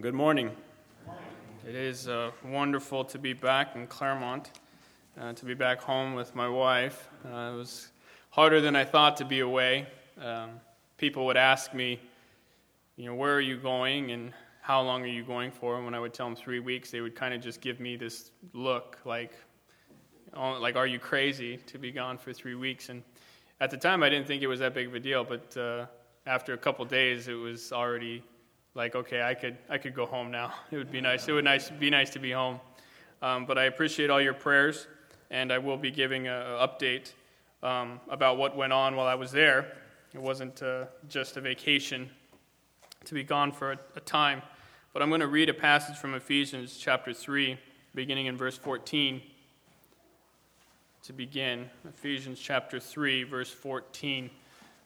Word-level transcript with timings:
Good 0.00 0.12
morning. 0.12 0.50
It 1.64 1.76
is 1.76 2.08
uh, 2.08 2.32
wonderful 2.44 3.04
to 3.04 3.16
be 3.16 3.32
back 3.32 3.76
in 3.76 3.86
Claremont, 3.86 4.50
uh, 5.20 5.34
to 5.34 5.44
be 5.44 5.54
back 5.54 5.80
home 5.80 6.14
with 6.14 6.34
my 6.34 6.48
wife. 6.48 7.08
Uh, 7.24 7.52
it 7.52 7.56
was 7.56 7.92
harder 8.30 8.60
than 8.60 8.74
I 8.74 8.84
thought 8.84 9.16
to 9.18 9.24
be 9.24 9.38
away. 9.38 9.86
Um, 10.20 10.60
people 10.98 11.26
would 11.26 11.36
ask 11.36 11.74
me, 11.74 12.00
you 12.96 13.06
know, 13.06 13.14
where 13.14 13.36
are 13.36 13.40
you 13.40 13.56
going 13.56 14.10
and 14.10 14.32
how 14.62 14.82
long 14.82 15.04
are 15.04 15.06
you 15.06 15.22
going 15.22 15.52
for? 15.52 15.76
And 15.76 15.84
when 15.84 15.94
I 15.94 16.00
would 16.00 16.12
tell 16.12 16.26
them 16.26 16.34
three 16.34 16.58
weeks, 16.58 16.90
they 16.90 17.00
would 17.00 17.14
kind 17.14 17.32
of 17.32 17.40
just 17.40 17.60
give 17.60 17.78
me 17.78 17.94
this 17.94 18.32
look 18.52 18.98
like, 19.04 19.32
oh, 20.34 20.54
like, 20.54 20.74
are 20.74 20.88
you 20.88 20.98
crazy 20.98 21.58
to 21.68 21.78
be 21.78 21.92
gone 21.92 22.18
for 22.18 22.32
three 22.32 22.56
weeks? 22.56 22.88
And 22.88 23.04
at 23.60 23.70
the 23.70 23.76
time, 23.76 24.02
I 24.02 24.08
didn't 24.08 24.26
think 24.26 24.42
it 24.42 24.48
was 24.48 24.58
that 24.58 24.74
big 24.74 24.88
of 24.88 24.94
a 24.96 25.00
deal, 25.00 25.22
but 25.22 25.56
uh, 25.56 25.86
after 26.26 26.52
a 26.52 26.58
couple 26.58 26.84
days, 26.84 27.28
it 27.28 27.34
was 27.34 27.72
already 27.72 28.24
like, 28.74 28.96
okay, 28.96 29.22
I 29.22 29.34
could, 29.34 29.56
I 29.68 29.78
could 29.78 29.94
go 29.94 30.06
home 30.06 30.30
now. 30.30 30.52
It 30.70 30.76
would 30.76 30.90
be 30.90 31.00
nice. 31.00 31.28
It 31.28 31.32
would 31.32 31.44
nice, 31.44 31.70
be 31.70 31.90
nice 31.90 32.10
to 32.10 32.18
be 32.18 32.32
home. 32.32 32.60
Um, 33.22 33.46
but 33.46 33.56
I 33.56 33.64
appreciate 33.64 34.10
all 34.10 34.20
your 34.20 34.34
prayers, 34.34 34.86
and 35.30 35.52
I 35.52 35.58
will 35.58 35.76
be 35.76 35.90
giving 35.90 36.26
an 36.26 36.42
update 36.58 37.12
um, 37.62 38.00
about 38.10 38.36
what 38.36 38.56
went 38.56 38.72
on 38.72 38.96
while 38.96 39.06
I 39.06 39.14
was 39.14 39.30
there. 39.30 39.72
It 40.12 40.20
wasn't 40.20 40.62
uh, 40.62 40.86
just 41.08 41.36
a 41.36 41.40
vacation 41.40 42.10
to 43.04 43.14
be 43.14 43.22
gone 43.22 43.52
for 43.52 43.72
a, 43.72 43.78
a 43.96 44.00
time. 44.00 44.42
But 44.92 45.02
I'm 45.02 45.08
going 45.08 45.20
to 45.20 45.28
read 45.28 45.48
a 45.48 45.54
passage 45.54 45.96
from 45.96 46.14
Ephesians 46.14 46.76
chapter 46.76 47.12
3, 47.12 47.58
beginning 47.94 48.26
in 48.26 48.36
verse 48.36 48.58
14. 48.58 49.22
To 51.04 51.12
begin, 51.12 51.68
Ephesians 51.88 52.40
chapter 52.40 52.80
3, 52.80 53.24
verse 53.24 53.50
14. 53.50 54.30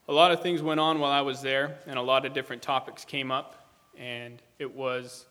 A 0.09 0.12
lot 0.12 0.33
of 0.33 0.42
things 0.42 0.62
went 0.62 0.80
on 0.80 0.98
while 0.98 1.12
I 1.12 1.20
was 1.20 1.42
there, 1.42 1.78
and 1.86 1.98
a 1.98 2.02
lot 2.02 2.27
of 2.27 2.33
different 2.33 2.62
topics 2.62 3.05
came 3.05 3.30
up 3.30 3.58
and 3.98 4.41
it 4.59 4.75
was 4.75 5.27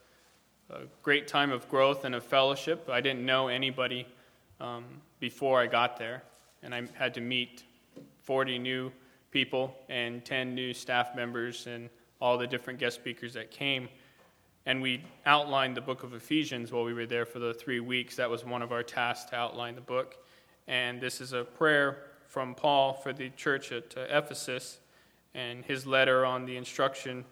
a 0.70 0.80
great 1.02 1.26
time 1.26 1.50
of 1.50 1.68
growth 1.68 2.04
and 2.04 2.14
of 2.14 2.22
fellowship. 2.22 2.88
I 2.90 3.00
didn't 3.00 3.24
know 3.24 3.48
anybody 3.48 4.06
um, 4.60 4.84
before 5.18 5.60
I 5.60 5.66
got 5.66 5.98
there, 5.98 6.22
and 6.62 6.74
I 6.74 6.82
had 6.94 7.14
to 7.14 7.20
meet 7.20 7.64
40 8.24 8.58
new 8.58 8.92
people 9.30 9.74
and 9.88 10.24
10 10.24 10.54
new 10.54 10.74
staff 10.74 11.14
members 11.16 11.66
and 11.66 11.88
all 12.20 12.36
the 12.36 12.46
different 12.46 12.78
guest 12.78 12.96
speakers 12.96 13.34
that 13.34 13.50
came. 13.50 13.88
And 14.66 14.82
we 14.82 15.02
outlined 15.24 15.76
the 15.76 15.80
book 15.80 16.02
of 16.02 16.12
Ephesians 16.12 16.72
while 16.72 16.84
we 16.84 16.92
were 16.92 17.06
there 17.06 17.24
for 17.24 17.38
the 17.38 17.54
three 17.54 17.80
weeks. 17.80 18.16
That 18.16 18.28
was 18.28 18.44
one 18.44 18.60
of 18.60 18.70
our 18.72 18.82
tasks 18.82 19.30
to 19.30 19.36
outline 19.36 19.74
the 19.74 19.80
book. 19.80 20.16
And 20.66 21.00
this 21.00 21.22
is 21.22 21.32
a 21.32 21.44
prayer 21.44 22.04
from 22.26 22.54
Paul 22.54 22.92
for 22.92 23.14
the 23.14 23.30
church 23.30 23.72
at 23.72 23.94
uh, 23.96 24.00
Ephesus 24.10 24.80
and 25.34 25.64
his 25.64 25.86
letter 25.86 26.26
on 26.26 26.44
the 26.44 26.56
instruction 26.56 27.24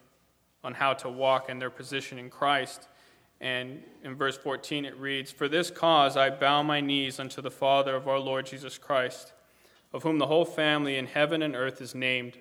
on 0.66 0.74
how 0.74 0.92
to 0.92 1.08
walk 1.08 1.48
in 1.48 1.60
their 1.60 1.70
position 1.70 2.18
in 2.18 2.28
Christ. 2.28 2.88
And 3.40 3.80
in 4.02 4.16
verse 4.16 4.36
14 4.36 4.84
it 4.84 4.98
reads, 4.98 5.30
For 5.30 5.46
this 5.46 5.70
cause 5.70 6.16
I 6.16 6.28
bow 6.28 6.64
my 6.64 6.80
knees 6.80 7.20
unto 7.20 7.40
the 7.40 7.52
Father 7.52 7.94
of 7.94 8.08
our 8.08 8.18
Lord 8.18 8.46
Jesus 8.46 8.76
Christ, 8.76 9.32
of 9.92 10.02
whom 10.02 10.18
the 10.18 10.26
whole 10.26 10.44
family 10.44 10.96
in 10.96 11.06
heaven 11.06 11.40
and 11.40 11.54
earth 11.54 11.80
is 11.80 11.94
named, 11.94 12.36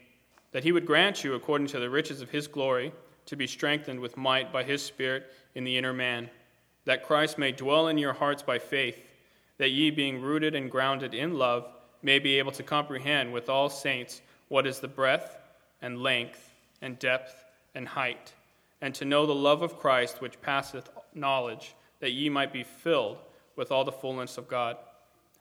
that 0.54 0.64
he 0.64 0.72
would 0.72 0.88
grant 0.88 1.24
you, 1.24 1.36
according 1.36 1.68
to 1.68 1.80
the 1.80 1.90
riches 1.90 2.20
of 2.20 2.32
his 2.32 2.48
glory, 2.48 2.92
to 3.28 3.36
be 3.36 3.46
strengthened 3.46 4.00
with 4.00 4.18
might 4.18 4.52
by 4.52 4.64
his 4.64 4.82
Spirit 4.82 5.32
in 5.54 5.64
the 5.64 5.78
inner 5.78 5.94
man, 5.94 6.28
that 6.86 7.06
Christ 7.06 7.38
may 7.38 7.52
dwell 7.52 7.90
in 7.90 8.00
your 8.00 8.14
hearts 8.14 8.42
by 8.42 8.58
faith, 8.58 9.04
that 9.60 9.70
ye, 9.70 9.92
being 9.92 10.20
rooted 10.20 10.56
and 10.56 10.72
grounded 10.72 11.14
in 11.14 11.38
love, 11.38 11.68
may 12.02 12.18
be 12.18 12.40
able 12.40 12.52
to 12.54 12.64
comprehend 12.64 13.32
with 13.32 13.50
all 13.50 13.70
saints 13.70 14.24
what 14.48 14.66
is 14.66 14.80
the 14.80 14.88
breadth 14.88 15.38
and 15.84 16.02
length 16.02 16.52
and 16.82 16.98
depth 16.98 17.45
and 17.76 17.88
height, 17.88 18.34
and 18.82 18.96
to 18.96 19.06
know 19.06 19.26
the 19.26 19.36
love 19.36 19.62
of 19.62 19.78
Christ 19.78 20.22
which 20.22 20.42
passeth 20.42 20.90
knowledge, 21.14 21.76
that 22.00 22.12
ye 22.12 22.30
might 22.30 22.52
be 22.52 22.64
filled 22.64 23.18
with 23.56 23.72
all 23.72 23.84
the 23.84 23.92
fullness 23.92 24.38
of 24.38 24.48
God. 24.48 24.78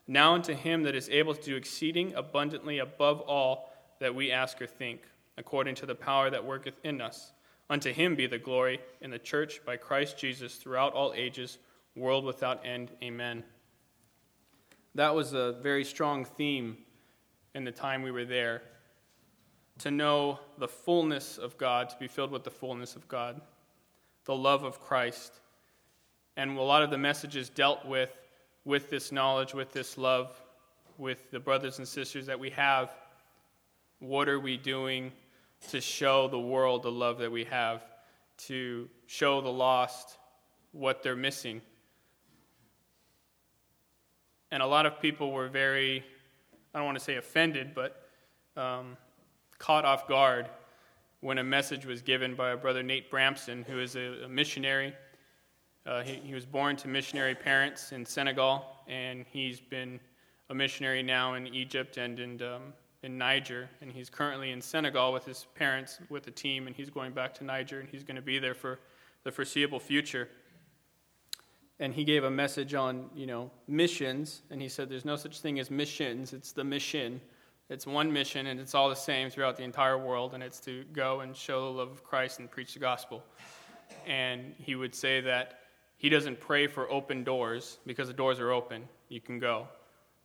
Now 0.06 0.34
unto 0.34 0.52
him 0.52 0.82
that 0.82 0.94
is 0.94 1.08
able 1.08 1.34
to 1.34 1.42
do 1.42 1.56
exceeding 1.56 2.14
abundantly 2.14 2.78
above 2.78 3.20
all 3.22 3.72
that 4.00 4.14
we 4.14 4.30
ask 4.30 4.60
or 4.60 4.66
think, 4.66 5.02
according 5.38 5.76
to 5.76 5.86
the 5.86 5.94
power 5.94 6.30
that 6.30 6.44
worketh 6.44 6.78
in 6.84 7.00
us. 7.00 7.32
Unto 7.70 7.92
him 7.92 8.14
be 8.14 8.26
the 8.26 8.38
glory 8.38 8.80
in 9.00 9.10
the 9.10 9.18
church 9.18 9.60
by 9.64 9.76
Christ 9.76 10.18
Jesus 10.18 10.56
throughout 10.56 10.92
all 10.92 11.14
ages, 11.16 11.58
world 11.96 12.24
without 12.24 12.64
end. 12.66 12.90
Amen. 13.02 13.42
That 14.94 15.14
was 15.14 15.32
a 15.32 15.52
very 15.62 15.84
strong 15.84 16.24
theme 16.24 16.76
in 17.54 17.64
the 17.64 17.72
time 17.72 18.02
we 18.02 18.10
were 18.10 18.24
there 18.24 18.62
to 19.78 19.90
know 19.90 20.38
the 20.58 20.68
fullness 20.68 21.38
of 21.38 21.58
God, 21.58 21.88
to 21.90 21.96
be 21.98 22.06
filled 22.08 22.30
with 22.30 22.44
the 22.44 22.50
fullness 22.50 22.96
of 22.96 23.08
God, 23.08 23.40
the 24.24 24.34
love 24.34 24.64
of 24.64 24.80
Christ. 24.80 25.32
And 26.36 26.56
a 26.56 26.62
lot 26.62 26.82
of 26.82 26.90
the 26.90 26.98
messages 26.98 27.48
dealt 27.48 27.84
with 27.84 28.10
with 28.64 28.90
this 28.90 29.12
knowledge, 29.12 29.54
with 29.54 29.72
this 29.72 29.98
love, 29.98 30.40
with 30.96 31.30
the 31.30 31.40
brothers 31.40 31.78
and 31.78 31.86
sisters 31.86 32.26
that 32.26 32.38
we 32.38 32.50
have. 32.50 32.90
What 33.98 34.28
are 34.28 34.40
we 34.40 34.56
doing 34.56 35.12
to 35.70 35.80
show 35.80 36.28
the 36.28 36.38
world 36.38 36.82
the 36.82 36.92
love 36.92 37.18
that 37.18 37.30
we 37.30 37.44
have, 37.44 37.82
to 38.46 38.88
show 39.06 39.40
the 39.40 39.52
lost 39.52 40.18
what 40.72 41.02
they're 41.02 41.16
missing? 41.16 41.60
And 44.50 44.62
a 44.62 44.66
lot 44.66 44.86
of 44.86 45.00
people 45.00 45.32
were 45.32 45.48
very, 45.48 46.04
I 46.74 46.78
don't 46.78 46.86
want 46.86 46.98
to 46.98 47.04
say 47.04 47.16
offended, 47.16 47.74
but 47.74 48.08
um, 48.56 48.96
caught 49.64 49.86
off 49.86 50.06
guard 50.06 50.46
when 51.20 51.38
a 51.38 51.42
message 51.42 51.86
was 51.86 52.02
given 52.02 52.34
by 52.34 52.50
a 52.50 52.56
brother 52.56 52.82
Nate 52.82 53.10
Bramson, 53.10 53.64
who 53.64 53.80
is 53.80 53.96
a, 53.96 54.24
a 54.24 54.28
missionary. 54.28 54.92
Uh, 55.86 56.02
he, 56.02 56.16
he, 56.16 56.34
was 56.34 56.44
born 56.44 56.76
to 56.76 56.86
missionary 56.86 57.34
parents 57.34 57.90
in 57.90 58.04
Senegal, 58.04 58.62
and 58.88 59.24
he's 59.32 59.60
been 59.60 59.98
a 60.50 60.54
missionary 60.54 61.02
now 61.02 61.32
in 61.32 61.46
Egypt 61.46 61.96
and 61.96 62.20
in, 62.20 62.42
um, 62.42 62.74
in 63.02 63.16
Niger. 63.16 63.70
And 63.80 63.90
he's 63.90 64.10
currently 64.10 64.50
in 64.50 64.60
Senegal 64.60 65.14
with 65.14 65.24
his 65.24 65.46
parents, 65.54 65.98
with 66.10 66.26
a 66.26 66.30
team, 66.30 66.66
and 66.66 66.76
he's 66.76 66.90
going 66.90 67.12
back 67.12 67.32
to 67.36 67.44
Niger, 67.44 67.80
and 67.80 67.88
he's 67.88 68.04
going 68.04 68.16
to 68.16 68.22
be 68.22 68.38
there 68.38 68.54
for 68.54 68.80
the 69.22 69.32
foreseeable 69.32 69.80
future. 69.80 70.28
And 71.80 71.94
he 71.94 72.04
gave 72.04 72.24
a 72.24 72.30
message 72.30 72.74
on, 72.74 73.08
you 73.16 73.24
know, 73.24 73.50
missions, 73.66 74.42
and 74.50 74.60
he 74.60 74.68
said 74.68 74.90
there's 74.90 75.06
no 75.06 75.16
such 75.16 75.40
thing 75.40 75.58
as 75.58 75.70
missions, 75.70 76.34
it's 76.34 76.52
the 76.52 76.64
mission 76.64 77.22
it's 77.70 77.86
one 77.86 78.12
mission, 78.12 78.48
and 78.48 78.60
it's 78.60 78.74
all 78.74 78.88
the 78.88 78.96
same 78.96 79.30
throughout 79.30 79.56
the 79.56 79.62
entire 79.62 79.96
world, 79.96 80.34
and 80.34 80.42
it's 80.42 80.60
to 80.60 80.84
go 80.92 81.20
and 81.20 81.34
show 81.34 81.64
the 81.64 81.78
love 81.78 81.90
of 81.90 82.04
Christ 82.04 82.38
and 82.38 82.50
preach 82.50 82.74
the 82.74 82.80
gospel. 82.80 83.24
And 84.06 84.54
he 84.58 84.74
would 84.74 84.94
say 84.94 85.20
that 85.22 85.60
he 85.96 86.08
doesn't 86.08 86.40
pray 86.40 86.66
for 86.66 86.90
open 86.90 87.24
doors 87.24 87.78
because 87.86 88.08
the 88.08 88.14
doors 88.14 88.38
are 88.38 88.50
open. 88.50 88.86
You 89.08 89.20
can 89.20 89.38
go. 89.38 89.68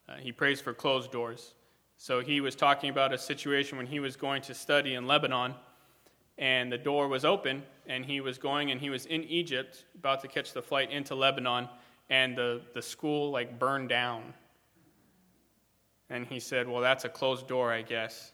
Uh, 0.09 0.16
he 0.16 0.31
prays 0.31 0.59
for 0.59 0.73
closed 0.73 1.11
doors. 1.11 1.53
So 1.97 2.22
he 2.22 2.41
was 2.41 2.55
talking 2.55 2.89
about 2.89 3.13
a 3.13 3.17
situation 3.17 3.77
when 3.77 3.88
he 3.88 4.00
was 4.00 4.16
going 4.16 4.41
to 4.44 4.53
study 4.53 4.95
in 4.95 5.07
Lebanon, 5.07 5.53
and 6.38 6.71
the 6.71 6.77
door 6.77 7.07
was 7.07 7.23
open, 7.23 7.63
and 7.88 8.06
he 8.06 8.19
was 8.21 8.38
going, 8.38 8.71
and 8.71 8.81
he 8.81 8.89
was 8.89 9.06
in 9.06 9.23
Egypt, 9.25 9.85
about 9.95 10.21
to 10.21 10.27
catch 10.27 10.51
the 10.53 10.61
flight 10.61 10.91
into 10.91 11.16
Lebanon, 11.16 11.69
and 12.09 12.38
the, 12.38 12.61
the 12.73 12.81
school 12.81 13.31
like 13.31 13.59
burned 13.59 13.89
down 13.89 14.33
and 16.09 16.25
he 16.25 16.40
said, 16.40 16.68
Well, 16.68 16.81
that's 16.81 17.06
a 17.06 17.09
closed 17.09 17.47
door, 17.47 17.72
I 17.72 17.81
guess. 17.81 18.31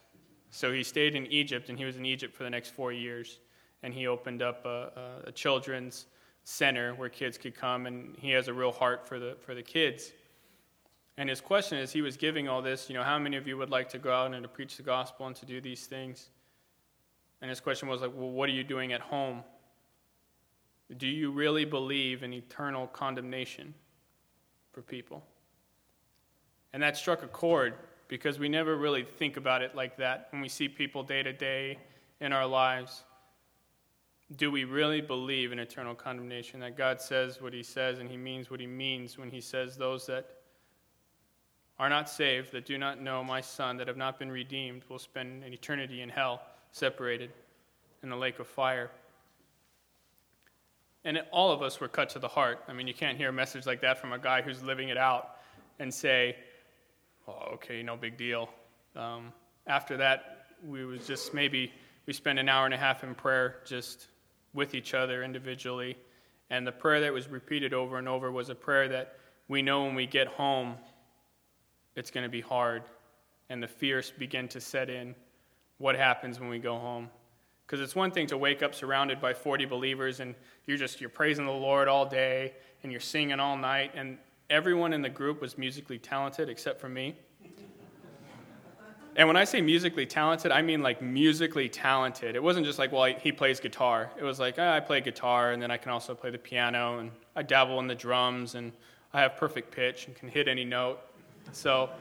So 0.50 0.72
he 0.72 0.84
stayed 0.84 1.16
in 1.16 1.26
Egypt, 1.28 1.70
and 1.70 1.78
he 1.78 1.86
was 1.86 1.98
in 1.98 2.06
Egypt 2.06 2.34
for 2.34 2.44
the 2.44 2.50
next 2.50 2.70
four 2.70 2.94
years. 2.94 3.40
And 3.84 3.94
he 3.94 4.08
opened 4.08 4.42
up 4.42 4.66
a, 4.66 5.22
a, 5.26 5.32
children's 5.32 6.08
center 6.44 6.94
where 6.96 7.10
kids 7.10 7.38
could 7.38 7.54
come, 7.56 7.86
and 7.86 8.16
he 8.20 8.32
has 8.32 8.48
a 8.48 8.54
real 8.54 8.72
heart 8.72 9.08
for 9.08 9.20
the, 9.20 9.36
for 9.42 9.54
the 9.54 9.62
kids. 9.62 10.12
And 11.18 11.30
his 11.30 11.42
question 11.42 11.78
is, 11.78 11.92
he 11.92 12.02
was 12.02 12.18
giving 12.18 12.48
all 12.48 12.62
this, 12.62 12.90
you 12.90 12.96
know, 12.96 13.04
how 13.04 13.20
many 13.20 13.38
of 13.38 13.48
you 13.48 13.58
would 13.58 13.70
like 13.70 13.90
to 13.90 14.00
go 14.00 14.12
out 14.12 14.34
and 14.34 14.44
to 14.44 14.50
preach 14.50 14.78
the 14.78 14.84
gospel 14.84 15.28
and 15.28 15.36
to 15.36 15.46
do 15.46 15.62
these 15.62 15.86
things? 15.86 16.30
And 17.42 17.50
his 17.50 17.60
question 17.60 17.88
was 17.88 18.02
like, 18.02 18.12
well, 18.16 18.32
what 18.32 18.50
are 18.50 18.54
you 18.54 18.64
doing 18.64 18.92
at 18.94 19.02
home? 19.02 19.44
Do 20.98 21.08
you 21.08 21.32
really 21.32 21.66
believe 21.66 22.24
in 22.24 22.34
eternal 22.34 22.88
condemnation 22.88 23.74
for 24.72 24.82
people? 24.82 25.24
And 26.76 26.84
that 26.84 26.98
struck 26.98 27.24
a 27.24 27.28
chord 27.28 27.76
because 28.10 28.38
we 28.38 28.50
never 28.50 28.76
really 28.76 29.04
think 29.04 29.38
about 29.38 29.62
it 29.62 29.76
like 29.76 29.96
that 29.96 30.28
when 30.32 30.42
we 30.42 30.50
see 30.50 30.68
people 30.68 31.04
day 31.04 31.24
to 31.24 31.32
day 31.32 31.80
in 32.20 32.34
our 32.34 32.46
lives. 32.46 33.06
Do 34.36 34.52
we 34.52 34.66
really 34.66 35.00
believe 35.00 35.54
in 35.54 35.60
eternal 35.60 35.96
condemnation? 35.96 36.60
That 36.60 36.76
God 36.76 37.00
says 37.00 37.42
what 37.42 37.54
He 37.54 37.64
says 37.64 38.00
and 38.00 38.10
He 38.10 38.18
means 38.18 38.52
what 38.52 38.60
He 38.60 38.68
means 38.68 39.18
when 39.18 39.30
He 39.30 39.40
says, 39.40 39.78
Those 39.78 40.06
that 40.08 40.28
are 41.80 41.88
not 41.88 42.10
saved, 42.10 42.52
that 42.52 42.66
do 42.66 42.78
not 42.78 43.02
know 43.02 43.24
my 43.24 43.40
Son, 43.40 43.78
that 43.78 43.88
have 43.88 43.96
not 43.96 44.20
been 44.20 44.30
redeemed, 44.30 44.84
will 44.90 45.00
spend 45.00 45.46
an 45.46 45.54
eternity 45.54 46.02
in 46.02 46.10
hell, 46.10 46.42
separated 46.74 47.32
in 48.04 48.10
the 48.10 48.18
lake 48.18 48.40
of 48.40 48.48
fire. 48.48 48.92
And 51.06 51.24
all 51.32 51.54
of 51.54 51.62
us 51.62 51.80
were 51.80 51.88
cut 51.88 52.10
to 52.10 52.20
the 52.20 52.28
heart. 52.28 52.66
I 52.68 52.74
mean, 52.74 52.86
you 52.86 52.94
can't 52.94 53.18
hear 53.18 53.30
a 53.30 53.34
message 53.34 53.66
like 53.66 53.80
that 53.80 53.98
from 53.98 54.12
a 54.12 54.20
guy 54.20 54.42
who's 54.42 54.62
living 54.62 54.90
it 54.90 54.98
out 54.98 55.38
and 55.80 55.94
say, 55.94 56.36
oh, 57.28 57.54
okay, 57.54 57.84
no 57.84 57.96
big 57.96 58.18
deal. 58.18 58.50
Um, 58.96 59.34
after 59.68 59.98
that, 59.98 60.48
we 60.66 60.86
was 60.86 61.08
just 61.08 61.34
maybe 61.34 61.72
we 62.06 62.14
spent 62.14 62.40
an 62.40 62.50
hour 62.50 62.66
and 62.66 62.74
a 62.74 62.78
half 62.78 63.04
in 63.04 63.16
prayer, 63.16 63.58
just 63.66 64.08
with 64.54 64.76
each 64.76 64.94
other 64.94 65.24
individually. 65.24 65.98
And 66.50 66.66
the 66.66 66.72
prayer 66.72 67.02
that 67.02 67.14
was 67.14 67.28
repeated 67.28 67.74
over 67.74 67.98
and 67.98 68.08
over 68.08 68.32
was 68.32 68.50
a 68.50 68.56
prayer 68.56 68.88
that 68.90 69.18
we 69.48 69.62
know 69.62 69.84
when 69.84 69.96
we 69.96 70.06
get 70.06 70.28
home, 70.28 70.76
it's 71.96 72.12
going 72.12 72.24
to 72.24 72.30
be 72.30 72.42
hard. 72.42 72.84
And 73.50 73.62
the 73.62 73.68
fears 73.68 74.12
begin 74.18 74.48
to 74.50 74.62
set 74.62 74.90
in. 74.90 75.16
What 75.78 75.96
happens 75.96 76.40
when 76.40 76.50
we 76.50 76.60
go 76.60 76.78
home? 76.78 77.10
Because 77.66 77.82
it's 77.82 77.96
one 77.96 78.12
thing 78.12 78.28
to 78.28 78.38
wake 78.38 78.62
up 78.62 78.76
surrounded 78.76 79.20
by 79.20 79.34
40 79.34 79.66
believers 79.66 80.20
and 80.20 80.36
you're 80.68 80.78
just 80.78 81.02
you're 81.02 81.10
praising 81.10 81.46
the 81.46 81.52
Lord 81.52 81.88
all 81.88 82.06
day 82.06 82.54
and 82.84 82.92
you're 82.92 83.02
singing 83.02 83.40
all 83.40 83.58
night 83.58 83.92
and 83.96 84.18
everyone 84.50 84.94
in 84.94 85.02
the 85.02 85.10
group 85.10 85.42
was 85.42 85.58
musically 85.58 85.98
talented 85.98 86.50
except 86.50 86.80
for 86.80 86.90
me. 86.90 87.16
And 89.18 89.30
when 89.30 89.38
I 89.38 89.46
say 89.46 89.62
musically 89.62 90.06
talented, 90.06 90.52
I 90.52 90.62
mean 90.62 90.84
like 90.84 91.02
musically 91.02 91.70
talented. 91.70 92.36
It 92.36 92.44
wasn't 92.44 92.66
just 92.66 92.78
like, 92.78 92.92
well, 92.92 93.06
he 93.06 93.32
plays 93.32 93.62
guitar. 93.62 94.12
It 94.20 94.24
was 94.24 94.40
like, 94.40 94.60
oh, 94.60 94.70
I 94.70 94.82
play 94.82 95.00
guitar, 95.00 95.54
and 95.54 95.62
then 95.62 95.72
I 95.72 95.78
can 95.78 95.94
also 95.94 96.14
play 96.14 96.32
the 96.32 96.38
piano, 96.38 97.00
and 97.00 97.12
I 97.34 97.42
dabble 97.42 97.80
in 97.80 97.88
the 97.88 97.96
drums, 97.96 98.56
and 98.56 98.74
I 99.14 99.22
have 99.22 99.38
perfect 99.38 99.72
pitch 99.72 100.08
and 100.08 100.16
can 100.18 100.28
hit 100.28 100.50
any 100.50 100.66
note. 100.66 101.00
So 101.54 101.92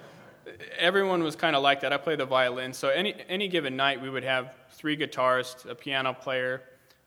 everyone 0.76 1.22
was 1.22 1.36
kind 1.36 1.54
of 1.54 1.62
like 1.62 1.82
that. 1.82 1.92
I 1.92 1.98
play 1.98 2.16
the 2.16 2.26
violin. 2.26 2.72
So 2.72 2.88
any, 2.88 3.14
any 3.28 3.46
given 3.46 3.76
night, 3.76 4.02
we 4.02 4.10
would 4.10 4.24
have 4.24 4.52
three 4.72 4.96
guitarists, 4.96 5.70
a 5.70 5.74
piano 5.76 6.12
player, 6.12 6.62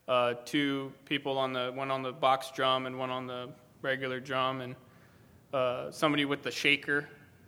uh, 0.07 0.35
two 0.45 0.93
people 1.03 1.37
on 1.37 1.51
the 1.51 1.73
one 1.75 1.91
on 1.91 2.01
the 2.01 2.13
box 2.13 2.49
drum 2.55 2.85
and 2.85 2.97
one 2.97 3.09
on 3.09 3.27
the 3.27 3.49
regular 3.81 4.21
drum, 4.21 4.61
and 4.61 4.75
uh, 5.53 5.91
somebody 5.91 6.25
with 6.25 6.43
the 6.43 6.51
shaker, 6.51 7.07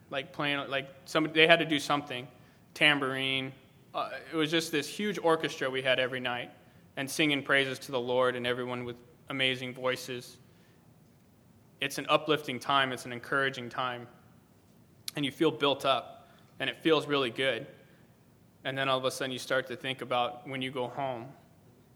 like 0.09 0.31
playing 0.31 0.69
like 0.69 0.89
somebody. 1.05 1.33
They 1.33 1.47
had 1.47 1.59
to 1.59 1.65
do 1.65 1.79
something 1.79 2.27
tambourine. 2.73 3.51
Uh, 3.93 4.09
it 4.31 4.35
was 4.35 4.51
just 4.51 4.71
this 4.71 4.87
huge 4.87 5.19
orchestra 5.21 5.69
we 5.69 5.81
had 5.81 5.99
every 5.99 6.19
night 6.19 6.51
and 6.97 7.09
singing 7.09 7.43
praises 7.43 7.79
to 7.79 7.91
the 7.91 7.99
Lord 7.99 8.35
and 8.35 8.45
everyone 8.45 8.83
with 8.83 8.95
amazing 9.29 9.73
voices. 9.73 10.37
It's 11.81 11.97
an 11.97 12.05
uplifting 12.09 12.59
time, 12.59 12.91
it's 12.91 13.05
an 13.05 13.13
encouraging 13.13 13.69
time. 13.69 14.07
And 15.15 15.25
you 15.25 15.31
feel 15.31 15.51
built 15.51 15.85
up 15.85 16.29
and 16.59 16.69
it 16.69 16.77
feels 16.81 17.07
really 17.07 17.29
good. 17.29 17.65
And 18.63 18.77
then 18.77 18.89
all 18.89 18.97
of 18.97 19.05
a 19.05 19.11
sudden 19.11 19.31
you 19.31 19.39
start 19.39 19.67
to 19.67 19.75
think 19.75 20.01
about 20.01 20.47
when 20.47 20.61
you 20.61 20.71
go 20.71 20.87
home 20.87 21.25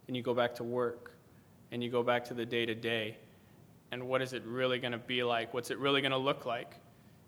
and 0.07 0.15
you 0.15 0.23
go 0.23 0.33
back 0.33 0.55
to 0.55 0.63
work 0.63 1.11
and 1.71 1.83
you 1.83 1.89
go 1.89 2.01
back 2.01 2.23
to 2.25 2.33
the 2.33 2.45
day 2.45 2.65
to 2.65 2.75
day 2.75 3.17
and 3.93 4.07
what 4.07 4.23
is 4.23 4.33
it 4.33 4.43
really 4.45 4.79
going 4.79 4.91
to 4.91 4.97
be 4.97 5.23
like? 5.23 5.53
What's 5.53 5.69
it 5.69 5.77
really 5.77 6.01
going 6.01 6.11
to 6.11 6.17
look 6.17 6.47
like? 6.47 6.75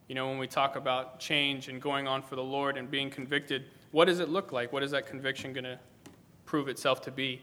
You 0.07 0.15
know, 0.15 0.27
when 0.27 0.39
we 0.39 0.47
talk 0.47 0.75
about 0.75 1.19
change 1.19 1.69
and 1.69 1.79
going 1.79 2.07
on 2.07 2.23
for 2.23 2.35
the 2.35 2.43
Lord 2.43 2.75
and 2.75 2.89
being 2.89 3.11
convicted, 3.11 3.65
what 3.91 4.05
does 4.05 4.19
it 4.19 4.29
look 4.29 4.51
like? 4.51 4.73
What 4.73 4.81
is 4.81 4.91
that 4.91 5.05
conviction 5.05 5.53
going 5.53 5.63
to 5.63 5.79
prove 6.45 6.67
itself 6.67 7.01
to 7.03 7.11
be? 7.11 7.39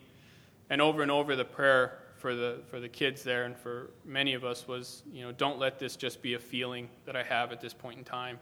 And 0.70 0.82
over 0.82 1.02
and 1.02 1.10
over, 1.10 1.36
the 1.36 1.44
prayer 1.44 1.98
for 2.16 2.34
the, 2.34 2.62
for 2.68 2.80
the 2.80 2.88
kids 2.88 3.22
there 3.22 3.44
and 3.44 3.56
for 3.56 3.90
many 4.04 4.34
of 4.34 4.44
us 4.44 4.66
was, 4.66 5.04
you 5.12 5.22
know, 5.24 5.30
don't 5.30 5.58
let 5.58 5.78
this 5.78 5.94
just 5.94 6.20
be 6.20 6.34
a 6.34 6.38
feeling 6.38 6.88
that 7.06 7.14
I 7.14 7.22
have 7.22 7.52
at 7.52 7.60
this 7.60 7.72
point 7.72 7.98
in 7.98 8.04
time. 8.04 8.40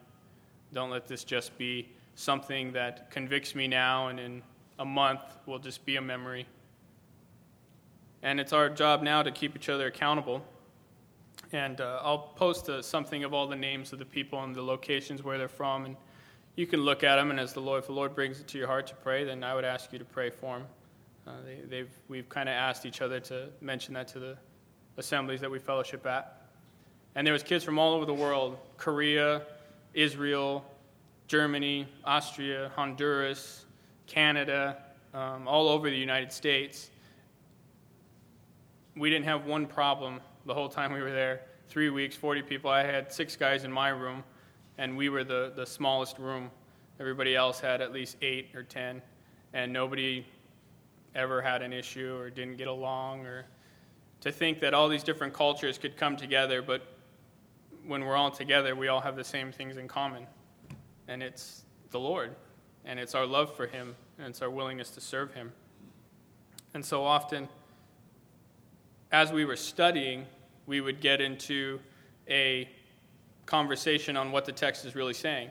Don't 0.72 0.90
let 0.90 1.06
this 1.06 1.24
just 1.24 1.56
be 1.58 1.90
something 2.14 2.72
that 2.72 3.10
convicts 3.10 3.54
me 3.54 3.68
now 3.68 4.08
and 4.08 4.18
in 4.18 4.42
a 4.78 4.84
month 4.84 5.20
will 5.44 5.58
just 5.58 5.84
be 5.84 5.96
a 5.96 6.00
memory. 6.00 6.46
And 8.22 8.40
it's 8.40 8.54
our 8.54 8.70
job 8.70 9.02
now 9.02 9.22
to 9.22 9.30
keep 9.30 9.54
each 9.54 9.68
other 9.68 9.86
accountable 9.86 10.42
and 11.52 11.80
uh, 11.80 12.00
I'll 12.02 12.32
post 12.36 12.68
uh, 12.68 12.80
something 12.82 13.24
of 13.24 13.34
all 13.34 13.46
the 13.46 13.56
names 13.56 13.92
of 13.92 13.98
the 13.98 14.04
people 14.04 14.42
and 14.42 14.54
the 14.54 14.62
locations 14.62 15.22
where 15.22 15.36
they're 15.38 15.48
from, 15.48 15.84
and 15.84 15.96
you 16.56 16.66
can 16.66 16.80
look 16.80 17.02
at 17.02 17.16
them. 17.16 17.30
And 17.30 17.40
as 17.40 17.52
the 17.52 17.60
Lord, 17.60 17.80
if 17.80 17.86
the 17.86 17.92
Lord 17.92 18.14
brings 18.14 18.40
it 18.40 18.48
to 18.48 18.58
your 18.58 18.66
heart 18.66 18.86
to 18.88 18.94
pray, 18.96 19.24
then 19.24 19.42
I 19.42 19.54
would 19.54 19.64
ask 19.64 19.92
you 19.92 19.98
to 19.98 20.04
pray 20.04 20.30
for 20.30 20.58
them. 20.58 20.66
Uh, 21.26 21.32
they, 21.68 21.78
have 21.78 21.88
we've 22.08 22.28
kind 22.28 22.48
of 22.48 22.54
asked 22.54 22.86
each 22.86 23.02
other 23.02 23.20
to 23.20 23.48
mention 23.60 23.94
that 23.94 24.08
to 24.08 24.18
the 24.18 24.36
assemblies 24.96 25.40
that 25.40 25.50
we 25.50 25.58
fellowship 25.58 26.06
at. 26.06 26.48
And 27.14 27.26
there 27.26 27.34
was 27.34 27.42
kids 27.42 27.64
from 27.64 27.78
all 27.78 27.94
over 27.94 28.04
the 28.04 28.14
world: 28.14 28.56
Korea, 28.76 29.42
Israel, 29.92 30.64
Germany, 31.26 31.88
Austria, 32.04 32.70
Honduras, 32.76 33.64
Canada, 34.06 34.78
um, 35.14 35.48
all 35.48 35.68
over 35.68 35.90
the 35.90 35.96
United 35.96 36.32
States. 36.32 36.90
We 38.96 39.10
didn't 39.10 39.26
have 39.26 39.46
one 39.46 39.66
problem 39.66 40.20
the 40.46 40.54
whole 40.54 40.68
time 40.68 40.92
we 40.92 41.00
were 41.00 41.12
there. 41.12 41.42
Three 41.68 41.90
weeks, 41.90 42.16
40 42.16 42.42
people. 42.42 42.70
I 42.70 42.82
had 42.82 43.12
six 43.12 43.36
guys 43.36 43.64
in 43.64 43.72
my 43.72 43.90
room, 43.90 44.24
and 44.78 44.96
we 44.96 45.08
were 45.08 45.24
the, 45.24 45.52
the 45.54 45.66
smallest 45.66 46.18
room. 46.18 46.50
Everybody 46.98 47.36
else 47.36 47.60
had 47.60 47.80
at 47.80 47.92
least 47.92 48.16
eight 48.22 48.48
or 48.54 48.62
10, 48.62 49.00
and 49.52 49.72
nobody 49.72 50.26
ever 51.14 51.40
had 51.40 51.62
an 51.62 51.72
issue 51.72 52.16
or 52.16 52.30
didn't 52.30 52.56
get 52.56 52.68
along. 52.68 53.26
Or 53.26 53.46
to 54.20 54.32
think 54.32 54.60
that 54.60 54.74
all 54.74 54.88
these 54.88 55.02
different 55.02 55.32
cultures 55.32 55.78
could 55.78 55.96
come 55.96 56.16
together, 56.16 56.62
but 56.62 56.82
when 57.86 58.04
we're 58.04 58.16
all 58.16 58.30
together, 58.30 58.74
we 58.74 58.88
all 58.88 59.00
have 59.00 59.16
the 59.16 59.24
same 59.24 59.52
things 59.52 59.76
in 59.76 59.88
common, 59.88 60.26
and 61.08 61.22
it's 61.22 61.64
the 61.90 62.00
Lord, 62.00 62.34
and 62.84 62.98
it's 62.98 63.14
our 63.14 63.26
love 63.26 63.54
for 63.56 63.66
Him, 63.66 63.96
and 64.18 64.28
it's 64.28 64.42
our 64.42 64.50
willingness 64.50 64.90
to 64.90 65.00
serve 65.00 65.32
Him. 65.34 65.52
And 66.74 66.84
so 66.84 67.02
often, 67.02 67.48
as 69.12 69.32
we 69.32 69.44
were 69.44 69.56
studying, 69.56 70.26
we 70.66 70.80
would 70.80 71.00
get 71.00 71.20
into 71.20 71.80
a 72.28 72.68
conversation 73.46 74.16
on 74.16 74.30
what 74.30 74.44
the 74.44 74.52
text 74.52 74.84
is 74.84 74.94
really 74.94 75.14
saying. 75.14 75.50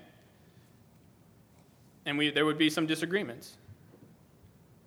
And 2.06 2.18
we, 2.18 2.32
there 2.32 2.46
would 2.46 2.58
be 2.58 2.70
some 2.70 2.88
disagreements. 2.88 3.58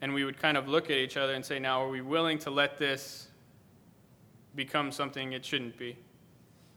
And 0.00 0.14
we 0.14 0.24
would 0.24 0.38
kind 0.38 0.56
of 0.56 0.69
look 0.69 0.86
at 0.86 0.96
each 0.96 1.16
other 1.16 1.34
and 1.34 1.44
say, 1.44 1.58
now, 1.58 1.82
are 1.82 1.88
we 1.88 2.00
willing 2.00 2.38
to 2.38 2.50
let 2.50 2.78
this 2.78 3.28
become 4.56 4.90
something 4.90 5.32
it 5.32 5.44
shouldn't 5.44 5.78
be? 5.78 5.96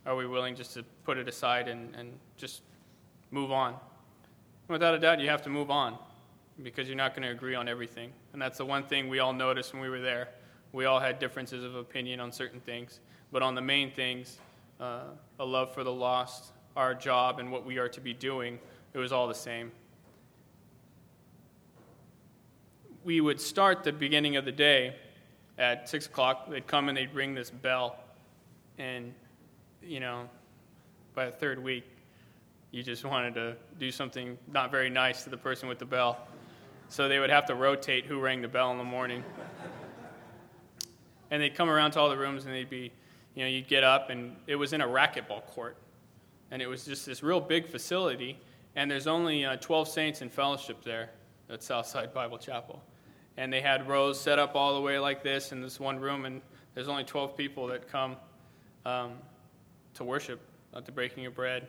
Are 0.06 0.16
we 0.16 0.28
willing 0.28 0.56
just 0.56 0.74
to 0.76 0.84
put 1.04 1.18
it 1.18 1.28
aside 1.28 1.68
and, 1.68 1.96
and 1.96 2.12
just 2.38 2.62
move 3.32 3.52
on? 3.52 3.76
Without 4.68 4.94
a 4.94 5.00
doubt, 5.00 5.20
you 5.20 5.30
have 5.30 5.42
to 5.44 5.50
move 5.50 5.72
on 5.72 5.98
because 6.62 6.88
you're 6.88 6.98
not 6.98 7.16
going 7.16 7.24
to 7.24 7.32
agree 7.32 7.56
on 7.56 7.68
everything. 7.68 8.12
And 8.34 8.42
that's 8.42 8.58
the 8.58 8.66
one 8.66 8.84
thing 8.84 9.10
we 9.10 9.20
all 9.20 9.34
noticed 9.34 9.74
when 9.74 9.82
we 9.82 9.90
were 9.90 10.02
there 10.02 10.30
we 10.76 10.84
all 10.84 11.00
had 11.00 11.20
differences 11.20 11.64
of 11.64 11.74
opinion 11.76 12.20
on 12.20 12.34
certain 12.34 12.60
things, 12.60 13.00
but 13.32 13.42
on 13.42 13.56
the 13.56 13.62
main 13.62 13.90
things, 13.90 14.40
uh, 14.82 15.04
a 15.40 15.46
love 15.46 15.74
for 15.74 15.86
the 15.86 15.92
lost, 15.92 16.52
our 16.76 16.94
job, 16.94 17.40
and 17.40 17.50
what 17.50 17.66
we 17.66 17.78
are 17.78 17.88
to 17.88 18.02
be 18.02 18.14
doing, 18.14 18.60
it 18.94 18.98
was 18.98 19.14
all 19.14 19.26
the 19.26 19.34
same. 19.34 19.72
We 23.06 23.22
would 23.22 23.40
start 23.40 23.86
the 23.86 23.94
beginning 23.94 24.36
of 24.36 24.44
the 24.44 24.52
day 24.52 24.98
at 25.58 25.88
6 25.88 26.08
o'clock. 26.08 26.50
They'd 26.50 26.68
come 26.68 26.90
and 26.90 26.98
they'd 26.98 27.14
ring 27.14 27.34
this 27.34 27.50
bell. 27.50 27.96
And, 28.78 29.14
you 29.82 30.02
know, 30.02 30.30
by 31.14 31.28
the 31.28 31.32
third 31.32 31.64
week, 31.64 31.86
you 32.72 32.84
just 32.84 33.06
wanted 33.06 33.34
to 33.36 33.56
do 33.80 33.92
something 33.92 34.38
not 34.52 34.72
very 34.72 34.90
nice 34.90 35.24
to 35.24 35.30
the 35.30 35.38
person 35.38 35.70
with 35.70 35.80
the 35.80 35.86
bell. 35.86 36.28
So 36.90 37.08
they 37.08 37.20
would 37.20 37.30
have 37.30 37.46
to 37.46 37.56
rotate 37.56 38.06
who 38.06 38.20
rang 38.20 38.42
the 38.42 38.50
bell 38.50 38.72
in 38.74 38.78
the 38.78 38.84
morning 38.84 39.24
and 41.32 41.42
they'd 41.42 41.56
come 41.56 41.70
around 41.70 41.92
to 41.92 42.00
all 42.00 42.10
the 42.10 42.18
rooms 42.18 42.46
and 42.46 42.54
they'd 42.54 42.70
be, 42.70 42.92
you 43.34 43.44
know, 43.44 43.50
you'd 43.50 43.68
get 43.68 43.84
up 43.84 44.10
and 44.10 44.36
it 44.48 44.56
was 44.56 44.74
in 44.74 44.82
a 44.82 44.88
racquetball 44.88 45.46
court. 45.48 45.78
And 46.52 46.62
it 46.62 46.68
was 46.68 46.86
just 46.86 47.06
this 47.06 47.24
real 47.24 47.40
big 47.40 47.68
facility. 47.68 48.38
And 48.76 48.90
there's 48.90 49.08
only 49.08 49.46
uh, 49.46 49.56
12 49.58 49.88
saints 49.88 50.22
in 50.22 50.30
fellowship 50.30 50.84
there 50.84 51.10
at 51.50 51.64
Southside 51.64 52.14
Bible 52.14 52.38
Chapel. 52.38 52.82
And 53.38 53.52
they 53.52 53.62
had 53.62 53.88
rows 53.88 54.20
set 54.20 54.40
up 54.40 54.56
all 54.56 54.76
the 54.76 54.82
way 54.82 55.00
like 55.00 55.24
this 55.24 55.52
in 55.52 55.62
this 55.62 55.80
one 55.80 56.00
room. 56.00 56.26
And 56.26 56.42
there's 56.74 56.88
only 56.88 57.04
12 57.04 57.36
people 57.36 57.68
that 57.68 57.90
come 57.90 58.16
um, 58.86 59.14
to 59.96 60.04
worship 60.04 60.40
at 60.76 60.86
the 60.86 60.92
breaking 60.92 61.26
of 61.26 61.36
bread. 61.36 61.68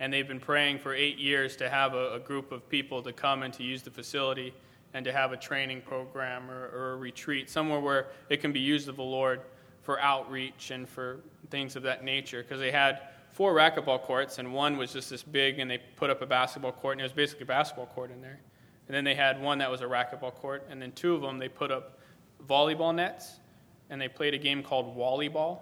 And 0.00 0.12
they've 0.12 0.26
been 0.26 0.40
praying 0.40 0.80
for 0.80 0.94
eight 0.94 1.18
years 1.18 1.56
to 1.56 1.70
have 1.70 1.94
a, 1.94 2.14
a 2.14 2.18
group 2.18 2.50
of 2.50 2.68
people 2.68 3.02
to 3.02 3.12
come 3.12 3.44
and 3.44 3.54
to 3.54 3.62
use 3.62 3.82
the 3.82 3.90
facility 3.90 4.52
and 4.94 5.04
to 5.04 5.12
have 5.12 5.32
a 5.32 5.36
training 5.36 5.80
program 5.82 6.50
or, 6.50 6.68
or, 6.68 6.92
a 6.92 6.96
retreat, 6.96 7.48
somewhere 7.48 7.80
where 7.80 8.08
it 8.28 8.40
can 8.40 8.52
be 8.52 8.60
used 8.60 8.88
of 8.88 8.96
the 8.96 9.02
Lord 9.02 9.40
for 9.80 9.98
outreach 10.00 10.70
and 10.70 10.88
for 10.88 11.20
things 11.50 11.76
of 11.76 11.82
that 11.82 12.04
nature. 12.04 12.42
Because 12.42 12.60
they 12.60 12.70
had 12.70 13.00
four 13.32 13.54
racquetball 13.54 14.02
courts, 14.02 14.38
and 14.38 14.52
one 14.52 14.76
was 14.76 14.92
just 14.92 15.08
this 15.10 15.22
big, 15.22 15.58
and 15.58 15.70
they 15.70 15.78
put 15.96 16.10
up 16.10 16.20
a 16.22 16.26
basketball 16.26 16.72
court, 16.72 16.94
and 16.94 17.00
it 17.00 17.04
was 17.04 17.12
basically 17.12 17.44
a 17.44 17.46
basketball 17.46 17.86
court 17.86 18.10
in 18.10 18.20
there. 18.20 18.40
And 18.88 18.94
then 18.94 19.04
they 19.04 19.14
had 19.14 19.40
one 19.40 19.58
that 19.58 19.70
was 19.70 19.80
a 19.80 19.86
racquetball 19.86 20.34
court, 20.34 20.66
and 20.68 20.80
then 20.80 20.92
two 20.92 21.14
of 21.14 21.22
them 21.22 21.38
they 21.38 21.48
put 21.48 21.70
up 21.70 21.98
volleyball 22.46 22.94
nets, 22.94 23.40
and 23.88 24.00
they 24.00 24.08
played 24.08 24.34
a 24.34 24.38
game 24.38 24.62
called 24.62 24.96
wallyball. 24.96 25.60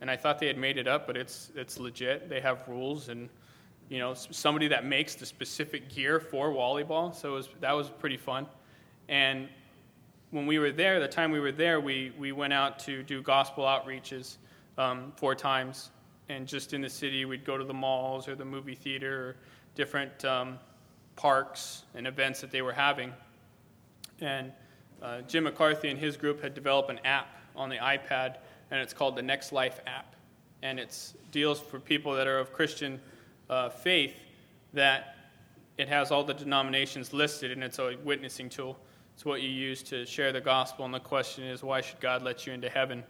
And 0.00 0.10
I 0.10 0.16
thought 0.16 0.38
they 0.38 0.48
had 0.48 0.58
made 0.58 0.78
it 0.78 0.88
up, 0.88 1.06
but 1.06 1.16
it's 1.16 1.52
it's 1.54 1.78
legit. 1.78 2.28
They 2.28 2.40
have 2.40 2.66
rules 2.66 3.08
and 3.08 3.28
you 3.92 3.98
know, 3.98 4.14
somebody 4.14 4.68
that 4.68 4.86
makes 4.86 5.16
the 5.16 5.26
specific 5.26 5.94
gear 5.94 6.18
for 6.18 6.48
wallyball. 6.48 7.14
So 7.14 7.34
was, 7.34 7.50
that 7.60 7.72
was 7.72 7.90
pretty 7.90 8.16
fun. 8.16 8.46
And 9.10 9.50
when 10.30 10.46
we 10.46 10.58
were 10.58 10.72
there, 10.72 10.98
the 10.98 11.06
time 11.06 11.30
we 11.30 11.40
were 11.40 11.52
there, 11.52 11.78
we, 11.78 12.10
we 12.18 12.32
went 12.32 12.54
out 12.54 12.78
to 12.86 13.02
do 13.02 13.20
gospel 13.20 13.64
outreaches 13.64 14.38
um, 14.78 15.12
four 15.16 15.34
times. 15.34 15.90
And 16.30 16.48
just 16.48 16.72
in 16.72 16.80
the 16.80 16.88
city, 16.88 17.26
we'd 17.26 17.44
go 17.44 17.58
to 17.58 17.64
the 17.64 17.74
malls 17.74 18.28
or 18.28 18.34
the 18.34 18.46
movie 18.46 18.74
theater 18.74 19.28
or 19.28 19.36
different 19.74 20.24
um, 20.24 20.58
parks 21.14 21.82
and 21.94 22.06
events 22.06 22.40
that 22.40 22.50
they 22.50 22.62
were 22.62 22.72
having. 22.72 23.12
And 24.22 24.52
uh, 25.02 25.20
Jim 25.28 25.44
McCarthy 25.44 25.90
and 25.90 25.98
his 25.98 26.16
group 26.16 26.40
had 26.40 26.54
developed 26.54 26.88
an 26.88 27.00
app 27.04 27.28
on 27.54 27.68
the 27.68 27.76
iPad, 27.76 28.36
and 28.70 28.80
it's 28.80 28.94
called 28.94 29.16
the 29.16 29.22
Next 29.22 29.52
Life 29.52 29.82
app. 29.86 30.16
And 30.62 30.80
it 30.80 31.12
deals 31.30 31.60
for 31.60 31.78
people 31.78 32.14
that 32.14 32.26
are 32.26 32.38
of 32.38 32.54
Christian 32.54 32.98
uh, 33.52 33.68
faith 33.68 34.14
that 34.72 35.16
it 35.76 35.88
has 35.88 36.10
all 36.10 36.24
the 36.24 36.32
denominations 36.32 37.12
listed, 37.12 37.50
and 37.50 37.62
it's 37.62 37.78
a 37.78 37.96
witnessing 38.02 38.48
tool. 38.48 38.78
It's 39.14 39.26
what 39.26 39.42
you 39.42 39.50
use 39.50 39.82
to 39.84 40.06
share 40.06 40.32
the 40.32 40.40
gospel, 40.40 40.86
and 40.86 40.94
the 40.94 41.00
question 41.00 41.44
is, 41.44 41.62
why 41.62 41.82
should 41.82 42.00
God 42.00 42.22
let 42.22 42.46
you 42.46 42.54
into 42.54 42.70
heaven? 42.70 43.04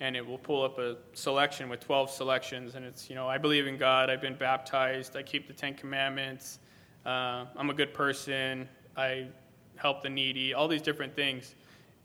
And 0.00 0.16
it 0.16 0.24
will 0.24 0.38
pull 0.38 0.62
up 0.62 0.78
a 0.78 0.96
selection 1.14 1.68
with 1.68 1.80
12 1.80 2.10
selections, 2.10 2.76
and 2.76 2.84
it's, 2.84 3.10
you 3.10 3.16
know, 3.16 3.28
I 3.28 3.38
believe 3.38 3.66
in 3.66 3.76
God, 3.76 4.08
I've 4.08 4.20
been 4.20 4.36
baptized, 4.36 5.16
I 5.16 5.22
keep 5.22 5.48
the 5.48 5.52
Ten 5.52 5.74
Commandments, 5.74 6.60
uh, 7.04 7.46
I'm 7.56 7.70
a 7.70 7.74
good 7.74 7.92
person, 7.92 8.68
I 8.96 9.26
help 9.74 10.02
the 10.02 10.10
needy, 10.10 10.54
all 10.54 10.68
these 10.68 10.82
different 10.82 11.16
things. 11.16 11.56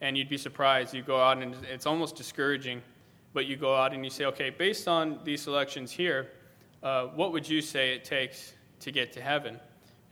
And 0.02 0.18
you'd 0.18 0.30
be 0.30 0.38
surprised. 0.38 0.94
You 0.94 1.02
go 1.02 1.20
out 1.20 1.42
and 1.42 1.56
it's 1.72 1.88
almost 1.88 2.16
discouraging, 2.16 2.84
but 3.34 3.48
you 3.48 3.56
go 3.56 3.76
out 3.76 3.94
and 3.94 4.04
you 4.04 4.12
say, 4.12 4.26
okay, 4.26 4.52
based 4.52 4.88
on 4.88 5.20
these 5.24 5.42
selections 5.42 5.92
here, 5.92 6.30
uh, 6.88 7.08
what 7.08 7.34
would 7.34 7.48
you 7.48 7.62
say 7.62 7.94
it 7.94 8.06
takes 8.06 8.54
to 8.80 8.92
get 8.92 9.12
to 9.12 9.22
heaven? 9.22 9.60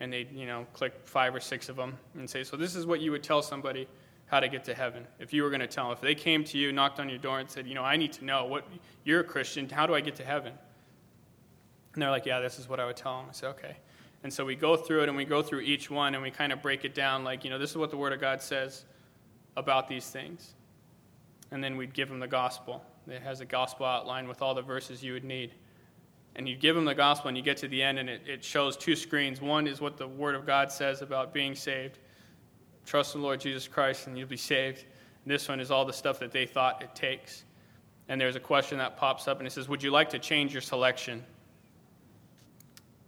And 0.01 0.11
they, 0.11 0.27
you 0.33 0.45
know, 0.45 0.67
click 0.73 0.93
five 1.05 1.33
or 1.33 1.39
six 1.39 1.69
of 1.69 1.77
them 1.77 1.97
and 2.15 2.29
say, 2.29 2.43
so 2.43 2.57
this 2.57 2.75
is 2.75 2.85
what 2.85 2.99
you 2.99 3.11
would 3.11 3.23
tell 3.23 3.41
somebody 3.41 3.87
how 4.25 4.41
to 4.41 4.49
get 4.49 4.65
to 4.65 4.73
heaven. 4.73 5.07
If 5.17 5.31
you 5.31 5.43
were 5.43 5.49
going 5.49 5.61
to 5.61 5.67
tell 5.67 5.85
them, 5.85 5.93
if 5.93 6.01
they 6.01 6.15
came 6.15 6.43
to 6.43 6.57
you, 6.57 6.73
knocked 6.73 6.99
on 6.99 7.07
your 7.07 7.17
door, 7.17 7.39
and 7.39 7.49
said, 7.49 7.65
you 7.65 7.75
know, 7.75 7.83
I 7.83 7.95
need 7.95 8.11
to 8.13 8.25
know 8.25 8.45
what 8.45 8.67
you're 9.05 9.21
a 9.21 9.23
Christian. 9.23 9.69
How 9.69 9.87
do 9.87 9.95
I 9.95 10.01
get 10.01 10.15
to 10.15 10.25
heaven? 10.25 10.51
And 11.93 12.01
they're 12.01 12.11
like, 12.11 12.25
yeah, 12.25 12.41
this 12.41 12.59
is 12.59 12.67
what 12.67 12.81
I 12.81 12.85
would 12.85 12.97
tell 12.97 13.19
them. 13.19 13.27
I 13.29 13.33
say, 13.33 13.47
okay. 13.47 13.77
And 14.23 14.33
so 14.33 14.43
we 14.43 14.55
go 14.55 14.75
through 14.75 15.03
it 15.03 15.07
and 15.07 15.15
we 15.15 15.23
go 15.23 15.41
through 15.41 15.61
each 15.61 15.89
one 15.89 16.13
and 16.13 16.21
we 16.21 16.29
kind 16.29 16.51
of 16.51 16.61
break 16.61 16.83
it 16.83 16.93
down 16.93 17.23
like, 17.23 17.45
you 17.45 17.49
know, 17.49 17.57
this 17.57 17.71
is 17.71 17.77
what 17.77 17.89
the 17.89 17.97
Word 17.97 18.11
of 18.11 18.19
God 18.19 18.41
says 18.41 18.83
about 19.55 19.87
these 19.87 20.09
things. 20.09 20.55
And 21.51 21.63
then 21.63 21.77
we'd 21.77 21.93
give 21.93 22.09
them 22.09 22.19
the 22.19 22.27
gospel. 22.27 22.83
It 23.07 23.21
has 23.21 23.39
a 23.39 23.45
gospel 23.45 23.85
outline 23.85 24.27
with 24.27 24.41
all 24.41 24.53
the 24.53 24.63
verses 24.63 25.01
you 25.01 25.13
would 25.13 25.23
need. 25.23 25.53
And 26.35 26.49
you 26.49 26.55
give 26.55 26.75
them 26.75 26.85
the 26.85 26.95
gospel 26.95 27.29
and 27.29 27.37
you 27.37 27.43
get 27.43 27.57
to 27.57 27.67
the 27.67 27.81
end 27.81 27.97
and 27.97 28.09
it, 28.09 28.21
it 28.27 28.43
shows 28.43 28.75
two 28.75 28.95
screens. 28.95 29.41
One 29.41 29.67
is 29.67 29.79
what 29.79 29.97
the 29.97 30.07
Word 30.07 30.35
of 30.35 30.45
God 30.45 30.71
says 30.71 31.01
about 31.01 31.33
being 31.33 31.55
saved. 31.55 31.99
Trust 32.85 33.15
in 33.15 33.21
the 33.21 33.27
Lord 33.27 33.39
Jesus 33.39 33.67
Christ 33.67 34.07
and 34.07 34.17
you'll 34.17 34.27
be 34.27 34.37
saved. 34.37 34.85
And 35.23 35.33
this 35.33 35.47
one 35.47 35.59
is 35.59 35.71
all 35.71 35.85
the 35.85 35.93
stuff 35.93 36.19
that 36.19 36.31
they 36.31 36.45
thought 36.45 36.81
it 36.83 36.93
takes. 36.93 37.45
And 38.09 38.19
there's 38.19 38.35
a 38.35 38.39
question 38.39 38.77
that 38.79 38.97
pops 38.97 39.27
up 39.27 39.39
and 39.39 39.47
it 39.47 39.51
says, 39.51 39.69
Would 39.69 39.81
you 39.81 39.91
like 39.91 40.09
to 40.09 40.19
change 40.19 40.51
your 40.51 40.61
selection? 40.61 41.23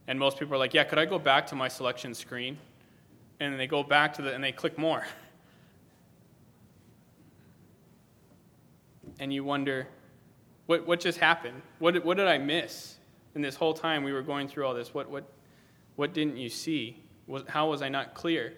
And 0.07 0.17
most 0.17 0.39
people 0.39 0.55
are 0.55 0.57
like, 0.57 0.73
yeah, 0.73 0.85
could 0.85 0.99
I 0.99 1.05
go 1.05 1.19
back 1.19 1.45
to 1.47 1.55
my 1.55 1.67
selection 1.67 2.13
screen? 2.13 2.57
And 3.39 3.59
they 3.59 3.67
go 3.67 3.83
back 3.83 4.13
to 4.13 4.21
the, 4.21 4.33
and 4.33 4.43
they 4.43 4.51
click 4.51 4.77
more. 4.77 5.05
And 9.19 9.33
you 9.33 9.43
wonder, 9.43 9.87
what, 10.67 10.85
what 10.85 10.99
just 10.99 11.17
happened? 11.17 11.63
What 11.79 12.05
what 12.05 12.17
did 12.17 12.27
I 12.27 12.37
miss 12.37 12.96
in 13.37 13.43
this 13.43 13.55
whole 13.55 13.73
time 13.73 14.03
we 14.03 14.11
were 14.11 14.23
going 14.23 14.47
through 14.47 14.65
all 14.65 14.73
this? 14.73 14.93
What, 14.93 15.09
what, 15.09 15.23
what 15.95 16.13
didn't 16.13 16.37
you 16.37 16.49
see? 16.49 17.01
How 17.47 17.69
was 17.69 17.81
I 17.81 17.87
not 17.87 18.15
clear? 18.15 18.53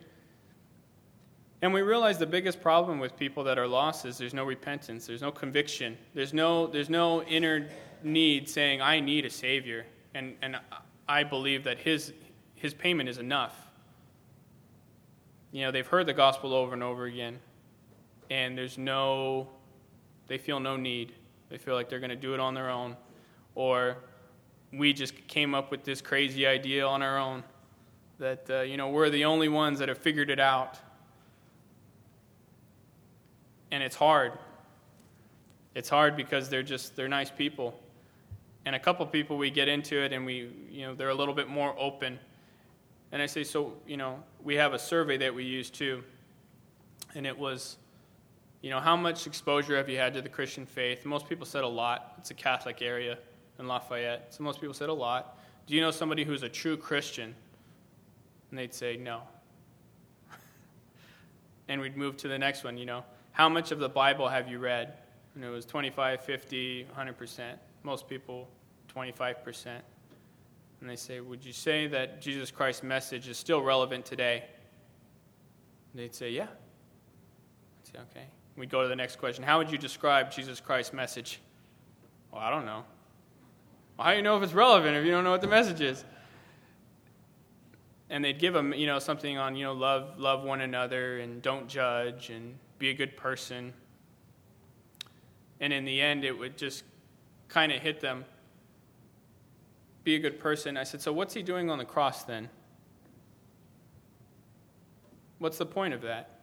And 1.62 1.74
we 1.74 1.81
realize 1.81 2.17
the 2.17 2.25
biggest 2.25 2.62
problem 2.62 2.98
with 2.98 3.17
people 3.17 3.43
that 3.43 3.59
are 3.59 3.67
lost 3.67 4.05
is 4.05 4.17
there's 4.17 4.33
no 4.33 4.45
repentance, 4.45 5.05
there's 5.05 5.21
no 5.21 5.31
conviction, 5.31 5.98
there's 6.13 6.33
no, 6.33 6.67
there's 6.67 6.89
no 6.89 7.21
inner 7.24 7.67
need 8.01 8.48
saying, 8.48 8.81
I 8.81 9.01
need 9.01 9.25
a 9.25 9.29
Savior. 9.29 9.86
And, 10.15 10.36
and 10.41 10.57
I 11.09 11.24
believe 11.24 11.65
that 11.65 11.77
his, 11.77 12.13
his 12.55 12.74
payment 12.74 13.09
is 13.09 13.17
enough. 13.17 13.55
You 15.51 15.65
know, 15.65 15.71
they've 15.71 15.86
heard 15.86 16.05
the 16.05 16.13
gospel 16.13 16.53
over 16.53 16.74
and 16.74 16.81
over 16.81 17.05
again, 17.05 17.39
and 18.29 18.57
there's 18.57 18.77
no, 18.77 19.50
they 20.27 20.38
feel 20.38 20.62
no 20.62 20.77
need. 20.77 21.12
They 21.50 21.57
feel 21.57 21.74
like 21.74 21.89
they're 21.89 22.00
going 22.00 22.12
to 22.12 22.15
do 22.15 22.33
it 22.33 22.39
on 22.39 22.53
their 22.53 22.69
own. 22.69 22.95
Or 23.55 23.98
we 24.71 24.93
just 24.93 25.27
came 25.27 25.55
up 25.55 25.71
with 25.71 25.83
this 25.83 26.01
crazy 26.01 26.45
idea 26.45 26.85
on 26.85 27.01
our 27.01 27.17
own 27.17 27.43
that, 28.19 28.49
uh, 28.49 28.61
you 28.61 28.77
know, 28.77 28.89
we're 28.89 29.09
the 29.09 29.25
only 29.25 29.49
ones 29.49 29.79
that 29.79 29.89
have 29.89 29.97
figured 29.97 30.29
it 30.29 30.39
out. 30.39 30.77
And 33.71 33.81
it's 33.81 33.95
hard. 33.95 34.33
It's 35.73 35.89
hard 35.89 36.15
because 36.15 36.49
they're 36.49 36.63
just, 36.63 36.95
they're 36.95 37.07
nice 37.07 37.31
people. 37.31 37.79
And 38.65 38.75
a 38.75 38.79
couple 38.79 39.05
people 39.05 39.38
we 39.38 39.49
get 39.49 39.67
into 39.67 39.97
it 39.97 40.11
and 40.11 40.25
we 40.25 40.51
you 40.69 40.85
know 40.85 40.93
they're 40.93 41.09
a 41.09 41.15
little 41.15 41.33
bit 41.33 41.47
more 41.47 41.73
open. 41.79 42.19
And 43.11 43.21
i 43.21 43.25
say 43.25 43.43
so 43.43 43.73
you 43.88 43.97
know 43.97 44.21
we 44.43 44.55
have 44.55 44.73
a 44.73 44.79
survey 44.79 45.17
that 45.17 45.33
we 45.33 45.43
use 45.43 45.69
too. 45.69 46.03
And 47.15 47.25
it 47.25 47.35
was 47.35 47.77
you 48.61 48.69
know 48.69 48.79
how 48.79 48.97
much 48.97 49.25
exposure 49.25 49.77
have 49.77 49.89
you 49.89 49.97
had 49.97 50.13
to 50.15 50.21
the 50.21 50.29
christian 50.29 50.65
faith? 50.65 51.05
Most 51.05 51.27
people 51.29 51.45
said 51.45 51.63
a 51.63 51.67
lot. 51.67 52.13
It's 52.17 52.31
a 52.31 52.35
catholic 52.35 52.81
area 52.81 53.17
in 53.59 53.67
lafayette 53.67 54.33
so 54.33 54.43
most 54.43 54.59
people 54.59 54.73
said 54.73 54.89
a 54.89 54.93
lot 54.93 55.37
do 55.67 55.75
you 55.75 55.81
know 55.81 55.91
somebody 55.91 56.23
who's 56.23 56.43
a 56.43 56.49
true 56.49 56.77
christian 56.77 57.35
and 58.49 58.59
they'd 58.59 58.73
say 58.73 58.97
no 58.97 59.21
and 61.67 61.79
we'd 61.79 61.97
move 61.97 62.17
to 62.17 62.27
the 62.27 62.37
next 62.37 62.63
one 62.63 62.77
you 62.77 62.85
know 62.85 63.03
how 63.31 63.47
much 63.47 63.71
of 63.71 63.79
the 63.79 63.89
bible 63.89 64.27
have 64.27 64.47
you 64.47 64.59
read 64.59 64.93
and 65.35 65.43
it 65.43 65.49
was 65.49 65.65
25 65.65 66.21
50 66.21 66.87
100% 66.97 67.41
most 67.83 68.07
people 68.07 68.47
25%. 68.93 69.67
And 70.81 70.89
they 70.89 70.95
say, 70.95 71.19
Would 71.19 71.45
you 71.45 71.53
say 71.53 71.87
that 71.87 72.21
Jesus 72.21 72.51
Christ's 72.51 72.83
message 72.83 73.27
is 73.27 73.37
still 73.37 73.61
relevant 73.61 74.05
today? 74.05 74.43
And 75.93 76.01
they'd 76.01 76.15
say, 76.15 76.31
Yeah. 76.31 76.43
I'd 76.43 77.87
say, 77.87 77.99
Okay. 78.11 78.25
We'd 78.55 78.69
go 78.69 78.81
to 78.81 78.87
the 78.87 78.95
next 78.95 79.17
question 79.17 79.43
How 79.43 79.57
would 79.57 79.71
you 79.71 79.77
describe 79.77 80.31
Jesus 80.31 80.59
Christ's 80.59 80.93
message? 80.93 81.39
Well, 82.31 82.41
I 82.41 82.49
don't 82.49 82.65
know. 82.65 82.83
How 84.00 84.12
do 84.12 84.18
you 84.18 84.24
know 84.24 84.38
if 84.38 84.44
it's 84.44 84.53
relevant 84.53 84.96
if 84.96 85.06
you 85.06 85.12
don't 85.12 85.25
know 85.25 85.32
what 85.32 85.41
the 85.41 85.48
message 85.48 85.82
is? 85.82 86.06
And 88.10 88.24
they'd 88.24 88.39
give 88.39 88.53
them, 88.53 88.74
you 88.74 88.88
know, 88.88 88.98
something 88.98 89.38
on, 89.38 89.56
you 89.56 89.65
know, 89.65 89.74
love, 89.74 90.18
love 90.18 90.44
one 90.44 90.62
another 90.62 91.20
and 91.20 91.41
don't 91.41 91.68
judge 91.68 92.29
and 92.29 92.58
be 92.79 92.89
a 92.89 92.94
good 92.94 93.18
person. 93.18 93.74
And 95.60 95.74
in 95.74 95.84
the 95.84 96.01
end, 96.01 96.24
it 96.24 96.32
would 96.32 96.58
just 96.58 96.86
kind 97.50 97.72
of 97.72 97.82
hit 97.82 98.00
them. 98.00 98.24
Be 100.06 100.15
a 100.15 100.20
good 100.20 100.39
person. 100.39 100.77
I 100.77 100.86
said, 100.86 101.01
So 101.01 101.12
what's 101.12 101.34
he 101.34 101.44
doing 101.44 101.70
on 101.70 101.77
the 101.77 101.86
cross 101.86 102.24
then? 102.24 102.50
What's 105.39 105.58
the 105.58 105.65
point 105.65 105.94
of 105.94 106.01
that? 106.01 106.39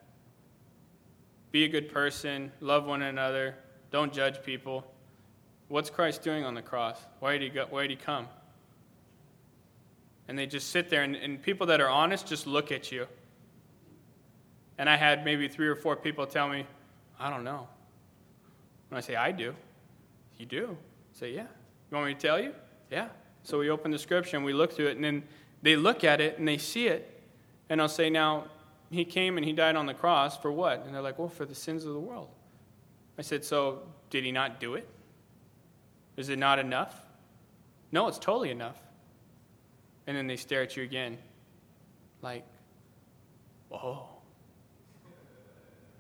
Be 1.53 1.65
a 1.65 1.69
good 1.69 1.89
person, 1.89 2.53
love 2.61 2.85
one 2.85 3.03
another, 3.03 3.55
don't 3.91 4.13
judge 4.13 4.43
people. 4.43 4.85
What's 5.68 5.90
Christ 5.90 6.23
doing 6.23 6.44
on 6.44 6.54
the 6.54 6.62
cross? 6.62 6.99
Why 7.20 7.32
did 7.32 7.42
he, 7.42 7.49
go, 7.49 7.66
why 7.68 7.82
did 7.82 7.90
he 7.90 7.96
come? 7.96 8.28
And 10.28 10.38
they 10.38 10.46
just 10.46 10.70
sit 10.70 10.90
there, 10.90 11.02
and, 11.02 11.16
and 11.16 11.40
people 11.40 11.66
that 11.68 11.80
are 11.80 11.88
honest 11.88 12.26
just 12.26 12.46
look 12.46 12.73
at 12.73 12.90
you. 12.92 13.06
And 14.78 14.88
I 14.88 14.96
had 14.96 15.25
maybe 15.25 15.49
three 15.49 15.68
or 15.68 15.76
four 15.76 15.96
people 15.96 16.26
tell 16.26 16.49
me, 16.49 16.66
I 17.18 17.30
don't 17.30 17.44
know. 17.44 17.66
And 18.90 18.99
I 18.99 19.00
say, 19.00 19.16
I 19.16 19.32
do. 19.32 19.54
You 20.38 20.46
do. 20.46 20.76
Say, 21.12 21.32
yeah. 21.32 21.46
You 21.90 21.96
want 21.96 22.08
me 22.08 22.14
to 22.14 22.20
tell 22.20 22.40
you? 22.40 22.52
Yeah. 22.90 23.08
So 23.42 23.58
we 23.58 23.70
open 23.70 23.90
the 23.90 23.99
scripture 23.99 24.37
and 24.37 24.44
we 24.44 24.52
look 24.52 24.73
through 24.73 24.88
it, 24.88 24.96
and 24.96 25.04
then 25.04 25.23
they 25.62 25.76
look 25.76 26.04
at 26.04 26.20
it 26.20 26.38
and 26.38 26.46
they 26.46 26.58
see 26.58 26.88
it, 26.88 27.23
and 27.68 27.80
I'll 27.80 27.88
say, 27.88 28.11
now, 28.11 28.46
he 28.90 29.04
came 29.04 29.37
and 29.37 29.44
he 29.44 29.52
died 29.52 29.75
on 29.75 29.87
the 29.87 29.94
cross 29.94 30.37
for 30.37 30.52
what? 30.52 30.85
And 30.85 30.94
they're 30.94 31.02
like, 31.02 31.18
well, 31.18 31.28
for 31.28 31.44
the 31.44 31.54
sins 31.54 31.85
of 31.85 31.92
the 31.92 32.00
world. 32.00 32.28
I 33.18 33.23
said, 33.23 33.44
so 33.44 33.82
did 34.11 34.25
he 34.25 34.30
not 34.30 34.61
do 34.61 34.75
it? 34.75 34.88
Is 36.16 36.28
it 36.28 36.38
not 36.38 36.58
enough? 36.58 36.94
No, 37.92 38.08
it's 38.08 38.18
totally 38.18 38.50
enough. 38.50 38.78
And 40.06 40.16
then 40.16 40.26
they 40.26 40.37
stare 40.37 40.62
at 40.62 40.76
you 40.76 40.82
again, 40.82 41.18
like, 42.23 42.44
oh. 43.73 44.08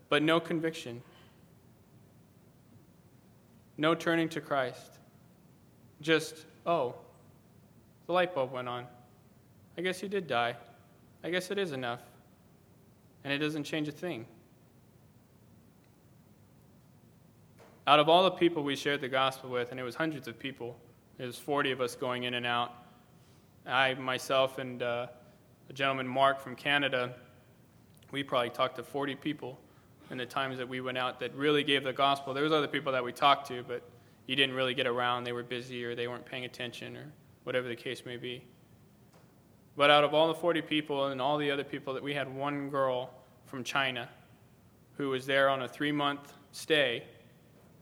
But 0.08 0.22
no 0.22 0.38
conviction, 0.38 1.02
no 3.76 3.94
turning 3.94 4.28
to 4.30 4.40
Christ. 4.40 4.98
Just, 6.00 6.46
oh, 6.64 6.94
the 8.06 8.12
light 8.12 8.34
bulb 8.34 8.52
went 8.52 8.68
on. 8.68 8.86
I 9.76 9.82
guess 9.82 10.00
he 10.00 10.08
did 10.08 10.26
die. 10.26 10.56
I 11.24 11.30
guess 11.30 11.50
it 11.50 11.58
is 11.58 11.72
enough. 11.72 12.00
And 13.24 13.32
it 13.32 13.38
doesn't 13.38 13.64
change 13.64 13.88
a 13.88 13.92
thing. 13.92 14.26
Out 17.88 18.00
of 18.00 18.08
all 18.08 18.24
the 18.24 18.32
people 18.32 18.64
we 18.64 18.74
shared 18.74 19.00
the 19.00 19.08
gospel 19.08 19.48
with, 19.48 19.70
and 19.70 19.78
it 19.78 19.84
was 19.84 19.94
hundreds 19.94 20.26
of 20.26 20.36
people, 20.36 20.76
there 21.18 21.26
was 21.26 21.38
40 21.38 21.70
of 21.70 21.80
us 21.80 21.94
going 21.94 22.24
in 22.24 22.34
and 22.34 22.44
out. 22.44 22.72
I, 23.64 23.94
myself, 23.94 24.58
and 24.58 24.82
uh, 24.82 25.06
a 25.70 25.72
gentleman, 25.72 26.08
Mark, 26.08 26.40
from 26.40 26.56
Canada, 26.56 27.14
we 28.10 28.24
probably 28.24 28.50
talked 28.50 28.76
to 28.76 28.82
40 28.82 29.14
people 29.14 29.60
in 30.10 30.18
the 30.18 30.26
times 30.26 30.58
that 30.58 30.68
we 30.68 30.80
went 30.80 30.98
out 30.98 31.20
that 31.20 31.32
really 31.34 31.62
gave 31.62 31.84
the 31.84 31.92
gospel. 31.92 32.34
There 32.34 32.42
was 32.42 32.52
other 32.52 32.66
people 32.66 32.90
that 32.90 33.04
we 33.04 33.12
talked 33.12 33.46
to, 33.48 33.62
but 33.62 33.82
you 34.26 34.34
didn't 34.34 34.56
really 34.56 34.74
get 34.74 34.88
around. 34.88 35.22
They 35.22 35.32
were 35.32 35.44
busy 35.44 35.84
or 35.84 35.94
they 35.94 36.08
weren't 36.08 36.26
paying 36.26 36.44
attention 36.44 36.96
or 36.96 37.12
whatever 37.44 37.68
the 37.68 37.76
case 37.76 38.04
may 38.04 38.16
be. 38.16 38.42
But 39.76 39.90
out 39.90 40.02
of 40.02 40.12
all 40.12 40.26
the 40.26 40.34
40 40.34 40.62
people 40.62 41.06
and 41.06 41.20
all 41.20 41.38
the 41.38 41.52
other 41.52 41.64
people, 41.64 41.94
that 41.94 42.02
we 42.02 42.14
had 42.14 42.34
one 42.34 42.68
girl 42.68 43.10
from 43.44 43.62
China 43.62 44.08
who 44.96 45.10
was 45.10 45.26
there 45.26 45.48
on 45.48 45.62
a 45.62 45.68
three 45.68 45.92
month 45.92 46.32
stay, 46.50 47.04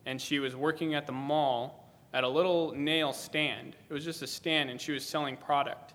and 0.07 0.21
she 0.21 0.39
was 0.39 0.55
working 0.55 0.95
at 0.95 1.07
the 1.07 1.13
mall 1.13 1.85
at 2.13 2.25
a 2.25 2.29
little 2.29 2.73
nail 2.77 3.13
stand. 3.13 3.77
It 3.89 3.93
was 3.93 4.05
just 4.05 4.23
a 4.23 4.27
stand, 4.27 4.71
and 4.71 4.81
she 4.81 4.93
was 4.93 5.05
selling 5.05 5.37
product. 5.37 5.95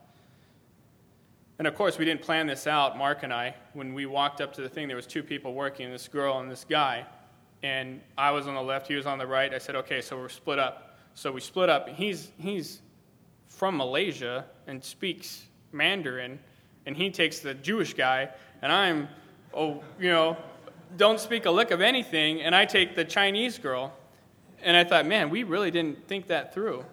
And 1.60 1.68
of 1.68 1.76
course, 1.76 1.98
we 1.98 2.06
didn't 2.06 2.22
plan 2.22 2.48
this 2.48 2.68
out, 2.68 2.98
Mark 2.98 3.24
and 3.24 3.34
I. 3.34 3.56
When 3.74 3.94
we 3.94 4.06
walked 4.06 4.42
up 4.42 4.54
to 4.54 4.62
the 4.62 4.70
thing, 4.70 4.88
there 4.88 4.96
was 4.96 5.08
two 5.08 5.24
people 5.24 5.54
working, 5.54 5.92
this 5.92 6.08
girl 6.08 6.40
and 6.40 6.50
this 6.50 6.66
guy. 6.68 7.06
And 7.64 8.00
I 8.18 8.32
was 8.32 8.48
on 8.48 8.56
the 8.56 8.62
left, 8.62 8.88
he 8.88 8.96
was 8.96 9.06
on 9.06 9.18
the 9.18 9.28
right. 9.28 9.54
I 9.54 9.58
said, 9.58 9.76
okay, 9.76 10.02
so 10.02 10.18
we're 10.18 10.30
split 10.30 10.60
up. 10.60 10.98
So 11.16 11.32
we 11.32 11.42
split 11.42 11.70
up. 11.70 11.90
He's, 11.90 12.32
he's 12.38 12.82
from 13.48 13.76
Malaysia 13.76 14.46
and 14.68 14.82
speaks 14.82 15.46
Mandarin, 15.74 16.40
and 16.86 16.96
he 16.96 17.10
takes 17.10 17.40
the 17.40 17.54
Jewish 17.54 17.94
guy, 17.94 18.30
and 18.62 18.72
I'm, 18.72 19.10
oh, 19.54 19.84
you 20.00 20.10
know, 20.10 20.38
don't 20.98 21.20
speak 21.20 21.46
a 21.46 21.52
lick 21.52 21.72
of 21.72 21.82
anything, 21.82 22.42
and 22.42 22.56
I 22.56 22.66
take 22.66 22.96
the 22.96 23.06
Chinese 23.06 23.58
girl. 23.58 23.94
And 24.62 24.76
I 24.76 24.84
thought, 24.84 25.06
man, 25.06 25.30
we 25.30 25.44
really 25.44 25.72
didn't 25.72 26.08
think 26.08 26.28
that 26.28 26.54
through. 26.54 26.84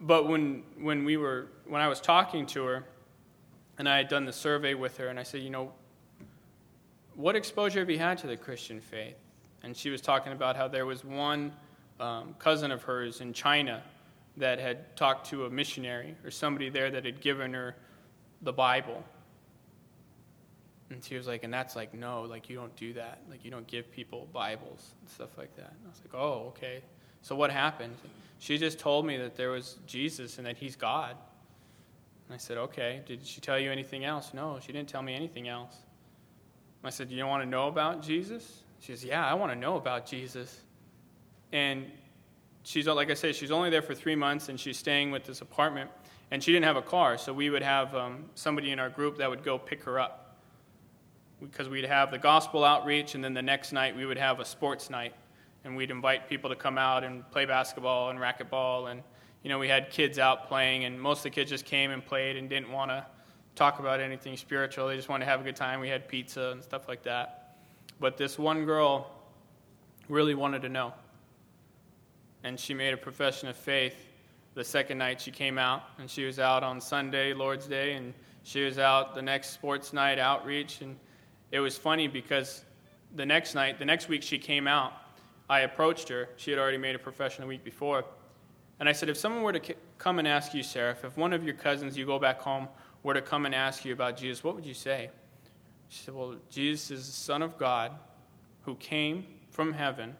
But 0.00 0.28
when, 0.28 0.62
when, 0.78 1.04
we 1.04 1.16
were, 1.16 1.48
when 1.66 1.80
I 1.80 1.88
was 1.88 2.00
talking 2.00 2.46
to 2.46 2.64
her, 2.64 2.84
and 3.78 3.88
I 3.88 3.96
had 3.98 4.08
done 4.08 4.24
the 4.24 4.32
survey 4.32 4.74
with 4.74 4.96
her, 4.98 5.08
and 5.08 5.18
I 5.18 5.22
said, 5.22 5.42
you 5.42 5.50
know, 5.50 5.72
what 7.14 7.34
exposure 7.34 7.80
have 7.80 7.90
you 7.90 7.98
had 7.98 8.18
to 8.18 8.26
the 8.26 8.36
Christian 8.36 8.80
faith? 8.80 9.16
And 9.62 9.76
she 9.76 9.90
was 9.90 10.00
talking 10.00 10.32
about 10.32 10.56
how 10.56 10.68
there 10.68 10.86
was 10.86 11.04
one 11.04 11.52
um, 11.98 12.34
cousin 12.38 12.70
of 12.70 12.82
hers 12.82 13.20
in 13.20 13.32
China 13.32 13.82
that 14.36 14.58
had 14.58 14.94
talked 14.96 15.28
to 15.30 15.46
a 15.46 15.50
missionary 15.50 16.14
or 16.24 16.30
somebody 16.30 16.68
there 16.68 16.90
that 16.90 17.04
had 17.04 17.20
given 17.20 17.54
her 17.54 17.74
the 18.42 18.52
Bible. 18.52 19.02
And 20.90 21.02
she 21.02 21.16
was 21.16 21.26
like, 21.26 21.42
and 21.42 21.52
that's 21.52 21.74
like, 21.74 21.94
no, 21.94 22.22
like 22.22 22.48
you 22.48 22.56
don't 22.56 22.74
do 22.76 22.92
that. 22.92 23.20
Like 23.28 23.44
you 23.44 23.50
don't 23.50 23.66
give 23.66 23.90
people 23.90 24.28
Bibles 24.32 24.94
and 25.00 25.10
stuff 25.10 25.36
like 25.36 25.54
that. 25.56 25.70
And 25.70 25.80
I 25.84 25.88
was 25.88 26.00
like, 26.00 26.14
oh, 26.14 26.48
okay. 26.48 26.80
So 27.22 27.34
what 27.34 27.50
happened? 27.50 27.94
She 28.38 28.56
just 28.56 28.78
told 28.78 29.04
me 29.04 29.16
that 29.16 29.36
there 29.36 29.50
was 29.50 29.78
Jesus 29.86 30.38
and 30.38 30.46
that 30.46 30.56
he's 30.56 30.76
God. 30.76 31.16
And 32.26 32.34
I 32.34 32.38
said, 32.38 32.56
okay. 32.58 33.02
Did 33.04 33.26
she 33.26 33.40
tell 33.40 33.58
you 33.58 33.72
anything 33.72 34.04
else? 34.04 34.32
No, 34.32 34.60
she 34.64 34.72
didn't 34.72 34.88
tell 34.88 35.02
me 35.02 35.14
anything 35.14 35.48
else. 35.48 35.74
I 36.84 36.90
said, 36.90 37.10
you 37.10 37.26
want 37.26 37.42
to 37.42 37.48
know 37.48 37.66
about 37.66 38.00
Jesus? 38.00 38.62
She 38.78 38.92
says, 38.92 39.04
yeah, 39.04 39.26
I 39.26 39.34
want 39.34 39.50
to 39.50 39.58
know 39.58 39.76
about 39.76 40.06
Jesus. 40.06 40.60
And 41.50 41.90
she's, 42.62 42.86
like 42.86 43.10
I 43.10 43.14
said, 43.14 43.34
she's 43.34 43.50
only 43.50 43.70
there 43.70 43.82
for 43.82 43.94
three 43.94 44.14
months 44.14 44.48
and 44.48 44.60
she's 44.60 44.78
staying 44.78 45.10
with 45.10 45.24
this 45.24 45.40
apartment. 45.40 45.90
And 46.30 46.42
she 46.42 46.52
didn't 46.52 46.66
have 46.66 46.76
a 46.76 46.82
car, 46.82 47.18
so 47.18 47.32
we 47.32 47.50
would 47.50 47.62
have 47.62 47.94
um, 47.94 48.24
somebody 48.34 48.72
in 48.72 48.80
our 48.80 48.88
group 48.88 49.18
that 49.18 49.30
would 49.30 49.44
go 49.44 49.58
pick 49.58 49.84
her 49.84 49.98
up 50.00 50.25
because 51.40 51.68
we'd 51.68 51.84
have 51.84 52.10
the 52.10 52.18
gospel 52.18 52.64
outreach, 52.64 53.14
and 53.14 53.22
then 53.22 53.34
the 53.34 53.42
next 53.42 53.72
night 53.72 53.94
we 53.94 54.06
would 54.06 54.18
have 54.18 54.40
a 54.40 54.44
sports 54.44 54.90
night, 54.90 55.14
and 55.64 55.76
we'd 55.76 55.90
invite 55.90 56.28
people 56.28 56.50
to 56.50 56.56
come 56.56 56.78
out 56.78 57.04
and 57.04 57.28
play 57.30 57.44
basketball 57.44 58.10
and 58.10 58.18
racquetball, 58.18 58.90
and 58.90 59.02
you 59.42 59.50
know 59.50 59.58
we 59.58 59.68
had 59.68 59.90
kids 59.90 60.18
out 60.18 60.48
playing, 60.48 60.84
and 60.84 61.00
most 61.00 61.18
of 61.18 61.24
the 61.24 61.30
kids 61.30 61.50
just 61.50 61.64
came 61.64 61.90
and 61.90 62.04
played 62.04 62.36
and 62.36 62.48
didn't 62.48 62.70
want 62.70 62.90
to 62.90 63.04
talk 63.54 63.78
about 63.78 64.00
anything 64.00 64.36
spiritual. 64.36 64.88
They 64.88 64.96
just 64.96 65.08
wanted 65.08 65.24
to 65.24 65.30
have 65.30 65.40
a 65.40 65.44
good 65.44 65.56
time. 65.56 65.80
We 65.80 65.88
had 65.88 66.08
pizza 66.08 66.50
and 66.52 66.62
stuff 66.62 66.88
like 66.88 67.02
that. 67.04 67.56
But 67.98 68.16
this 68.16 68.38
one 68.38 68.64
girl 68.66 69.10
really 70.08 70.34
wanted 70.34 70.62
to 70.62 70.68
know, 70.68 70.92
and 72.44 72.58
she 72.58 72.74
made 72.74 72.92
a 72.94 72.98
profession 72.98 73.48
of 73.48 73.56
faith. 73.56 73.96
The 74.54 74.64
second 74.64 74.96
night 74.96 75.20
she 75.20 75.30
came 75.30 75.58
out, 75.58 75.82
and 75.98 76.08
she 76.08 76.24
was 76.24 76.38
out 76.38 76.62
on 76.62 76.80
Sunday, 76.80 77.34
Lord's 77.34 77.66
Day, 77.66 77.92
and 77.92 78.14
she 78.42 78.64
was 78.64 78.78
out 78.78 79.14
the 79.14 79.20
next 79.20 79.50
sports 79.50 79.92
night 79.92 80.18
outreach, 80.18 80.80
and 80.80 80.96
it 81.50 81.60
was 81.60 81.76
funny 81.78 82.08
because 82.08 82.64
the 83.14 83.26
next 83.26 83.54
night, 83.54 83.78
the 83.78 83.84
next 83.84 84.08
week 84.08 84.22
she 84.22 84.38
came 84.38 84.66
out, 84.66 84.92
I 85.48 85.60
approached 85.60 86.08
her. 86.08 86.28
She 86.36 86.50
had 86.50 86.58
already 86.58 86.78
made 86.78 86.94
a 86.94 86.98
profession 86.98 87.42
the 87.42 87.48
week 87.48 87.64
before. 87.64 88.04
And 88.80 88.88
I 88.88 88.92
said, 88.92 89.08
if 89.08 89.16
someone 89.16 89.42
were 89.42 89.52
to 89.52 89.74
come 89.98 90.18
and 90.18 90.28
ask 90.28 90.52
you, 90.52 90.62
Sarah, 90.62 90.96
if 91.02 91.16
one 91.16 91.32
of 91.32 91.44
your 91.44 91.54
cousins, 91.54 91.96
you 91.96 92.04
go 92.04 92.18
back 92.18 92.40
home, 92.40 92.68
were 93.02 93.14
to 93.14 93.22
come 93.22 93.46
and 93.46 93.54
ask 93.54 93.84
you 93.84 93.92
about 93.92 94.16
Jesus, 94.16 94.42
what 94.42 94.54
would 94.54 94.66
you 94.66 94.74
say? 94.74 95.10
She 95.88 96.04
said, 96.04 96.14
well, 96.14 96.34
Jesus 96.50 96.90
is 96.90 97.06
the 97.06 97.12
Son 97.12 97.42
of 97.42 97.56
God 97.56 97.92
who 98.62 98.74
came 98.74 99.24
from 99.50 99.72
heaven 99.72 100.16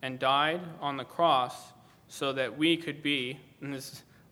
and 0.00 0.18
died 0.18 0.62
on 0.80 0.96
the 0.96 1.04
cross 1.04 1.72
so 2.08 2.32
that 2.32 2.56
we 2.56 2.76
could 2.76 3.02
be 3.02 3.38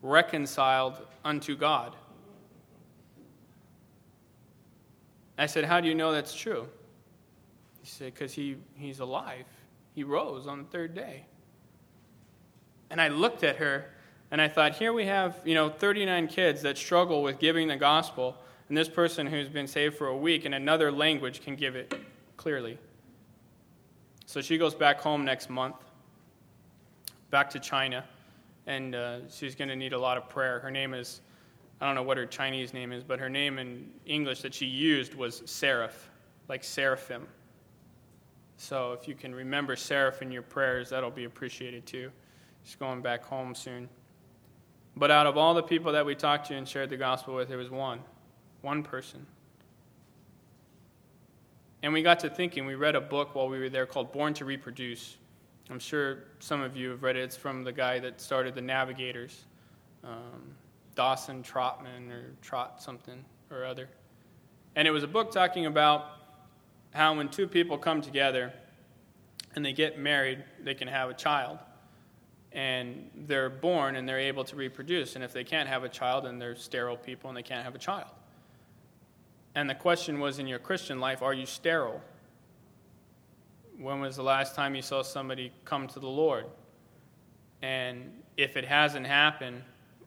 reconciled 0.02 1.02
unto 1.24 1.56
God. 1.56 1.94
I 5.38 5.46
said, 5.46 5.64
How 5.64 5.80
do 5.80 5.88
you 5.88 5.94
know 5.94 6.12
that's 6.12 6.34
true? 6.34 6.68
He 7.80 7.86
said, 7.86 8.14
Because 8.14 8.32
he, 8.32 8.56
he's 8.74 9.00
alive. 9.00 9.44
He 9.94 10.04
rose 10.04 10.46
on 10.46 10.58
the 10.58 10.64
third 10.64 10.94
day. 10.94 11.26
And 12.90 13.00
I 13.00 13.08
looked 13.08 13.42
at 13.44 13.56
her 13.56 13.86
and 14.30 14.40
I 14.40 14.48
thought, 14.48 14.74
here 14.74 14.92
we 14.92 15.06
have, 15.06 15.40
you 15.44 15.54
know, 15.54 15.68
39 15.68 16.28
kids 16.28 16.62
that 16.62 16.76
struggle 16.76 17.22
with 17.22 17.38
giving 17.38 17.68
the 17.68 17.76
gospel, 17.76 18.36
and 18.68 18.76
this 18.76 18.88
person 18.88 19.26
who's 19.26 19.48
been 19.48 19.68
saved 19.68 19.96
for 19.96 20.08
a 20.08 20.16
week 20.16 20.44
in 20.44 20.52
another 20.52 20.90
language 20.90 21.42
can 21.42 21.54
give 21.54 21.76
it 21.76 21.94
clearly. 22.36 22.78
So 24.26 24.40
she 24.40 24.58
goes 24.58 24.74
back 24.74 25.00
home 25.00 25.24
next 25.24 25.48
month, 25.48 25.76
back 27.30 27.50
to 27.50 27.60
China, 27.60 28.04
and 28.66 28.96
uh, 28.96 29.28
she's 29.30 29.54
going 29.54 29.68
to 29.68 29.76
need 29.76 29.92
a 29.92 29.98
lot 29.98 30.16
of 30.16 30.28
prayer. 30.28 30.58
Her 30.58 30.72
name 30.72 30.92
is 30.92 31.20
I 31.80 31.86
don't 31.86 31.94
know 31.94 32.02
what 32.02 32.16
her 32.16 32.26
Chinese 32.26 32.72
name 32.72 32.92
is, 32.92 33.04
but 33.04 33.18
her 33.18 33.28
name 33.28 33.58
in 33.58 33.90
English 34.06 34.40
that 34.42 34.54
she 34.54 34.66
used 34.66 35.14
was 35.14 35.42
Seraph, 35.44 36.10
like 36.48 36.64
seraphim. 36.64 37.26
So 38.56 38.92
if 38.92 39.06
you 39.06 39.14
can 39.14 39.34
remember 39.34 39.76
Seraph 39.76 40.22
in 40.22 40.30
your 40.30 40.42
prayers, 40.42 40.90
that'll 40.90 41.10
be 41.10 41.24
appreciated 41.24 41.84
too. 41.84 42.10
She's 42.64 42.76
going 42.76 43.02
back 43.02 43.24
home 43.24 43.54
soon. 43.54 43.88
But 44.96 45.10
out 45.10 45.26
of 45.26 45.36
all 45.36 45.52
the 45.52 45.62
people 45.62 45.92
that 45.92 46.06
we 46.06 46.14
talked 46.14 46.46
to 46.48 46.54
and 46.54 46.66
shared 46.66 46.88
the 46.88 46.96
gospel 46.96 47.34
with, 47.34 47.48
there 47.48 47.58
was 47.58 47.70
one, 47.70 48.00
one 48.62 48.82
person. 48.82 49.26
And 51.82 51.92
we 51.92 52.02
got 52.02 52.18
to 52.20 52.30
thinking, 52.30 52.64
we 52.64 52.74
read 52.74 52.96
a 52.96 53.00
book 53.00 53.34
while 53.34 53.48
we 53.48 53.58
were 53.58 53.68
there 53.68 53.84
called 53.84 54.10
Born 54.10 54.32
to 54.34 54.46
Reproduce. 54.46 55.18
I'm 55.68 55.78
sure 55.78 56.24
some 56.38 56.62
of 56.62 56.76
you 56.76 56.90
have 56.90 57.02
read 57.02 57.16
it. 57.16 57.20
It's 57.20 57.36
from 57.36 57.62
the 57.62 57.72
guy 57.72 57.98
that 57.98 58.20
started 58.20 58.54
the 58.54 58.62
Navigators. 58.62 59.44
Um, 60.02 60.54
Dawson 60.96 61.42
Trotman 61.42 62.10
or 62.10 62.32
Trot 62.42 62.82
something 62.82 63.24
or 63.50 63.64
other. 63.64 63.88
And 64.74 64.88
it 64.88 64.90
was 64.90 65.04
a 65.04 65.08
book 65.08 65.30
talking 65.30 65.66
about 65.66 66.06
how 66.92 67.14
when 67.14 67.28
two 67.28 67.46
people 67.46 67.78
come 67.78 68.00
together 68.00 68.52
and 69.54 69.64
they 69.64 69.72
get 69.72 69.98
married, 69.98 70.42
they 70.62 70.74
can 70.74 70.88
have 70.88 71.08
a 71.08 71.14
child. 71.14 71.58
And 72.52 73.10
they're 73.14 73.50
born 73.50 73.96
and 73.96 74.08
they're 74.08 74.18
able 74.18 74.44
to 74.44 74.56
reproduce. 74.56 75.14
And 75.14 75.22
if 75.22 75.32
they 75.32 75.44
can't 75.44 75.68
have 75.68 75.84
a 75.84 75.88
child, 75.88 76.24
then 76.24 76.38
they're 76.38 76.56
sterile 76.56 76.96
people 76.96 77.28
and 77.28 77.36
they 77.36 77.42
can't 77.42 77.64
have 77.64 77.74
a 77.74 77.78
child. 77.78 78.10
And 79.54 79.68
the 79.68 79.74
question 79.74 80.18
was 80.18 80.38
in 80.38 80.46
your 80.46 80.58
Christian 80.58 80.98
life, 80.98 81.22
are 81.22 81.34
you 81.34 81.46
sterile? 81.46 82.02
When 83.78 84.00
was 84.00 84.16
the 84.16 84.22
last 84.22 84.54
time 84.54 84.74
you 84.74 84.82
saw 84.82 85.02
somebody 85.02 85.52
come 85.66 85.86
to 85.88 86.00
the 86.00 86.08
Lord? 86.08 86.46
And 87.60 88.22
if 88.36 88.56
it 88.56 88.64
hasn't 88.64 89.06
happened, 89.06 89.62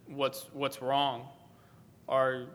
what's 0.09 0.47
what's 0.53 0.81
wrong? 0.81 1.27
Are 2.07 2.47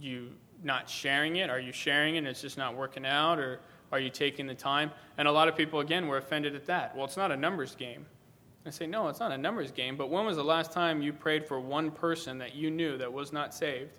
you 0.00 0.30
not 0.62 0.88
sharing 0.88 1.36
it? 1.36 1.50
Are 1.50 1.60
you 1.60 1.72
sharing 1.72 2.14
it 2.14 2.18
and 2.18 2.26
it's 2.26 2.40
just 2.40 2.58
not 2.58 2.76
working 2.76 3.06
out? 3.06 3.38
Or 3.38 3.60
are 3.92 3.98
you 3.98 4.10
taking 4.10 4.46
the 4.46 4.54
time? 4.54 4.90
And 5.16 5.26
a 5.26 5.32
lot 5.32 5.48
of 5.48 5.56
people, 5.56 5.80
again, 5.80 6.06
were 6.06 6.18
offended 6.18 6.54
at 6.54 6.66
that. 6.66 6.94
Well, 6.94 7.04
it's 7.04 7.16
not 7.16 7.32
a 7.32 7.36
numbers 7.36 7.74
game. 7.74 8.06
I 8.66 8.70
say, 8.70 8.86
no, 8.86 9.08
it's 9.08 9.20
not 9.20 9.32
a 9.32 9.38
numbers 9.38 9.70
game, 9.70 9.96
but 9.96 10.10
when 10.10 10.26
was 10.26 10.36
the 10.36 10.44
last 10.44 10.72
time 10.72 11.00
you 11.00 11.12
prayed 11.12 11.46
for 11.46 11.58
one 11.58 11.90
person 11.90 12.36
that 12.38 12.54
you 12.54 12.70
knew 12.70 12.98
that 12.98 13.10
was 13.10 13.32
not 13.32 13.54
saved 13.54 13.90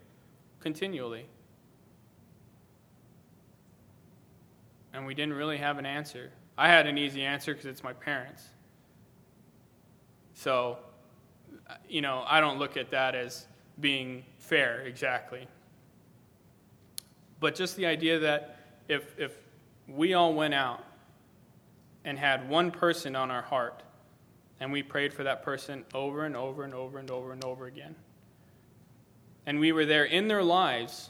continually? 0.59 1.25
And 4.93 5.05
we 5.07 5.15
didn't 5.15 5.33
really 5.33 5.57
have 5.57 5.79
an 5.79 5.85
answer. 5.85 6.31
I 6.57 6.67
had 6.67 6.85
an 6.87 6.97
easy 6.97 7.23
answer 7.23 7.53
because 7.53 7.65
it's 7.65 7.83
my 7.83 7.93
parents. 7.93 8.49
So 10.33 10.77
you 11.87 12.01
know, 12.01 12.23
I 12.27 12.39
don't 12.39 12.59
look 12.59 12.77
at 12.77 12.91
that 12.91 13.15
as 13.15 13.45
being 13.79 14.23
fair 14.37 14.81
exactly. 14.81 15.47
But 17.39 17.55
just 17.55 17.75
the 17.75 17.85
idea 17.85 18.19
that 18.19 18.57
if, 18.87 19.17
if 19.17 19.35
we 19.87 20.13
all 20.13 20.33
went 20.33 20.53
out 20.53 20.83
and 22.03 22.17
had 22.17 22.49
one 22.49 22.71
person 22.71 23.15
on 23.15 23.31
our 23.31 23.41
heart 23.41 23.83
and 24.59 24.71
we 24.71 24.83
prayed 24.83 25.13
for 25.13 25.23
that 25.23 25.43
person 25.43 25.85
over 25.93 26.25
and 26.25 26.35
over 26.35 26.63
and 26.63 26.73
over 26.73 26.99
and 26.99 27.09
over 27.09 27.31
and 27.31 27.43
over 27.45 27.65
again, 27.67 27.95
and 29.45 29.59
we 29.59 29.71
were 29.71 29.85
there 29.85 30.05
in 30.05 30.27
their 30.27 30.43
lives 30.43 31.09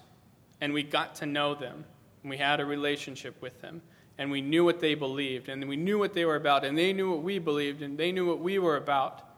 and 0.61 0.73
we 0.73 0.83
got 0.83 1.15
to 1.15 1.25
know 1.25 1.55
them, 1.55 1.85
and 2.21 2.29
we 2.29 2.37
had 2.37 2.59
a 2.59 2.65
relationship 2.65 3.41
with 3.41 3.59
them, 3.61 3.81
and 4.17 4.29
we 4.29 4.41
knew 4.41 4.65
what 4.65 4.81
they 4.81 4.93
believed, 4.93 5.47
and 5.47 5.65
we 5.67 5.77
knew 5.77 5.97
what 5.97 6.13
they 6.13 6.25
were 6.25 6.35
about, 6.35 6.65
and 6.65 6.77
they 6.77 6.91
knew 6.91 7.09
what 7.09 7.23
we 7.23 7.39
believed, 7.39 7.81
and 7.81 7.97
they 7.97 8.11
knew 8.11 8.25
what 8.25 8.39
we 8.39 8.59
were 8.59 8.75
about 8.75 9.28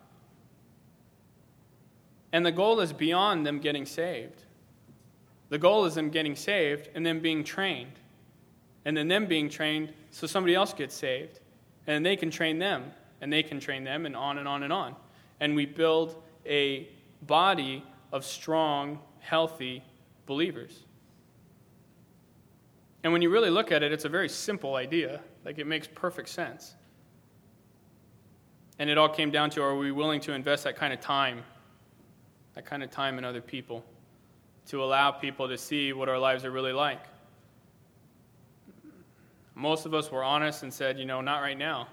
and 2.34 2.46
the 2.46 2.52
goal 2.52 2.80
is 2.80 2.94
beyond 2.94 3.46
them 3.46 3.60
getting 3.60 3.86
saved. 3.86 4.44
The 5.50 5.58
goal 5.58 5.86
is 5.86 5.96
them 5.96 6.10
getting 6.10 6.36
saved 6.36 6.89
and 6.96 7.06
then 7.06 7.20
being 7.20 7.44
trained. 7.44 8.00
and 8.86 8.98
then 8.98 9.08
them 9.08 9.28
being 9.28 9.50
trained 9.50 9.94
so 10.10 10.26
somebody 10.28 10.56
else 10.56 10.74
gets 10.74 10.96
saved. 10.96 11.39
And 11.88 12.06
they 12.06 12.15
can 12.15 12.30
train 12.30 12.60
them, 12.60 12.91
and 13.22 13.32
they 13.34 13.44
can 13.44 13.60
train 13.60 13.84
them, 13.84 14.06
and 14.06 14.15
on 14.15 14.38
and 14.38 14.48
on 14.48 14.63
and 14.63 14.72
on. 14.72 14.96
And 15.39 15.56
we 15.56 15.65
build 15.65 16.22
a 16.46 16.88
body 17.24 17.84
of 18.12 18.24
strong, 18.24 19.00
healthy 19.20 19.84
believers. 20.26 20.84
And 23.04 23.12
when 23.12 23.22
you 23.22 23.30
really 23.30 23.50
look 23.50 23.72
at 23.72 23.82
it, 23.82 23.91
it's 23.91 24.06
a 24.06 24.10
very 24.10 24.30
simple 24.30 24.76
idea. 24.76 25.22
Like 25.44 25.58
it 25.58 25.65
makes 25.65 25.88
perfect 25.88 26.30
sense. 26.30 26.76
And 28.78 28.89
it 28.89 28.98
all 28.98 29.10
came 29.10 29.32
down 29.32 29.50
to 29.52 29.63
are 29.63 29.76
we 29.76 29.91
willing 29.91 30.22
to 30.22 30.34
invest 30.34 30.63
that 30.65 30.76
kind 30.76 30.94
of 30.94 31.02
time, 31.02 31.44
that 32.56 32.66
kind 32.66 32.84
of 32.84 32.92
time 32.92 33.18
in 33.18 33.26
other 33.26 33.42
people, 33.42 33.84
to 34.68 34.84
allow 34.84 35.12
people 35.12 35.48
to 35.48 35.58
see 35.58 35.94
what 35.94 36.10
our 36.10 36.20
lives 36.20 36.46
are 36.46 36.52
really 36.52 36.74
like? 36.74 37.02
Most 39.56 39.86
of 39.86 39.94
us 39.94 40.12
were 40.12 40.24
honest 40.24 40.64
and 40.64 40.74
said, 40.74 40.98
you 40.98 41.06
know, 41.06 41.22
not 41.22 41.40
right 41.40 41.58
now. 41.58 41.88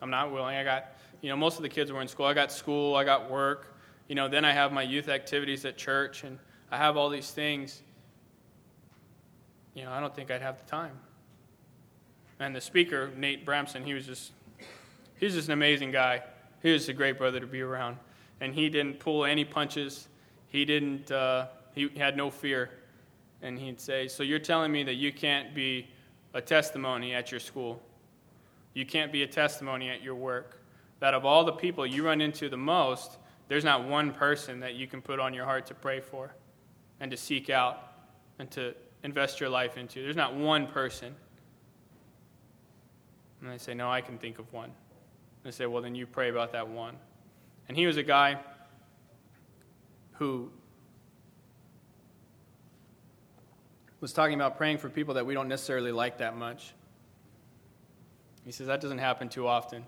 I'm 0.00 0.10
not 0.10 0.32
willing. 0.32 0.56
I 0.56 0.64
got, 0.64 0.96
you 1.20 1.28
know, 1.28 1.36
most 1.36 1.56
of 1.56 1.62
the 1.62 1.68
kids 1.68 1.92
were 1.92 2.00
in 2.00 2.08
school. 2.08 2.26
I 2.26 2.34
got 2.34 2.50
school, 2.50 2.96
I 2.96 3.04
got 3.04 3.30
work. 3.30 3.76
You 4.08 4.14
know, 4.14 4.28
then 4.28 4.44
I 4.44 4.52
have 4.52 4.72
my 4.72 4.82
youth 4.82 5.08
activities 5.08 5.64
at 5.64 5.76
church, 5.76 6.24
and 6.24 6.38
I 6.70 6.76
have 6.76 6.96
all 6.96 7.08
these 7.08 7.30
things. 7.30 7.82
You 9.74 9.84
know, 9.84 9.92
I 9.92 10.00
don't 10.00 10.14
think 10.14 10.30
I'd 10.30 10.42
have 10.42 10.58
the 10.58 10.68
time. 10.68 10.98
And 12.40 12.54
the 12.54 12.60
speaker, 12.60 13.10
Nate 13.16 13.46
Bramson, 13.46 13.84
he 13.84 13.94
was 13.94 14.04
just, 14.04 14.32
he's 15.18 15.34
just 15.34 15.48
an 15.48 15.52
amazing 15.52 15.92
guy. 15.92 16.22
He 16.62 16.72
was 16.72 16.88
a 16.88 16.92
great 16.92 17.16
brother 17.16 17.40
to 17.40 17.46
be 17.46 17.60
around. 17.60 17.96
And 18.42 18.52
he 18.52 18.68
didn't 18.68 18.98
pull 18.98 19.24
any 19.24 19.44
punches. 19.44 20.08
He 20.48 20.64
didn't, 20.64 21.12
uh, 21.12 21.46
he 21.76 21.88
had 21.96 22.16
no 22.16 22.28
fear 22.28 22.70
and 23.40 23.56
he'd 23.56 23.80
say, 23.80 24.08
So 24.08 24.24
you're 24.24 24.40
telling 24.40 24.72
me 24.72 24.82
that 24.82 24.94
you 24.94 25.12
can't 25.12 25.54
be 25.54 25.88
a 26.34 26.40
testimony 26.40 27.14
at 27.14 27.30
your 27.30 27.38
school? 27.38 27.80
You 28.74 28.84
can't 28.84 29.12
be 29.12 29.22
a 29.22 29.28
testimony 29.28 29.90
at 29.90 30.02
your 30.02 30.16
work? 30.16 30.60
That 30.98 31.14
of 31.14 31.24
all 31.24 31.44
the 31.44 31.52
people 31.52 31.86
you 31.86 32.04
run 32.04 32.20
into 32.20 32.48
the 32.48 32.56
most, 32.56 33.18
there's 33.46 33.64
not 33.64 33.84
one 33.84 34.10
person 34.10 34.58
that 34.58 34.74
you 34.74 34.88
can 34.88 35.00
put 35.00 35.20
on 35.20 35.32
your 35.32 35.44
heart 35.44 35.66
to 35.66 35.74
pray 35.74 36.00
for 36.00 36.34
and 36.98 37.12
to 37.12 37.16
seek 37.16 37.48
out 37.48 37.92
and 38.40 38.50
to 38.50 38.74
invest 39.04 39.38
your 39.38 39.50
life 39.50 39.76
into. 39.76 40.02
There's 40.02 40.16
not 40.16 40.34
one 40.34 40.66
person. 40.66 41.14
And 43.40 43.50
I 43.50 43.56
say, 43.56 43.72
No, 43.72 43.88
I 43.88 44.00
can 44.00 44.18
think 44.18 44.40
of 44.40 44.52
one. 44.52 44.72
And 45.44 45.46
I 45.46 45.50
say, 45.50 45.66
Well, 45.66 45.80
then 45.80 45.94
you 45.94 46.08
pray 46.08 46.28
about 46.28 46.50
that 46.50 46.66
one. 46.66 46.96
And 47.68 47.76
he 47.76 47.86
was 47.86 47.96
a 47.96 48.02
guy 48.02 48.38
who 50.12 50.50
was 54.00 54.12
talking 54.12 54.34
about 54.34 54.56
praying 54.56 54.78
for 54.78 54.88
people 54.88 55.14
that 55.14 55.24
we 55.24 55.32
don't 55.32 55.48
necessarily 55.48 55.92
like 55.92 56.18
that 56.18 56.36
much. 56.36 56.74
He 58.44 58.52
says 58.52 58.66
that 58.66 58.80
doesn't 58.80 58.98
happen 58.98 59.28
too 59.28 59.46
often. 59.46 59.84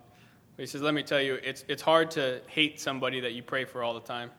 But 0.56 0.62
he 0.62 0.66
says, 0.66 0.82
let 0.82 0.94
me 0.94 1.02
tell 1.02 1.20
you, 1.20 1.34
it's, 1.42 1.64
it's 1.68 1.82
hard 1.82 2.12
to 2.12 2.40
hate 2.46 2.80
somebody 2.80 3.20
that 3.20 3.32
you 3.32 3.42
pray 3.42 3.64
for 3.64 3.82
all 3.82 3.92
the 3.92 4.00
time. 4.00 4.30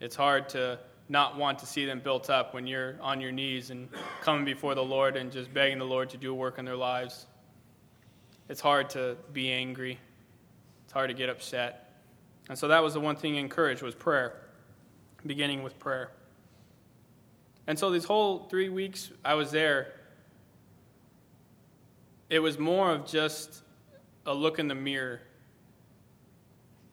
It's 0.00 0.16
hard 0.16 0.48
to 0.50 0.78
not 1.10 1.36
want 1.36 1.58
to 1.58 1.66
see 1.66 1.84
them 1.84 2.00
built 2.00 2.30
up 2.30 2.54
when 2.54 2.66
you're 2.66 2.96
on 3.02 3.20
your 3.20 3.32
knees 3.32 3.70
and 3.70 3.88
coming 4.22 4.46
before 4.46 4.74
the 4.74 4.82
Lord 4.82 5.16
and 5.16 5.30
just 5.30 5.52
begging 5.52 5.78
the 5.78 5.84
Lord 5.84 6.08
to 6.10 6.16
do 6.16 6.32
work 6.32 6.58
in 6.58 6.64
their 6.64 6.76
lives. 6.76 7.26
It's 8.48 8.60
hard 8.60 8.88
to 8.90 9.16
be 9.34 9.52
angry. 9.52 9.98
It's 10.92 10.94
hard 10.98 11.08
to 11.08 11.14
get 11.14 11.30
upset. 11.30 11.90
And 12.50 12.58
so 12.58 12.68
that 12.68 12.82
was 12.82 12.92
the 12.92 13.00
one 13.00 13.16
thing 13.16 13.36
encouraged 13.36 13.80
was 13.80 13.94
prayer, 13.94 14.42
beginning 15.24 15.62
with 15.62 15.78
prayer. 15.78 16.10
And 17.66 17.78
so 17.78 17.90
these 17.90 18.04
whole 18.04 18.40
three 18.50 18.68
weeks 18.68 19.10
I 19.24 19.32
was 19.32 19.50
there, 19.50 19.94
it 22.28 22.40
was 22.40 22.58
more 22.58 22.90
of 22.92 23.06
just 23.06 23.62
a 24.26 24.34
look 24.34 24.58
in 24.58 24.68
the 24.68 24.74
mirror 24.74 25.22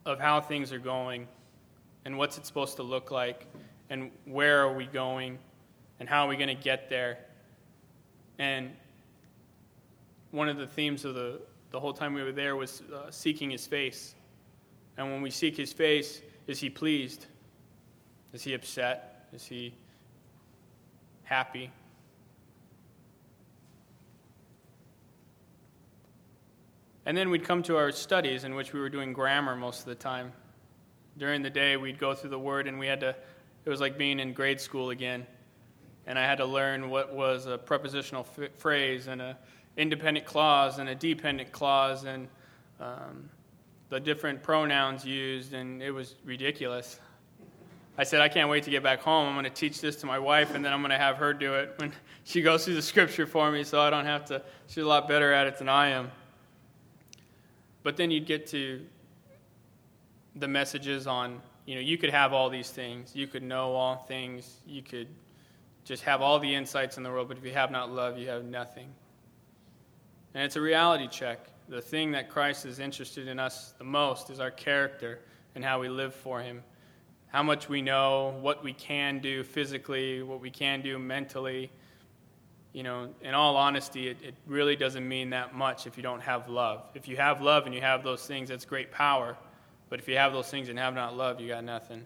of 0.06 0.18
how 0.18 0.40
things 0.40 0.72
are 0.72 0.78
going 0.78 1.28
and 2.06 2.16
what's 2.16 2.38
it 2.38 2.46
supposed 2.46 2.76
to 2.76 2.82
look 2.82 3.10
like 3.10 3.46
and 3.90 4.10
where 4.24 4.62
are 4.62 4.72
we 4.72 4.86
going 4.86 5.38
and 5.98 6.08
how 6.08 6.24
are 6.24 6.28
we 6.30 6.36
going 6.36 6.48
to 6.48 6.62
get 6.62 6.88
there. 6.88 7.18
And 8.38 8.70
one 10.30 10.48
of 10.48 10.56
the 10.56 10.66
themes 10.66 11.04
of 11.04 11.14
the, 11.14 11.42
the 11.70 11.80
whole 11.80 11.92
time 11.92 12.14
we 12.14 12.22
were 12.22 12.32
there 12.32 12.56
was 12.56 12.82
uh, 12.92 13.10
seeking 13.10 13.50
his 13.50 13.66
face. 13.66 14.14
And 14.96 15.10
when 15.10 15.22
we 15.22 15.30
seek 15.30 15.56
his 15.56 15.72
face, 15.72 16.20
is 16.46 16.58
he 16.58 16.68
pleased? 16.68 17.26
Is 18.32 18.42
he 18.42 18.54
upset? 18.54 19.28
Is 19.32 19.44
he 19.44 19.74
happy. 21.30 21.70
And 27.06 27.16
then 27.16 27.30
we'd 27.30 27.44
come 27.44 27.62
to 27.62 27.76
our 27.76 27.92
studies 27.92 28.42
in 28.42 28.56
which 28.56 28.72
we 28.72 28.80
were 28.80 28.88
doing 28.88 29.12
grammar 29.12 29.54
most 29.54 29.80
of 29.80 29.86
the 29.86 29.94
time. 29.94 30.32
During 31.18 31.42
the 31.42 31.50
day, 31.50 31.76
we'd 31.76 32.00
go 32.00 32.14
through 32.14 32.30
the 32.30 32.38
word 32.38 32.66
and 32.66 32.80
we 32.80 32.88
had 32.88 33.00
to, 33.00 33.14
it 33.64 33.70
was 33.70 33.80
like 33.80 33.96
being 33.96 34.18
in 34.18 34.32
grade 34.32 34.60
school 34.60 34.90
again. 34.90 35.24
And 36.06 36.18
I 36.18 36.22
had 36.22 36.38
to 36.38 36.46
learn 36.46 36.90
what 36.90 37.14
was 37.14 37.46
a 37.46 37.58
prepositional 37.58 38.26
f- 38.36 38.50
phrase 38.58 39.06
and 39.06 39.22
an 39.22 39.36
independent 39.76 40.26
clause 40.26 40.78
and 40.78 40.88
a 40.88 40.94
dependent 40.94 41.52
clause 41.52 42.04
and 42.04 42.28
um, 42.80 43.28
the 43.90 44.00
different 44.00 44.42
pronouns 44.42 45.04
used, 45.04 45.52
and 45.52 45.82
it 45.82 45.90
was 45.90 46.14
ridiculous. 46.24 47.00
I 47.98 48.04
said, 48.04 48.20
I 48.20 48.28
can't 48.28 48.48
wait 48.48 48.62
to 48.64 48.70
get 48.70 48.82
back 48.82 49.00
home. 49.00 49.28
I'm 49.28 49.34
going 49.34 49.44
to 49.44 49.50
teach 49.50 49.80
this 49.80 49.96
to 49.96 50.06
my 50.06 50.18
wife, 50.18 50.54
and 50.54 50.64
then 50.64 50.72
I'm 50.72 50.80
going 50.80 50.90
to 50.90 50.98
have 50.98 51.16
her 51.16 51.34
do 51.34 51.54
it 51.54 51.74
when 51.76 51.92
she 52.24 52.40
goes 52.40 52.64
through 52.64 52.74
the 52.74 52.82
scripture 52.82 53.26
for 53.26 53.50
me 53.50 53.64
so 53.64 53.80
I 53.80 53.90
don't 53.90 54.06
have 54.06 54.24
to. 54.26 54.42
She's 54.68 54.84
a 54.84 54.86
lot 54.86 55.08
better 55.08 55.32
at 55.32 55.46
it 55.46 55.58
than 55.58 55.68
I 55.68 55.88
am. 55.88 56.10
But 57.82 57.96
then 57.96 58.10
you'd 58.10 58.26
get 58.26 58.46
to 58.48 58.80
the 60.36 60.48
messages 60.48 61.06
on, 61.06 61.42
you 61.66 61.74
know, 61.74 61.80
you 61.80 61.98
could 61.98 62.10
have 62.10 62.32
all 62.32 62.48
these 62.48 62.70
things. 62.70 63.14
You 63.14 63.26
could 63.26 63.42
know 63.42 63.72
all 63.72 63.96
things. 63.96 64.60
You 64.66 64.82
could 64.82 65.08
just 65.84 66.04
have 66.04 66.22
all 66.22 66.38
the 66.38 66.54
insights 66.54 66.96
in 66.96 67.02
the 67.02 67.10
world, 67.10 67.28
but 67.28 67.38
if 67.38 67.44
you 67.44 67.52
have 67.52 67.70
not 67.70 67.90
love, 67.90 68.18
you 68.18 68.28
have 68.28 68.44
nothing. 68.44 68.88
And 70.34 70.44
it's 70.44 70.56
a 70.56 70.60
reality 70.60 71.08
check. 71.08 71.46
The 71.68 71.80
thing 71.80 72.12
that 72.12 72.28
Christ 72.28 72.66
is 72.66 72.78
interested 72.78 73.28
in 73.28 73.38
us 73.38 73.74
the 73.78 73.84
most 73.84 74.30
is 74.30 74.40
our 74.40 74.50
character 74.50 75.20
and 75.54 75.64
how 75.64 75.80
we 75.80 75.88
live 75.88 76.14
for 76.14 76.40
Him 76.40 76.62
how 77.30 77.42
much 77.44 77.68
we 77.68 77.80
know, 77.80 78.34
what 78.40 78.62
we 78.62 78.72
can 78.72 79.20
do 79.20 79.44
physically, 79.44 80.22
what 80.22 80.40
we 80.40 80.50
can 80.50 80.82
do 80.82 80.98
mentally. 80.98 81.70
You 82.72 82.82
know, 82.82 83.08
in 83.22 83.34
all 83.34 83.56
honesty, 83.56 84.08
it, 84.08 84.16
it 84.22 84.34
really 84.46 84.76
doesn't 84.76 85.06
mean 85.06 85.30
that 85.30 85.54
much 85.54 85.86
if 85.86 85.96
you 85.96 86.02
don't 86.02 86.20
have 86.20 86.48
love. 86.48 86.84
If 86.94 87.08
you 87.08 87.16
have 87.16 87.40
love 87.40 87.66
and 87.66 87.74
you 87.74 87.80
have 87.80 88.02
those 88.02 88.26
things, 88.26 88.48
that's 88.48 88.64
great 88.64 88.90
power. 88.90 89.36
But 89.88 90.00
if 90.00 90.08
you 90.08 90.16
have 90.16 90.32
those 90.32 90.48
things 90.48 90.68
and 90.68 90.78
have 90.78 90.94
not 90.94 91.16
love, 91.16 91.40
you 91.40 91.48
got 91.48 91.64
nothing. 91.64 92.04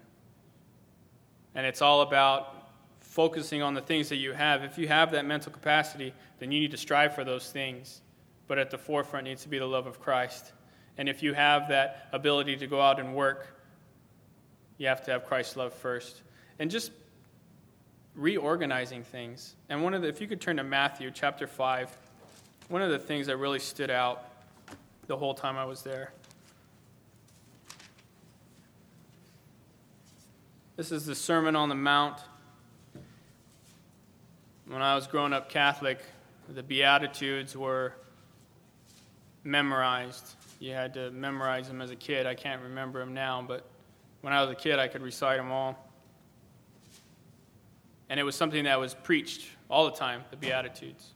And 1.55 1.65
it's 1.65 1.81
all 1.81 2.01
about 2.01 2.69
focusing 2.99 3.61
on 3.61 3.73
the 3.73 3.81
things 3.81 4.09
that 4.09 4.17
you 4.17 4.33
have. 4.33 4.63
If 4.63 4.77
you 4.77 4.87
have 4.87 5.11
that 5.11 5.25
mental 5.25 5.51
capacity, 5.51 6.13
then 6.39 6.51
you 6.51 6.59
need 6.59 6.71
to 6.71 6.77
strive 6.77 7.15
for 7.15 7.23
those 7.23 7.51
things. 7.51 8.01
But 8.47 8.59
at 8.59 8.69
the 8.69 8.77
forefront 8.77 9.25
needs 9.25 9.43
to 9.43 9.49
be 9.49 9.59
the 9.59 9.65
love 9.65 9.87
of 9.87 9.99
Christ. 9.99 10.53
And 10.97 11.09
if 11.09 11.23
you 11.23 11.33
have 11.33 11.69
that 11.69 12.07
ability 12.11 12.57
to 12.57 12.67
go 12.67 12.79
out 12.79 12.99
and 12.99 13.15
work, 13.15 13.47
you 14.77 14.87
have 14.87 15.03
to 15.05 15.11
have 15.11 15.25
Christ's 15.25 15.55
love 15.55 15.73
first. 15.73 16.21
And 16.59 16.69
just 16.69 16.91
reorganizing 18.15 19.03
things. 19.03 19.55
And 19.69 19.83
one 19.83 19.93
of 19.93 20.01
the, 20.01 20.07
if 20.07 20.21
you 20.21 20.27
could 20.27 20.41
turn 20.41 20.57
to 20.57 20.63
Matthew 20.63 21.11
chapter 21.11 21.47
5, 21.47 21.95
one 22.69 22.81
of 22.81 22.89
the 22.89 22.99
things 22.99 23.27
that 23.27 23.37
really 23.37 23.59
stood 23.59 23.91
out 23.91 24.25
the 25.07 25.17
whole 25.17 25.33
time 25.33 25.57
I 25.57 25.65
was 25.65 25.81
there. 25.83 26.11
This 30.75 30.91
is 30.91 31.05
the 31.05 31.15
Sermon 31.15 31.55
on 31.55 31.69
the 31.69 31.75
Mount. 31.75 32.19
When 34.67 34.81
I 34.81 34.95
was 34.95 35.07
growing 35.07 35.31
up 35.31 35.47
Catholic, 35.49 35.99
the 36.49 36.63
Beatitudes 36.63 37.55
were 37.55 37.93
memorized. 39.45 40.35
You 40.59 40.73
had 40.73 40.93
to 40.95 41.11
memorize 41.11 41.67
them 41.67 41.81
as 41.81 41.91
a 41.91 41.95
kid. 41.95 42.25
I 42.25 42.33
can't 42.33 42.61
remember 42.61 42.99
them 42.99 43.13
now, 43.13 43.43
but 43.47 43.65
when 44.21 44.33
I 44.33 44.41
was 44.41 44.51
a 44.51 44.55
kid, 44.55 44.79
I 44.79 44.87
could 44.87 45.01
recite 45.01 45.37
them 45.37 45.51
all. 45.51 45.89
And 48.09 48.19
it 48.19 48.23
was 48.23 48.35
something 48.35 48.63
that 48.65 48.79
was 48.79 48.93
preached 48.93 49.47
all 49.69 49.85
the 49.85 49.95
time, 49.95 50.23
the 50.31 50.37
Beatitudes. 50.37 51.13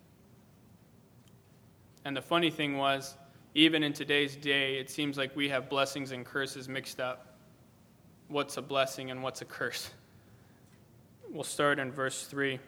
And 2.06 2.16
the 2.16 2.22
funny 2.22 2.50
thing 2.50 2.78
was, 2.78 3.16
even 3.56 3.84
in 3.84 3.94
today's 3.94 4.36
day, 4.36 4.78
it 4.78 4.90
seems 4.90 5.18
like 5.18 5.36
we 5.36 5.50
have 5.50 5.70
blessings 5.70 6.12
and 6.12 6.26
curses 6.26 6.70
mixed 6.70 7.00
up. 7.00 7.36
What's 8.28 8.58
a 8.58 8.62
blessing 8.62 9.12
and 9.12 9.24
what's 9.24 9.42
a 9.42 9.46
curse? 9.46 9.92
We'll 11.32 11.44
start 11.44 11.78
in 11.78 11.92
verse 11.92 12.26
3. 12.26 12.60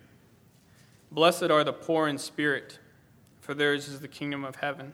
Blessed 1.12 1.50
are 1.50 1.63
the 1.63 1.74
poor 1.74 2.08
in 2.08 2.19
spirit, 2.19 2.78
for 3.39 3.56
theirs 3.56 3.88
is 3.88 4.02
the 4.02 4.08
kingdom 4.08 4.45
of 4.45 4.58
heaven. 4.58 4.93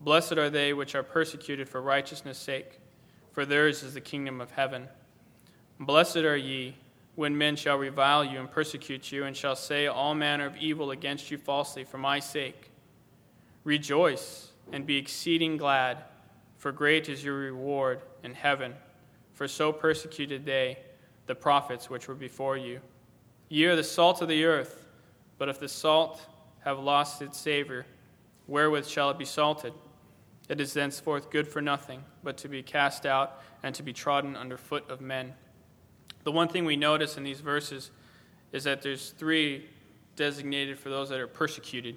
Blessed 0.00 0.32
are 0.32 0.50
they 0.50 0.72
which 0.72 0.94
are 0.94 1.02
persecuted 1.02 1.68
for 1.68 1.80
righteousness' 1.80 2.38
sake, 2.38 2.80
for 3.32 3.44
theirs 3.44 3.82
is 3.82 3.94
the 3.94 4.00
kingdom 4.00 4.40
of 4.40 4.50
heaven. 4.52 4.88
Blessed 5.80 6.18
are 6.18 6.36
ye 6.36 6.76
when 7.14 7.36
men 7.36 7.56
shall 7.56 7.78
revile 7.78 8.24
you 8.24 8.38
and 8.38 8.50
persecute 8.50 9.10
you, 9.10 9.24
and 9.24 9.36
shall 9.36 9.56
say 9.56 9.86
all 9.86 10.14
manner 10.14 10.46
of 10.46 10.56
evil 10.58 10.90
against 10.90 11.30
you 11.30 11.38
falsely 11.38 11.82
for 11.82 11.98
my 11.98 12.18
sake. 12.18 12.70
Rejoice 13.64 14.50
and 14.70 14.86
be 14.86 14.96
exceeding 14.96 15.56
glad, 15.56 16.04
for 16.58 16.72
great 16.72 17.08
is 17.08 17.24
your 17.24 17.36
reward 17.36 18.02
in 18.22 18.34
heaven. 18.34 18.74
For 19.32 19.48
so 19.48 19.72
persecuted 19.72 20.44
they 20.44 20.78
the 21.26 21.34
prophets 21.34 21.90
which 21.90 22.06
were 22.06 22.14
before 22.14 22.56
you. 22.56 22.80
Ye 23.48 23.64
are 23.66 23.76
the 23.76 23.84
salt 23.84 24.22
of 24.22 24.28
the 24.28 24.44
earth, 24.44 24.86
but 25.38 25.48
if 25.48 25.58
the 25.58 25.68
salt 25.68 26.20
have 26.64 26.78
lost 26.78 27.22
its 27.22 27.38
savor, 27.38 27.86
wherewith 28.46 28.86
shall 28.86 29.10
it 29.10 29.18
be 29.18 29.24
salted? 29.24 29.72
It 30.48 30.60
is 30.60 30.72
thenceforth 30.72 31.30
good 31.30 31.48
for 31.48 31.60
nothing, 31.60 32.04
but 32.22 32.36
to 32.38 32.48
be 32.48 32.62
cast 32.62 33.04
out 33.04 33.42
and 33.62 33.74
to 33.74 33.82
be 33.82 33.92
trodden 33.92 34.36
under 34.36 34.56
foot 34.56 34.88
of 34.88 35.00
men. 35.00 35.34
The 36.24 36.32
one 36.32 36.48
thing 36.48 36.64
we 36.64 36.76
notice 36.76 37.16
in 37.16 37.24
these 37.24 37.40
verses 37.40 37.90
is 38.52 38.64
that 38.64 38.82
there's 38.82 39.10
three 39.10 39.66
designated 40.14 40.78
for 40.78 40.88
those 40.88 41.08
that 41.08 41.20
are 41.20 41.26
persecuted. 41.26 41.96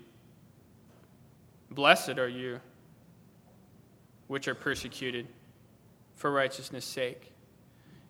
Blessed 1.71 2.17
are 2.17 2.27
you 2.27 2.59
which 4.27 4.47
are 4.47 4.55
persecuted 4.55 5.27
for 6.15 6.31
righteousness' 6.31 6.85
sake. 6.85 7.31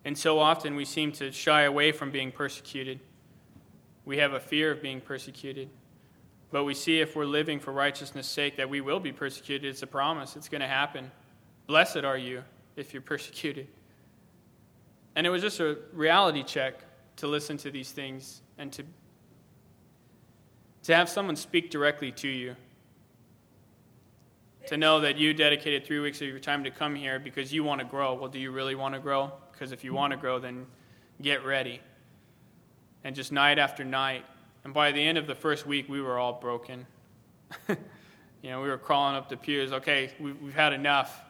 And 0.03 0.17
so 0.17 0.39
often 0.39 0.75
we 0.75 0.85
seem 0.85 1.11
to 1.13 1.31
shy 1.31 1.61
away 1.63 1.91
from 1.91 2.11
being 2.11 2.31
persecuted. 2.31 2.99
We 4.03 4.17
have 4.17 4.33
a 4.33 4.39
fear 4.39 4.71
of 4.71 4.81
being 4.81 4.99
persecuted. 4.99 5.69
But 6.51 6.63
we 6.63 6.73
see 6.73 6.99
if 6.99 7.15
we're 7.15 7.25
living 7.25 7.59
for 7.59 7.71
righteousness' 7.71 8.27
sake 8.27 8.57
that 8.57 8.69
we 8.69 8.81
will 8.81 8.99
be 8.99 9.11
persecuted. 9.11 9.69
It's 9.69 9.83
a 9.83 9.87
promise, 9.87 10.35
it's 10.35 10.49
going 10.49 10.61
to 10.61 10.67
happen. 10.67 11.11
Blessed 11.67 11.97
are 11.97 12.17
you 12.17 12.43
if 12.75 12.93
you're 12.93 13.01
persecuted. 13.03 13.67
And 15.15 15.27
it 15.27 15.29
was 15.29 15.41
just 15.41 15.59
a 15.59 15.77
reality 15.93 16.43
check 16.43 16.75
to 17.17 17.27
listen 17.27 17.57
to 17.57 17.71
these 17.71 17.91
things 17.91 18.41
and 18.57 18.71
to, 18.73 18.83
to 20.83 20.95
have 20.95 21.09
someone 21.09 21.35
speak 21.35 21.69
directly 21.69 22.11
to 22.13 22.27
you. 22.27 22.55
To 24.67 24.77
know 24.77 24.99
that 24.99 25.17
you 25.17 25.33
dedicated 25.33 25.85
three 25.85 25.99
weeks 25.99 26.21
of 26.21 26.27
your 26.27 26.39
time 26.39 26.63
to 26.63 26.71
come 26.71 26.93
here 26.93 27.19
because 27.19 27.51
you 27.51 27.63
want 27.63 27.79
to 27.79 27.85
grow. 27.85 28.13
Well, 28.13 28.29
do 28.29 28.39
you 28.39 28.51
really 28.51 28.75
want 28.75 28.93
to 28.93 28.99
grow? 28.99 29.31
Because 29.51 29.71
if 29.71 29.83
you 29.83 29.93
want 29.93 30.11
to 30.11 30.17
grow, 30.17 30.39
then 30.39 30.67
get 31.21 31.43
ready. 31.43 31.81
And 33.03 33.15
just 33.15 33.31
night 33.31 33.57
after 33.57 33.83
night. 33.83 34.25
And 34.69 34.73
by 34.75 34.91
the 34.91 35.01
end 35.01 35.17
of 35.17 35.25
the 35.25 35.33
first 35.33 35.65
week, 35.65 35.89
we 35.89 35.99
were 35.99 36.19
all 36.19 36.33
broken. 36.33 36.85
you 37.69 37.75
know, 38.43 38.61
we 38.61 38.67
were 38.67 38.77
crawling 38.77 39.15
up 39.15 39.27
the 39.27 39.35
pews. 39.35 39.73
Okay, 39.73 40.11
we, 40.19 40.31
we've 40.33 40.53
had 40.53 40.73
enough. 40.73 41.23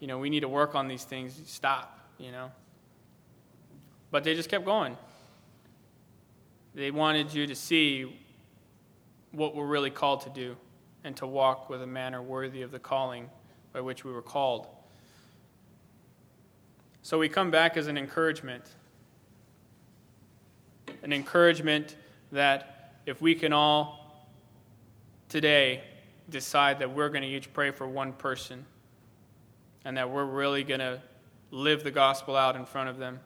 You 0.00 0.08
know, 0.08 0.18
we 0.18 0.28
need 0.28 0.40
to 0.40 0.48
work 0.48 0.74
on 0.74 0.88
these 0.88 1.04
things. 1.04 1.40
Stop, 1.46 2.00
you 2.18 2.32
know. 2.32 2.50
But 4.10 4.24
they 4.24 4.34
just 4.34 4.48
kept 4.48 4.64
going. 4.64 4.96
They 6.74 6.90
wanted 6.90 7.32
you 7.32 7.46
to 7.46 7.54
see 7.54 8.20
what 9.30 9.54
we're 9.54 9.68
really 9.68 9.90
called 9.90 10.22
to 10.22 10.30
do 10.30 10.56
and 11.04 11.16
to 11.18 11.28
walk 11.28 11.70
with 11.70 11.82
a 11.82 11.86
manner 11.86 12.20
worthy 12.20 12.62
of 12.62 12.72
the 12.72 12.80
calling 12.80 13.30
by 13.72 13.82
which 13.82 14.04
we 14.04 14.10
were 14.10 14.20
called. 14.20 14.66
So 17.02 17.20
we 17.20 17.28
come 17.28 17.52
back 17.52 17.76
as 17.76 17.86
an 17.86 17.96
encouragement. 17.96 18.64
An 21.04 21.12
encouragement 21.12 21.94
that 22.32 22.78
if 23.10 23.20
we 23.20 23.34
can 23.34 23.52
all 23.52 24.28
today 25.28 25.82
decide 26.28 26.78
that 26.78 26.94
we're 26.94 27.08
going 27.08 27.22
to 27.22 27.28
each 27.28 27.52
pray 27.52 27.70
for 27.70 27.86
one 27.86 28.12
person 28.12 28.64
and 29.84 29.96
that 29.96 30.08
we're 30.08 30.24
really 30.24 30.64
going 30.64 30.80
to 30.80 31.00
live 31.50 31.82
the 31.82 31.90
gospel 31.90 32.36
out 32.36 32.56
in 32.56 32.64
front 32.64 32.88
of 32.88 32.98
them 32.98 33.18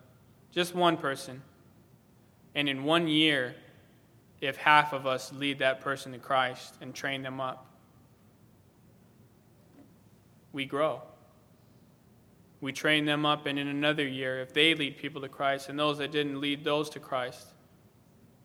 just 0.54 0.74
one 0.74 0.96
person. 0.96 1.42
And 2.54 2.68
in 2.68 2.84
one 2.84 3.08
year, 3.08 3.56
if 4.40 4.56
half 4.56 4.92
of 4.92 5.06
us 5.06 5.32
lead 5.32 5.58
that 5.58 5.80
person 5.80 6.12
to 6.12 6.18
Christ 6.18 6.76
and 6.80 6.94
train 6.94 7.22
them 7.22 7.40
up, 7.40 7.66
we 10.52 10.64
grow. 10.64 11.02
We 12.60 12.72
train 12.72 13.04
them 13.04 13.26
up, 13.26 13.46
and 13.46 13.58
in 13.58 13.66
another 13.66 14.06
year, 14.06 14.40
if 14.40 14.54
they 14.54 14.74
lead 14.74 14.96
people 14.96 15.20
to 15.22 15.28
Christ 15.28 15.68
and 15.68 15.78
those 15.78 15.98
that 15.98 16.12
didn't 16.12 16.40
lead 16.40 16.62
those 16.62 16.88
to 16.90 17.00
Christ, 17.00 17.48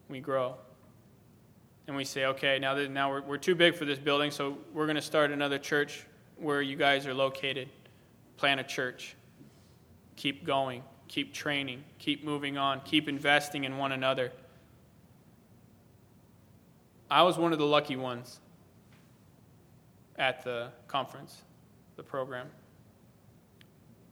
we 0.09 0.19
grow. 0.19 0.55
And 1.89 1.97
we 1.97 2.05
say, 2.05 2.25
okay, 2.27 2.57
now 2.57 2.73
that 2.75 2.89
now 2.89 3.09
we're, 3.09 3.21
we're 3.23 3.37
too 3.37 3.55
big 3.55 3.75
for 3.75 3.83
this 3.83 3.99
building, 3.99 4.31
so 4.31 4.57
we're 4.73 4.85
going 4.85 4.95
to 4.95 5.01
start 5.01 5.31
another 5.31 5.57
church 5.57 6.05
where 6.37 6.61
you 6.61 6.77
guys 6.77 7.05
are 7.05 7.13
located. 7.13 7.67
Plant 8.37 8.61
a 8.61 8.63
church. 8.63 9.17
Keep 10.15 10.45
going 10.45 10.83
keep 11.09 11.33
training, 11.33 11.83
keep 11.97 12.23
moving 12.23 12.57
on, 12.57 12.79
keep 12.85 13.09
investing 13.09 13.65
in 13.65 13.77
one 13.77 13.91
another. 13.91 14.31
I 17.11 17.23
was 17.23 17.37
one 17.37 17.51
of 17.51 17.59
the 17.59 17.65
lucky 17.65 17.97
ones 17.97 18.39
at 20.17 20.43
the 20.43 20.69
conference, 20.87 21.41
the 21.97 22.03
program. 22.03 22.47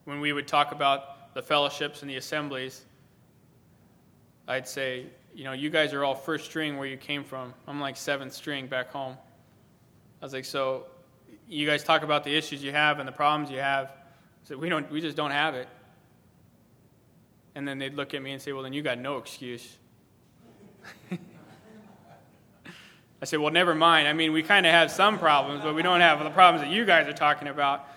When 0.05 0.19
we 0.19 0.33
would 0.33 0.47
talk 0.47 0.71
about 0.71 1.33
the 1.35 1.41
fellowships 1.41 2.01
and 2.01 2.09
the 2.09 2.15
assemblies, 2.15 2.83
I'd 4.47 4.67
say, 4.67 5.05
you 5.37 5.43
know, 5.43 5.51
you 5.51 5.69
guys 5.69 5.93
are 5.93 6.03
all 6.03 6.15
first 6.15 6.45
string 6.45 6.77
where 6.77 6.87
you 6.87 6.97
came 6.97 7.23
from. 7.23 7.53
I'm 7.67 7.79
like 7.79 7.95
seventh 7.95 8.33
string 8.33 8.65
back 8.65 8.89
home. 8.89 9.15
I 10.19 10.25
was 10.25 10.33
like, 10.33 10.45
so 10.45 10.87
you 11.47 11.67
guys 11.67 11.83
talk 11.83 12.01
about 12.01 12.23
the 12.23 12.35
issues 12.35 12.63
you 12.63 12.71
have 12.71 12.97
and 12.97 13.07
the 13.07 13.11
problems 13.11 13.51
you 13.51 13.59
have. 13.59 13.91
So 14.45 14.57
we 14.57 14.67
don't, 14.67 14.91
we 14.91 14.99
just 14.99 15.15
don't 15.15 15.29
have 15.29 15.53
it. 15.53 15.69
And 17.53 17.67
then 17.67 17.77
they'd 17.77 17.93
look 17.93 18.15
at 18.15 18.23
me 18.23 18.31
and 18.31 18.41
say, 18.41 18.51
Well, 18.51 18.63
then 18.63 18.73
you 18.73 18.81
got 18.81 18.97
no 18.97 19.17
excuse. 19.17 19.77
I 21.11 21.19
said, 23.25 23.39
Well, 23.39 23.53
never 23.53 23.75
mind. 23.75 24.07
I 24.07 24.13
mean, 24.13 24.33
we 24.33 24.41
kind 24.41 24.65
of 24.65 24.71
have 24.71 24.89
some 24.89 25.19
problems, 25.19 25.61
but 25.61 25.75
we 25.75 25.83
don't 25.83 26.01
have 26.01 26.17
the 26.23 26.31
problems 26.31 26.67
that 26.67 26.73
you 26.73 26.83
guys 26.83 27.07
are 27.07 27.13
talking 27.13 27.47
about. 27.47 27.87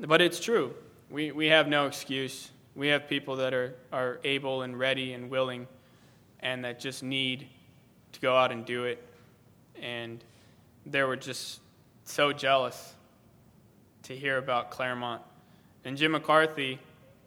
But 0.00 0.20
it's 0.20 0.40
true. 0.40 0.74
We, 1.10 1.30
we 1.30 1.46
have 1.46 1.68
no 1.68 1.86
excuse. 1.86 2.50
We 2.74 2.88
have 2.88 3.06
people 3.06 3.36
that 3.36 3.54
are, 3.54 3.76
are 3.92 4.18
able 4.24 4.62
and 4.62 4.76
ready 4.76 5.12
and 5.12 5.30
willing 5.30 5.68
and 6.40 6.64
that 6.64 6.80
just 6.80 7.02
need 7.02 7.46
to 8.12 8.20
go 8.20 8.36
out 8.36 8.52
and 8.52 8.64
do 8.64 8.84
it. 8.84 9.02
And 9.80 10.22
they 10.86 11.02
were 11.02 11.16
just 11.16 11.60
so 12.04 12.32
jealous 12.32 12.94
to 14.04 14.16
hear 14.16 14.38
about 14.38 14.70
Claremont. 14.70 15.22
And 15.84 15.96
Jim 15.96 16.12
McCarthy 16.12 16.78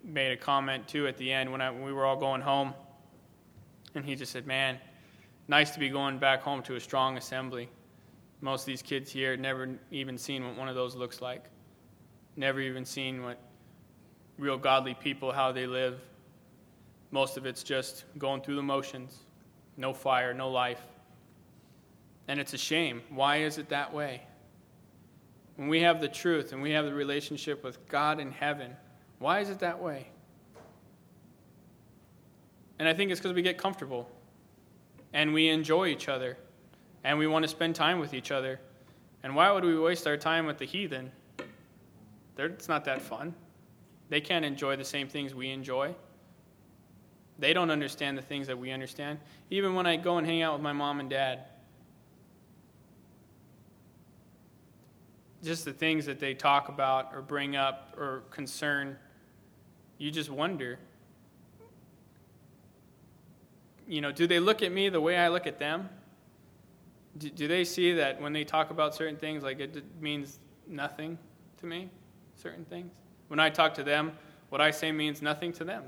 made 0.04 0.32
a 0.32 0.38
comment 0.38 0.88
too 0.88 1.08
at 1.08 1.18
the 1.18 1.32
end 1.32 1.52
when, 1.52 1.62
I, 1.62 1.72
when 1.72 1.84
we 1.84 1.94
were 1.94 2.06
all 2.06 2.18
going 2.18 2.42
home. 2.42 2.74
And 3.96 4.04
he 4.04 4.16
just 4.16 4.32
said, 4.32 4.46
Man, 4.46 4.78
nice 5.48 5.72
to 5.72 5.80
be 5.80 5.90
going 5.90 6.18
back 6.18 6.42
home 6.42 6.62
to 6.64 6.76
a 6.76 6.80
strong 6.80 7.18
assembly. 7.18 7.70
Most 8.42 8.64
of 8.64 8.66
these 8.66 8.82
kids 8.82 9.12
here 9.12 9.38
never 9.38 9.70
even 9.92 10.18
seen 10.18 10.46
what 10.46 10.58
one 10.58 10.68
of 10.68 10.76
those 10.76 10.96
looks 10.96 11.22
like, 11.22 11.46
never 12.36 12.60
even 12.60 12.84
seen 12.84 13.24
what 13.24 13.40
real 14.38 14.58
godly 14.58 14.94
people, 14.94 15.32
how 15.32 15.52
they 15.52 15.66
live. 15.66 16.02
Most 17.14 17.38
of 17.38 17.46
it's 17.46 17.62
just 17.62 18.06
going 18.18 18.42
through 18.42 18.56
the 18.56 18.64
motions, 18.64 19.20
no 19.78 19.94
fire, 19.94 20.34
no 20.34 20.50
life. 20.50 20.82
And 22.28 22.40
it's 22.40 22.54
a 22.54 22.58
shame. 22.58 23.04
Why 23.12 23.44
is 23.44 23.60
it 23.60 23.70
that 23.70 23.94
way? 23.94 24.24
When 25.56 25.68
we 25.68 25.82
have 25.82 26.02
the 26.02 26.08
truth 26.08 26.54
and 26.54 26.62
we 26.64 26.72
have 26.72 26.86
the 26.86 26.94
relationship 26.94 27.64
with 27.64 27.88
God 27.88 28.20
in 28.20 28.32
heaven, 28.32 28.76
why 29.20 29.42
is 29.42 29.52
it 29.52 29.60
that 29.60 29.80
way? 29.80 30.08
And 32.80 32.90
I 32.90 32.96
think 32.96 33.12
it's 33.12 33.20
because 33.20 33.36
we 33.36 33.44
get 33.44 33.60
comfortable 33.60 34.10
and 35.14 35.36
we 35.36 35.50
enjoy 35.50 35.90
each 35.90 36.10
other 36.10 36.36
and 37.04 37.20
we 37.20 37.28
want 37.28 37.44
to 37.44 37.48
spend 37.48 37.76
time 37.76 38.00
with 38.00 38.16
each 38.16 38.32
other. 38.32 38.60
And 39.22 39.36
why 39.36 39.52
would 39.52 39.64
we 39.64 39.78
waste 39.78 40.08
our 40.08 40.18
time 40.18 40.48
with 40.48 40.58
the 40.58 40.66
heathen? 40.66 41.12
It's 42.40 42.68
not 42.68 42.86
that 42.86 43.04
fun. 43.04 43.36
They 44.10 44.20
can't 44.20 44.44
enjoy 44.44 44.78
the 44.78 44.84
same 44.84 45.08
things 45.08 45.36
we 45.36 45.52
enjoy. 45.52 45.94
They 47.40 47.54
don't 47.54 47.72
understand 47.72 48.18
the 48.18 48.22
things 48.22 48.48
that 48.48 48.58
we 48.58 48.72
understand. 48.72 49.20
Even 49.50 49.76
when 49.76 49.86
I 49.86 49.96
go 49.96 50.18
and 50.18 50.26
hang 50.28 50.42
out 50.42 50.54
with 50.54 50.62
my 50.62 50.74
mom 50.74 51.00
and 51.00 51.10
dad, 51.10 51.46
just 55.44 55.66
the 55.66 55.74
things 55.74 56.06
that 56.06 56.20
they 56.20 56.34
talk 56.34 56.70
about 56.70 57.12
or 57.14 57.22
bring 57.22 57.56
up 57.56 57.96
or 57.98 58.24
concern 58.30 58.98
you 59.98 60.10
just 60.10 60.30
wonder 60.30 60.80
you 63.88 64.02
know, 64.02 64.12
do 64.12 64.28
they 64.28 64.40
look 64.40 64.62
at 64.62 64.72
me 64.72 64.90
the 64.90 65.02
way 65.02 65.18
I 65.18 65.28
look 65.28 65.48
at 65.48 65.60
them? 65.60 65.90
Do, 67.18 67.30
do 67.30 67.48
they 67.48 67.64
see 67.64 67.94
that 67.94 68.22
when 68.22 68.34
they 68.34 68.44
talk 68.44 68.72
about 68.72 68.96
certain 68.96 69.18
things, 69.18 69.44
like 69.44 69.60
it 69.60 69.84
means 70.02 70.40
nothing 70.68 71.18
to 71.58 71.66
me? 71.66 71.90
Certain 72.36 72.66
things? 72.66 72.94
When 73.28 73.40
I 73.40 73.50
talk 73.50 73.74
to 73.76 73.84
them, 73.84 74.14
what 74.50 74.62
I 74.62 74.72
say 74.72 74.92
means 74.92 75.22
nothing 75.22 75.52
to 75.54 75.64
them. 75.64 75.84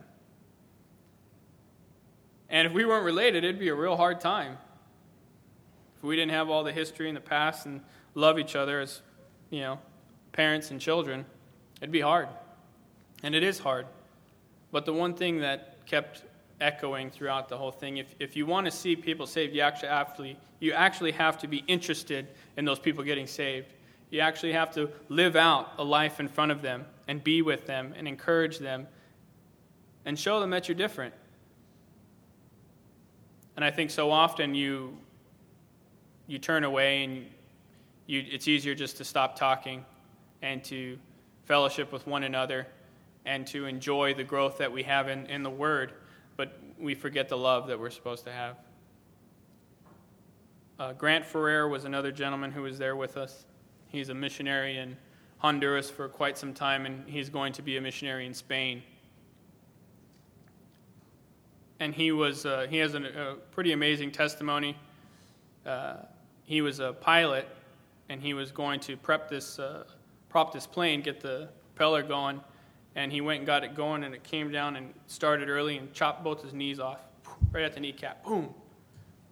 And 2.49 2.67
if 2.67 2.73
we 2.73 2.85
weren't 2.85 3.05
related, 3.05 3.43
it'd 3.43 3.59
be 3.59 3.69
a 3.69 3.75
real 3.75 3.97
hard 3.97 4.19
time. 4.19 4.57
If 5.97 6.03
we 6.03 6.15
didn't 6.15 6.31
have 6.31 6.49
all 6.49 6.63
the 6.63 6.71
history 6.71 7.09
in 7.09 7.15
the 7.15 7.21
past 7.21 7.65
and 7.65 7.81
love 8.13 8.37
each 8.37 8.55
other 8.55 8.81
as, 8.81 9.01
you 9.49 9.61
know, 9.61 9.79
parents 10.31 10.71
and 10.71 10.79
children, 10.79 11.25
it'd 11.81 11.91
be 11.91 12.01
hard. 12.01 12.27
And 13.23 13.33
it 13.33 13.43
is 13.43 13.59
hard. 13.59 13.87
But 14.71 14.85
the 14.85 14.93
one 14.93 15.13
thing 15.13 15.39
that 15.39 15.85
kept 15.85 16.23
echoing 16.61 17.09
throughout 17.09 17.49
the 17.49 17.57
whole 17.57 17.71
thing, 17.71 17.97
if, 17.97 18.13
if 18.19 18.35
you 18.35 18.45
want 18.45 18.65
to 18.65 18.71
see 18.71 18.95
people 18.95 19.25
saved, 19.25 19.55
you 19.55 19.61
actually, 19.61 20.37
you 20.59 20.73
actually 20.73 21.11
have 21.13 21.37
to 21.39 21.47
be 21.47 21.63
interested 21.67 22.27
in 22.57 22.65
those 22.65 22.79
people 22.79 23.03
getting 23.03 23.27
saved. 23.27 23.73
You 24.09 24.19
actually 24.19 24.53
have 24.53 24.73
to 24.75 24.89
live 25.09 25.35
out 25.35 25.73
a 25.77 25.83
life 25.83 26.19
in 26.19 26.27
front 26.27 26.51
of 26.51 26.61
them 26.61 26.85
and 27.07 27.23
be 27.23 27.41
with 27.41 27.65
them 27.65 27.93
and 27.97 28.07
encourage 28.07 28.59
them 28.59 28.87
and 30.05 30.17
show 30.17 30.39
them 30.39 30.51
that 30.51 30.67
you're 30.67 30.75
different. 30.75 31.13
And 33.55 33.63
I 33.63 33.71
think 33.71 33.89
so 33.89 34.11
often 34.11 34.53
you 34.53 34.97
you 36.27 36.39
turn 36.39 36.63
away 36.63 37.03
and 37.03 37.25
you, 38.07 38.23
it's 38.29 38.47
easier 38.47 38.75
just 38.75 38.97
to 38.97 39.03
stop 39.03 39.35
talking 39.35 39.85
and 40.41 40.63
to 40.63 40.97
fellowship 41.45 41.91
with 41.91 42.05
one 42.07 42.23
another 42.23 42.67
and 43.25 43.45
to 43.47 43.65
enjoy 43.65 44.13
the 44.13 44.23
growth 44.23 44.57
that 44.57 44.71
we 44.71 44.83
have 44.83 45.07
in, 45.07 45.25
in 45.27 45.43
the 45.43 45.49
Word, 45.49 45.93
but 46.35 46.57
we 46.79 46.93
forget 46.95 47.29
the 47.29 47.37
love 47.37 47.67
that 47.67 47.79
we're 47.79 47.89
supposed 47.89 48.23
to 48.25 48.31
have. 48.31 48.57
Uh, 50.77 50.93
Grant 50.93 51.25
Ferrer 51.25 51.67
was 51.67 51.85
another 51.85 52.11
gentleman 52.11 52.51
who 52.51 52.63
was 52.63 52.77
there 52.77 52.95
with 52.95 53.17
us. 53.17 53.45
He's 53.87 54.09
a 54.09 54.13
missionary 54.13 54.77
in 54.77 54.97
Honduras 55.37 55.89
for 55.89 56.07
quite 56.07 56.37
some 56.37 56.53
time, 56.53 56.85
and 56.85 57.07
he's 57.07 57.29
going 57.29 57.53
to 57.53 57.61
be 57.61 57.77
a 57.77 57.81
missionary 57.81 58.25
in 58.25 58.33
Spain 58.33 58.83
and 61.79 61.93
he 61.93 62.11
was 62.11 62.45
uh, 62.45 62.67
he 62.69 62.77
has 62.77 62.93
an, 62.93 63.05
a 63.05 63.35
pretty 63.51 63.71
amazing 63.71 64.11
testimony. 64.11 64.77
Uh, 65.65 65.97
he 66.43 66.61
was 66.61 66.79
a 66.79 66.93
pilot, 66.93 67.47
and 68.09 68.21
he 68.21 68.33
was 68.33 68.51
going 68.51 68.79
to 68.81 68.95
prep 68.97 69.29
this 69.29 69.59
uh, 69.59 69.83
prop 70.29 70.53
this 70.53 70.67
plane, 70.67 71.01
get 71.01 71.21
the 71.21 71.49
propeller 71.75 72.03
going, 72.03 72.41
and 72.95 73.11
he 73.11 73.21
went 73.21 73.39
and 73.39 73.47
got 73.47 73.63
it 73.63 73.75
going, 73.75 74.03
and 74.03 74.13
it 74.13 74.23
came 74.23 74.51
down 74.51 74.75
and 74.75 74.93
started 75.07 75.49
early 75.49 75.77
and 75.77 75.91
chopped 75.93 76.23
both 76.23 76.41
his 76.41 76.53
knees 76.53 76.79
off, 76.79 76.99
right 77.51 77.63
at 77.63 77.73
the 77.73 77.79
kneecap. 77.79 78.23
Boom. 78.23 78.53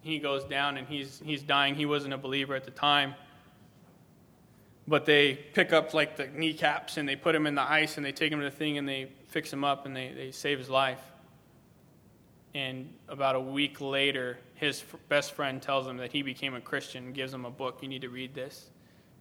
He 0.01 0.19
goes 0.19 0.43
down 0.43 0.77
and 0.77 0.86
he's 0.86 1.21
he's 1.23 1.43
dying. 1.43 1.75
He 1.75 1.86
wasn't 1.86 2.13
a 2.13 2.17
believer 2.17 2.56
at 2.56 2.65
the 2.65 2.71
time. 2.71 3.15
But 4.86 5.06
they 5.06 5.36
pick 5.36 5.71
up 5.71 5.93
like 5.93 6.17
the 6.17 6.27
kneecaps 6.27 6.97
and 6.97 7.08
they 7.08 7.15
put 7.15 7.34
him 7.34 7.47
in 7.47 7.56
the 7.56 7.62
ice 7.62 7.95
and 7.95 8.06
they 8.06 8.12
take 8.12 8.34
him 8.34 8.39
to 8.39 8.43
the 8.43 8.51
thing 8.51 8.77
and 8.77 8.86
they 8.86 9.13
fix 9.29 9.51
him 9.51 9.63
up 9.63 9.86
and 9.86 9.95
they, 9.95 10.12
they 10.12 10.32
save 10.32 10.60
his 10.60 10.69
life 10.69 10.99
and 12.55 12.93
about 13.07 13.35
a 13.35 13.39
week 13.39 13.81
later, 13.81 14.37
his 14.53 14.83
best 15.09 15.33
friend 15.33 15.61
tells 15.61 15.87
him 15.87 15.97
that 15.97 16.11
he 16.11 16.21
became 16.21 16.53
a 16.53 16.61
Christian 16.61 17.11
gives 17.11 17.33
him 17.33 17.45
a 17.45 17.49
book. 17.49 17.79
You 17.81 17.87
need 17.87 18.01
to 18.01 18.09
read 18.09 18.35
this. 18.35 18.69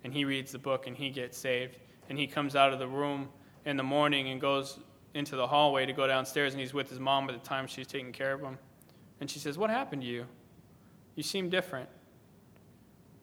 And 0.05 0.13
he 0.13 0.25
reads 0.25 0.53
the 0.53 0.59
book 0.59 0.87
and 0.87 0.97
he 0.97 1.11
gets 1.11 1.39
saved. 1.39 1.79
And 2.09 2.19
he 2.19 2.27
comes 2.27 2.55
out 2.57 2.73
of 2.73 2.79
the 2.79 2.89
room 2.89 3.29
in 3.65 3.77
the 3.77 3.83
morning 3.83 4.29
and 4.29 4.41
goes 4.41 4.79
into 5.15 5.37
the 5.37 5.47
hallway 5.47 5.87
to 5.87 5.93
go 5.93 6.07
downstairs, 6.07 6.53
and 6.53 6.61
he's 6.61 6.75
with 6.75 6.89
his 6.89 6.99
mom 6.99 7.29
at 7.29 7.41
the 7.41 7.49
time 7.49 7.67
she's 7.67 7.87
taking 7.87 8.13
care 8.13 8.33
of 8.33 8.41
him. 8.41 8.59
And 9.21 9.31
she 9.31 9.39
says, 9.39 9.57
What 9.59 9.71
happened 9.71 10.03
to 10.03 10.09
you? 10.09 10.27
You 11.15 11.23
seem 11.23 11.49
different. 11.49 11.89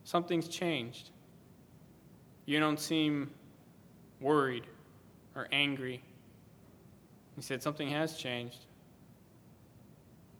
Something's 0.03 0.47
changed. 0.47 1.09
You 2.45 2.59
don't 2.59 2.79
seem 2.79 3.31
worried 4.19 4.65
or 5.35 5.47
angry. 5.51 6.01
He 7.35 7.41
said, 7.41 7.61
Something 7.61 7.89
has 7.89 8.15
changed. 8.15 8.65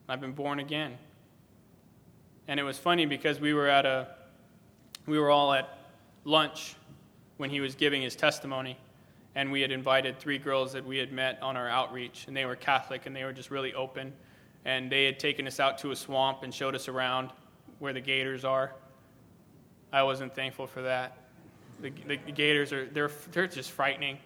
I've 0.09 0.19
been 0.19 0.31
born 0.31 0.57
again. 0.57 0.97
And 2.47 2.59
it 2.59 2.63
was 2.63 2.79
funny 2.79 3.05
because 3.05 3.39
we 3.39 3.53
were 3.53 3.67
at 3.67 3.85
a 3.85 4.07
we 5.05 5.19
were 5.19 5.29
all 5.29 5.53
at 5.53 5.77
lunch 6.23 6.75
when 7.37 7.51
he 7.51 7.61
was 7.61 7.75
giving 7.75 8.01
his 8.01 8.15
testimony 8.15 8.75
and 9.35 9.51
we 9.51 9.61
had 9.61 9.71
invited 9.71 10.19
three 10.19 10.39
girls 10.39 10.73
that 10.73 10.83
we 10.83 10.97
had 10.97 11.11
met 11.11 11.39
on 11.43 11.55
our 11.55 11.69
outreach 11.69 12.25
and 12.27 12.35
they 12.35 12.45
were 12.45 12.55
Catholic 12.55 13.05
and 13.05 13.15
they 13.15 13.23
were 13.23 13.31
just 13.31 13.51
really 13.51 13.73
open 13.75 14.11
and 14.65 14.91
they 14.91 15.05
had 15.05 15.19
taken 15.19 15.45
us 15.45 15.59
out 15.59 15.77
to 15.77 15.91
a 15.91 15.95
swamp 15.95 16.41
and 16.41 16.51
showed 16.51 16.73
us 16.73 16.87
around 16.87 17.29
where 17.77 17.93
the 17.93 18.01
gators 18.01 18.43
are. 18.43 18.73
I 19.93 20.01
wasn't 20.01 20.33
thankful 20.33 20.65
for 20.65 20.81
that. 20.81 21.17
The, 21.81 21.91
the, 22.07 22.17
the 22.25 22.31
gators 22.31 22.73
are 22.73 22.87
they're 22.87 23.11
they're 23.31 23.47
just 23.47 23.69
frightening. 23.69 24.17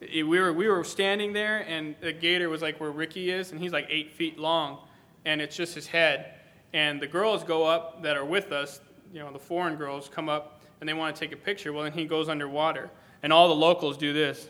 We 0.00 0.24
were 0.24 0.52
we 0.52 0.66
were 0.66 0.82
standing 0.82 1.32
there 1.32 1.64
and 1.68 1.94
the 2.00 2.12
gator 2.12 2.48
was 2.48 2.60
like 2.60 2.80
where 2.80 2.90
Ricky 2.90 3.30
is 3.30 3.52
and 3.52 3.60
he's 3.60 3.72
like 3.72 3.86
eight 3.88 4.10
feet 4.10 4.36
long 4.36 4.78
and 5.24 5.40
it's 5.40 5.56
just 5.56 5.74
his 5.74 5.86
head. 5.86 6.34
And 6.72 7.00
the 7.00 7.06
girls 7.06 7.44
go 7.44 7.64
up 7.64 8.02
that 8.02 8.16
are 8.16 8.24
with 8.24 8.52
us, 8.52 8.80
you 9.12 9.20
know, 9.20 9.32
the 9.32 9.38
foreign 9.38 9.76
girls 9.76 10.08
come 10.08 10.28
up 10.28 10.62
and 10.80 10.88
they 10.88 10.94
want 10.94 11.14
to 11.14 11.20
take 11.20 11.32
a 11.32 11.36
picture. 11.36 11.72
Well, 11.72 11.84
then 11.84 11.92
he 11.92 12.04
goes 12.04 12.28
underwater. 12.28 12.90
And 13.22 13.32
all 13.32 13.48
the 13.48 13.54
locals 13.54 13.96
do 13.96 14.12
this. 14.12 14.48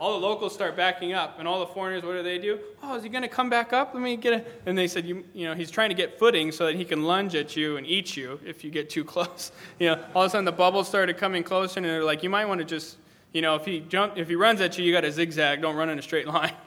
All 0.00 0.18
the 0.18 0.26
locals 0.26 0.54
start 0.54 0.78
backing 0.78 1.12
up, 1.12 1.38
and 1.38 1.46
all 1.46 1.60
the 1.60 1.66
foreigners, 1.66 2.02
what 2.02 2.12
do 2.12 2.22
they 2.22 2.38
do? 2.38 2.58
Oh, 2.82 2.96
is 2.96 3.02
he 3.02 3.10
going 3.10 3.20
to 3.20 3.28
come 3.28 3.50
back 3.50 3.74
up? 3.74 3.92
Let 3.92 4.02
me 4.02 4.16
get 4.16 4.32
a. 4.32 4.44
And 4.64 4.76
they 4.76 4.88
said, 4.88 5.04
you, 5.04 5.26
you 5.34 5.44
know, 5.44 5.54
he's 5.54 5.70
trying 5.70 5.90
to 5.90 5.94
get 5.94 6.18
footing 6.18 6.52
so 6.52 6.64
that 6.64 6.74
he 6.74 6.86
can 6.86 7.04
lunge 7.04 7.34
at 7.34 7.54
you 7.54 7.76
and 7.76 7.86
eat 7.86 8.16
you 8.16 8.40
if 8.42 8.64
you 8.64 8.70
get 8.70 8.88
too 8.88 9.04
close. 9.12 9.52
You 9.78 9.88
know, 9.88 10.04
all 10.14 10.22
of 10.22 10.28
a 10.28 10.30
sudden 10.30 10.46
the 10.46 10.52
bubbles 10.52 10.88
started 10.88 11.18
coming 11.18 11.44
closer, 11.44 11.80
and 11.80 11.84
they're 11.84 12.02
like, 12.02 12.22
you 12.22 12.30
might 12.30 12.46
want 12.46 12.60
to 12.60 12.64
just, 12.64 12.96
you 13.34 13.42
know, 13.42 13.56
if 13.56 13.66
he 13.66 13.80
jump, 13.80 14.16
if 14.16 14.28
he 14.28 14.36
runs 14.36 14.62
at 14.62 14.78
you, 14.78 14.86
you 14.86 14.92
got 14.92 15.02
to 15.02 15.12
zigzag. 15.12 15.60
Don't 15.60 15.76
run 15.76 15.90
in 15.90 15.98
a 15.98 16.02
straight 16.02 16.26
line. 16.26 16.54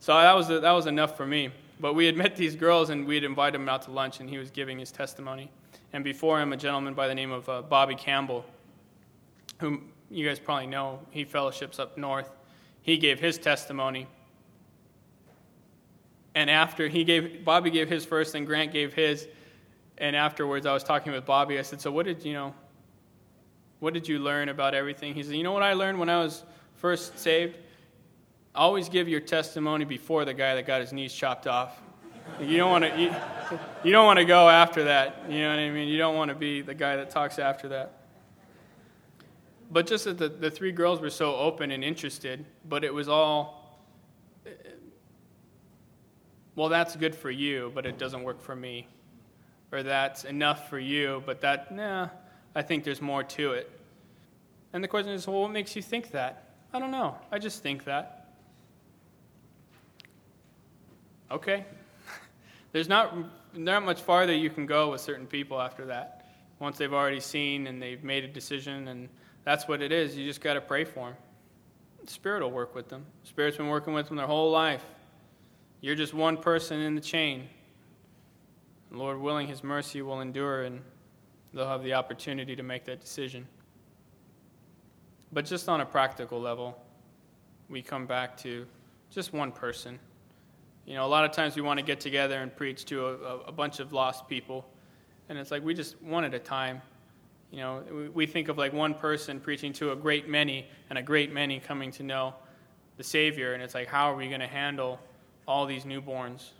So 0.00 0.14
that 0.14 0.34
was, 0.34 0.48
that 0.48 0.72
was 0.72 0.86
enough 0.86 1.16
for 1.16 1.26
me. 1.26 1.50
But 1.78 1.94
we 1.94 2.06
had 2.06 2.16
met 2.16 2.34
these 2.34 2.56
girls 2.56 2.88
and 2.90 3.06
we 3.06 3.14
had 3.14 3.24
invited 3.24 3.60
him 3.60 3.68
out 3.68 3.82
to 3.82 3.90
lunch 3.90 4.20
and 4.20 4.28
he 4.28 4.38
was 4.38 4.50
giving 4.50 4.78
his 4.78 4.90
testimony. 4.90 5.50
And 5.92 6.02
before 6.02 6.40
him, 6.40 6.52
a 6.52 6.56
gentleman 6.56 6.94
by 6.94 7.06
the 7.06 7.14
name 7.14 7.30
of 7.30 7.48
uh, 7.48 7.62
Bobby 7.62 7.94
Campbell, 7.94 8.44
whom 9.58 9.90
you 10.10 10.26
guys 10.26 10.38
probably 10.38 10.66
know, 10.66 11.00
he 11.10 11.24
fellowships 11.24 11.78
up 11.78 11.98
north. 11.98 12.30
He 12.82 12.96
gave 12.96 13.20
his 13.20 13.36
testimony. 13.36 14.06
And 16.34 16.48
after 16.48 16.88
he 16.88 17.04
gave, 17.04 17.44
Bobby 17.44 17.70
gave 17.70 17.88
his 17.88 18.04
first 18.04 18.34
and 18.34 18.46
Grant 18.46 18.72
gave 18.72 18.94
his. 18.94 19.28
And 19.98 20.16
afterwards, 20.16 20.64
I 20.64 20.72
was 20.72 20.82
talking 20.82 21.12
with 21.12 21.26
Bobby. 21.26 21.58
I 21.58 21.62
said, 21.62 21.80
So 21.80 21.90
what 21.90 22.06
did 22.06 22.24
you 22.24 22.32
know? 22.32 22.54
What 23.80 23.92
did 23.92 24.08
you 24.08 24.18
learn 24.18 24.48
about 24.48 24.74
everything? 24.74 25.14
He 25.14 25.22
said, 25.22 25.34
You 25.34 25.42
know 25.42 25.52
what 25.52 25.62
I 25.62 25.74
learned 25.74 25.98
when 25.98 26.08
I 26.08 26.22
was 26.22 26.44
first 26.76 27.18
saved? 27.18 27.58
Always 28.54 28.88
give 28.88 29.08
your 29.08 29.20
testimony 29.20 29.84
before 29.84 30.24
the 30.24 30.34
guy 30.34 30.54
that 30.54 30.66
got 30.66 30.80
his 30.80 30.92
knees 30.92 31.12
chopped 31.12 31.46
off. 31.46 31.80
You 32.40 32.56
don't 32.56 32.70
want 32.70 32.84
to 32.84 33.00
you, 33.84 33.92
don't 33.92 34.06
want 34.06 34.18
to 34.18 34.24
go 34.24 34.48
after 34.48 34.84
that. 34.84 35.24
You 35.28 35.42
know 35.42 35.50
what 35.50 35.58
I 35.58 35.70
mean? 35.70 35.88
You 35.88 35.98
don't 35.98 36.16
want 36.16 36.30
to 36.30 36.34
be 36.34 36.60
the 36.60 36.74
guy 36.74 36.96
that 36.96 37.10
talks 37.10 37.38
after 37.38 37.68
that. 37.68 38.00
But 39.70 39.86
just 39.86 40.04
that 40.04 40.18
the, 40.18 40.28
the 40.28 40.50
three 40.50 40.72
girls 40.72 41.00
were 41.00 41.10
so 41.10 41.36
open 41.36 41.70
and 41.70 41.84
interested, 41.84 42.44
but 42.68 42.82
it 42.82 42.92
was 42.92 43.08
all, 43.08 43.78
well, 46.56 46.68
that's 46.68 46.96
good 46.96 47.14
for 47.14 47.30
you, 47.30 47.70
but 47.74 47.86
it 47.86 47.96
doesn't 47.96 48.24
work 48.24 48.40
for 48.40 48.56
me. 48.56 48.88
Or 49.70 49.84
that's 49.84 50.24
enough 50.24 50.68
for 50.68 50.80
you, 50.80 51.22
but 51.24 51.40
that, 51.42 51.72
nah, 51.72 52.08
I 52.56 52.62
think 52.62 52.82
there's 52.82 53.00
more 53.00 53.22
to 53.22 53.52
it. 53.52 53.70
And 54.72 54.82
the 54.82 54.88
question 54.88 55.12
is, 55.12 55.28
well, 55.28 55.42
what 55.42 55.52
makes 55.52 55.76
you 55.76 55.82
think 55.82 56.10
that? 56.10 56.54
I 56.72 56.80
don't 56.80 56.90
know. 56.90 57.16
I 57.30 57.38
just 57.38 57.62
think 57.62 57.84
that. 57.84 58.19
Okay. 61.30 61.64
There's 62.72 62.88
not, 62.88 63.14
not 63.54 63.84
much 63.84 64.00
farther 64.00 64.34
you 64.34 64.50
can 64.50 64.66
go 64.66 64.90
with 64.90 65.00
certain 65.00 65.26
people 65.26 65.60
after 65.60 65.86
that. 65.86 66.26
Once 66.58 66.78
they've 66.78 66.92
already 66.92 67.20
seen 67.20 67.66
and 67.66 67.80
they've 67.82 68.02
made 68.04 68.24
a 68.24 68.28
decision, 68.28 68.88
and 68.88 69.08
that's 69.44 69.66
what 69.66 69.82
it 69.82 69.92
is. 69.92 70.16
You 70.16 70.26
just 70.26 70.40
got 70.40 70.54
to 70.54 70.60
pray 70.60 70.84
for 70.84 71.08
them. 71.08 71.16
The 72.04 72.10
Spirit 72.10 72.42
will 72.42 72.50
work 72.50 72.74
with 72.74 72.88
them. 72.88 73.04
The 73.22 73.28
Spirit's 73.28 73.56
been 73.56 73.68
working 73.68 73.94
with 73.94 74.08
them 74.08 74.16
their 74.16 74.26
whole 74.26 74.50
life. 74.50 74.84
You're 75.80 75.94
just 75.94 76.14
one 76.14 76.36
person 76.36 76.80
in 76.80 76.94
the 76.94 77.00
chain. 77.00 77.48
Lord 78.90 79.20
willing, 79.20 79.46
His 79.46 79.62
mercy 79.62 80.02
will 80.02 80.20
endure, 80.20 80.64
and 80.64 80.80
they'll 81.54 81.68
have 81.68 81.82
the 81.82 81.94
opportunity 81.94 82.56
to 82.56 82.62
make 82.62 82.84
that 82.84 83.00
decision. 83.00 83.46
But 85.32 85.44
just 85.44 85.68
on 85.68 85.80
a 85.80 85.86
practical 85.86 86.40
level, 86.40 86.76
we 87.68 87.82
come 87.82 88.04
back 88.04 88.36
to 88.38 88.66
just 89.10 89.32
one 89.32 89.52
person. 89.52 89.98
You 90.86 90.94
know, 90.94 91.04
a 91.04 91.08
lot 91.08 91.24
of 91.24 91.32
times 91.32 91.56
we 91.56 91.62
want 91.62 91.78
to 91.78 91.84
get 91.84 92.00
together 92.00 92.40
and 92.40 92.54
preach 92.54 92.84
to 92.86 93.06
a, 93.06 93.38
a 93.48 93.52
bunch 93.52 93.80
of 93.80 93.92
lost 93.92 94.28
people, 94.28 94.66
and 95.28 95.38
it's 95.38 95.50
like 95.50 95.62
we 95.64 95.74
just 95.74 96.00
one 96.02 96.24
at 96.24 96.34
a 96.34 96.38
time. 96.38 96.82
You 97.50 97.58
know, 97.58 97.82
we, 97.90 98.08
we 98.08 98.26
think 98.26 98.48
of 98.48 98.58
like 98.58 98.72
one 98.72 98.94
person 98.94 99.40
preaching 99.40 99.72
to 99.74 99.92
a 99.92 99.96
great 99.96 100.28
many, 100.28 100.66
and 100.88 100.98
a 100.98 101.02
great 101.02 101.32
many 101.32 101.60
coming 101.60 101.90
to 101.92 102.02
know 102.02 102.34
the 102.96 103.04
Savior, 103.04 103.54
and 103.54 103.62
it's 103.62 103.74
like, 103.74 103.88
how 103.88 104.10
are 104.12 104.16
we 104.16 104.28
going 104.28 104.40
to 104.40 104.46
handle 104.46 104.98
all 105.46 105.66
these 105.66 105.84
newborns? 105.84 106.50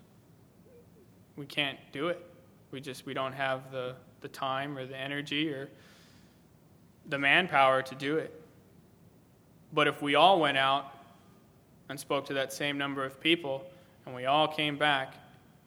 We 1.37 1.47
can't 1.47 1.79
do 1.93 2.09
it. 2.09 2.25
We 2.71 2.81
just 2.81 3.07
we 3.07 3.15
don't 3.15 3.33
have 3.33 3.73
the, 3.73 3.97
the 4.21 4.29
time 4.29 4.77
or 4.77 4.87
the 4.87 4.97
energy 4.97 5.51
or 5.51 5.69
the 7.09 7.19
manpower 7.19 7.83
to 7.83 7.95
do 7.95 8.19
it. 8.19 8.41
But 9.73 9.87
if 9.87 10.03
we 10.03 10.15
all 10.15 10.41
went 10.41 10.59
out 10.59 10.93
and 11.89 11.99
spoke 11.99 12.27
to 12.27 12.35
that 12.35 12.53
same 12.53 12.79
number 12.79 13.05
of 13.05 13.21
people 13.21 13.65
and 14.07 14.15
we 14.15 14.27
all 14.27 14.49
came 14.49 14.77
back, 14.77 15.15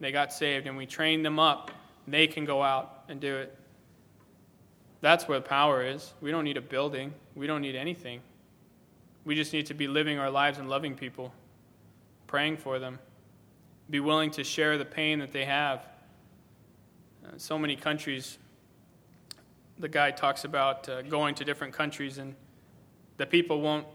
they 0.00 0.12
got 0.12 0.32
saved, 0.32 0.66
and 0.66 0.76
we 0.76 0.86
trained 0.86 1.24
them 1.24 1.38
up, 1.38 1.70
they 2.06 2.26
can 2.26 2.44
go 2.44 2.62
out 2.62 3.04
and 3.08 3.20
do 3.20 3.36
it. 3.36 3.56
That's 5.00 5.28
where 5.28 5.38
the 5.38 5.46
power 5.46 5.84
is. 5.84 6.12
We 6.20 6.30
don't 6.30 6.44
need 6.44 6.56
a 6.56 6.62
building, 6.62 7.12
we 7.34 7.46
don't 7.46 7.60
need 7.60 7.76
anything. 7.76 8.20
We 9.24 9.34
just 9.34 9.52
need 9.52 9.66
to 9.66 9.74
be 9.74 9.88
living 9.88 10.18
our 10.18 10.30
lives 10.30 10.58
and 10.58 10.68
loving 10.68 10.94
people, 10.94 11.32
praying 12.26 12.58
for 12.58 12.78
them, 12.78 12.98
be 13.88 14.00
willing 14.00 14.30
to 14.32 14.44
share 14.44 14.76
the 14.76 14.84
pain 14.84 15.18
that 15.20 15.32
they 15.32 15.44
have. 15.44 15.86
Uh, 17.24 17.30
so 17.38 17.58
many 17.58 17.76
countries, 17.76 18.38
the 19.78 19.88
guy 19.88 20.10
talks 20.10 20.44
about 20.44 20.88
uh, 20.88 21.02
going 21.02 21.34
to 21.36 21.44
different 21.44 21.72
countries, 21.72 22.18
and 22.18 22.34
the 23.16 23.24
people 23.24 23.62
won't 23.62 23.86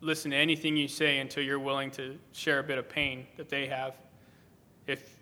listen 0.00 0.30
to 0.30 0.36
anything 0.36 0.76
you 0.76 0.88
say 0.88 1.18
until 1.18 1.42
you're 1.42 1.58
willing 1.58 1.90
to 1.92 2.18
share 2.32 2.58
a 2.58 2.62
bit 2.62 2.78
of 2.78 2.88
pain 2.88 3.26
that 3.36 3.48
they 3.48 3.66
have. 3.66 3.94
If, 4.86 5.16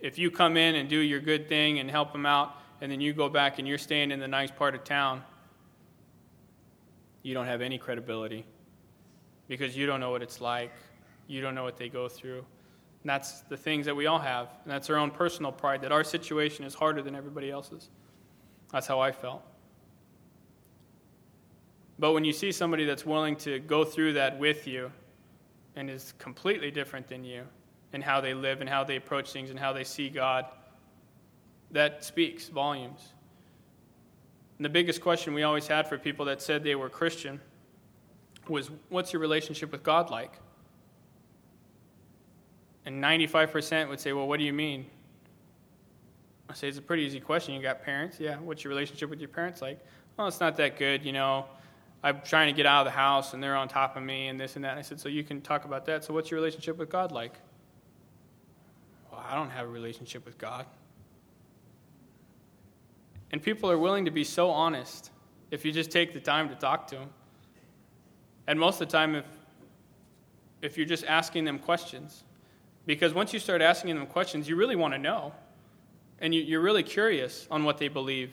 if 0.00 0.18
you 0.18 0.30
come 0.30 0.56
in 0.56 0.74
and 0.76 0.88
do 0.88 0.98
your 0.98 1.20
good 1.20 1.48
thing 1.48 1.78
and 1.78 1.90
help 1.90 2.12
them 2.12 2.26
out, 2.26 2.56
and 2.80 2.90
then 2.90 3.00
you 3.00 3.12
go 3.12 3.28
back 3.28 3.58
and 3.58 3.66
you're 3.66 3.78
staying 3.78 4.10
in 4.10 4.20
the 4.20 4.28
nice 4.28 4.50
part 4.50 4.74
of 4.74 4.84
town, 4.84 5.22
you 7.22 7.34
don't 7.34 7.46
have 7.46 7.60
any 7.60 7.78
credibility 7.78 8.44
because 9.48 9.76
you 9.76 9.86
don't 9.86 10.00
know 10.00 10.10
what 10.10 10.22
it's 10.22 10.40
like. 10.40 10.72
You 11.26 11.40
don't 11.40 11.54
know 11.54 11.64
what 11.64 11.76
they 11.76 11.88
go 11.88 12.08
through. 12.08 12.38
And 13.02 13.10
that's 13.10 13.40
the 13.42 13.56
things 13.56 13.86
that 13.86 13.94
we 13.94 14.06
all 14.06 14.18
have. 14.18 14.48
And 14.64 14.72
that's 14.72 14.88
our 14.90 14.96
own 14.96 15.10
personal 15.10 15.52
pride 15.52 15.82
that 15.82 15.92
our 15.92 16.04
situation 16.04 16.64
is 16.64 16.74
harder 16.74 17.02
than 17.02 17.14
everybody 17.14 17.50
else's. 17.50 17.90
That's 18.72 18.86
how 18.86 19.00
I 19.00 19.12
felt. 19.12 19.42
But 21.98 22.12
when 22.12 22.24
you 22.24 22.32
see 22.32 22.52
somebody 22.52 22.84
that's 22.84 23.04
willing 23.04 23.36
to 23.36 23.58
go 23.60 23.84
through 23.84 24.12
that 24.14 24.38
with 24.38 24.66
you 24.66 24.90
and 25.76 25.90
is 25.90 26.14
completely 26.18 26.70
different 26.70 27.08
than 27.08 27.24
you 27.24 27.42
in 27.92 28.02
how 28.02 28.20
they 28.20 28.34
live 28.34 28.60
and 28.60 28.68
how 28.68 28.84
they 28.84 28.96
approach 28.96 29.32
things 29.32 29.50
and 29.50 29.58
how 29.58 29.72
they 29.72 29.84
see 29.84 30.08
God, 30.08 30.46
that 31.72 32.04
speaks 32.04 32.48
volumes. 32.48 33.12
And 34.58 34.64
the 34.64 34.70
biggest 34.70 35.00
question 35.00 35.34
we 35.34 35.42
always 35.42 35.66
had 35.66 35.88
for 35.88 35.98
people 35.98 36.24
that 36.26 36.42
said 36.42 36.62
they 36.62 36.74
were 36.74 36.88
Christian 36.88 37.40
was 38.48 38.70
what's 38.88 39.12
your 39.12 39.20
relationship 39.20 39.72
with 39.72 39.82
God 39.82 40.10
like? 40.10 40.32
And 42.86 43.02
95% 43.02 43.88
would 43.88 44.00
say, 44.00 44.12
well, 44.12 44.26
what 44.26 44.38
do 44.38 44.44
you 44.44 44.52
mean? 44.52 44.86
I 46.48 46.54
say, 46.54 46.68
it's 46.68 46.78
a 46.78 46.82
pretty 46.82 47.02
easy 47.02 47.20
question. 47.20 47.54
You 47.54 47.60
got 47.60 47.82
parents? 47.82 48.18
Yeah. 48.18 48.36
What's 48.36 48.64
your 48.64 48.70
relationship 48.70 49.10
with 49.10 49.20
your 49.20 49.28
parents 49.28 49.60
like? 49.60 49.78
Well, 50.16 50.26
it's 50.26 50.40
not 50.40 50.56
that 50.56 50.78
good. 50.78 51.04
You 51.04 51.12
know, 51.12 51.44
I'm 52.02 52.20
trying 52.24 52.52
to 52.52 52.56
get 52.56 52.66
out 52.66 52.86
of 52.86 52.92
the 52.92 52.96
house 52.96 53.34
and 53.34 53.42
they're 53.42 53.56
on 53.56 53.68
top 53.68 53.96
of 53.96 54.02
me 54.02 54.28
and 54.28 54.38
this 54.38 54.56
and 54.56 54.64
that. 54.64 54.70
And 54.70 54.78
I 54.78 54.82
said, 54.82 55.00
so 55.00 55.08
you 55.08 55.24
can 55.24 55.40
talk 55.40 55.64
about 55.64 55.84
that. 55.86 56.04
So 56.04 56.14
what's 56.14 56.30
your 56.30 56.38
relationship 56.38 56.78
with 56.78 56.88
God 56.88 57.10
like? 57.10 57.34
Well, 59.10 59.24
I 59.28 59.34
don't 59.34 59.50
have 59.50 59.66
a 59.66 59.70
relationship 59.70 60.24
with 60.24 60.38
God. 60.38 60.66
And 63.32 63.42
people 63.42 63.70
are 63.70 63.78
willing 63.78 64.04
to 64.04 64.10
be 64.10 64.24
so 64.24 64.50
honest 64.50 65.10
if 65.50 65.64
you 65.64 65.72
just 65.72 65.90
take 65.90 66.14
the 66.14 66.20
time 66.20 66.48
to 66.48 66.54
talk 66.54 66.86
to 66.88 66.96
them. 66.96 67.10
And 68.46 68.58
most 68.58 68.80
of 68.80 68.88
the 68.88 68.92
time, 68.92 69.14
if, 69.14 69.26
if 70.62 70.76
you're 70.78 70.86
just 70.86 71.04
asking 71.04 71.44
them 71.44 71.58
questions, 71.58 72.24
because 72.86 73.12
once 73.12 73.34
you 73.34 73.38
start 73.38 73.60
asking 73.60 73.96
them 73.96 74.06
questions, 74.06 74.48
you 74.48 74.56
really 74.56 74.76
want 74.76 74.94
to 74.94 74.98
know. 74.98 75.34
And 76.20 76.34
you, 76.34 76.40
you're 76.42 76.62
really 76.62 76.82
curious 76.82 77.46
on 77.50 77.64
what 77.64 77.76
they 77.76 77.88
believe. 77.88 78.32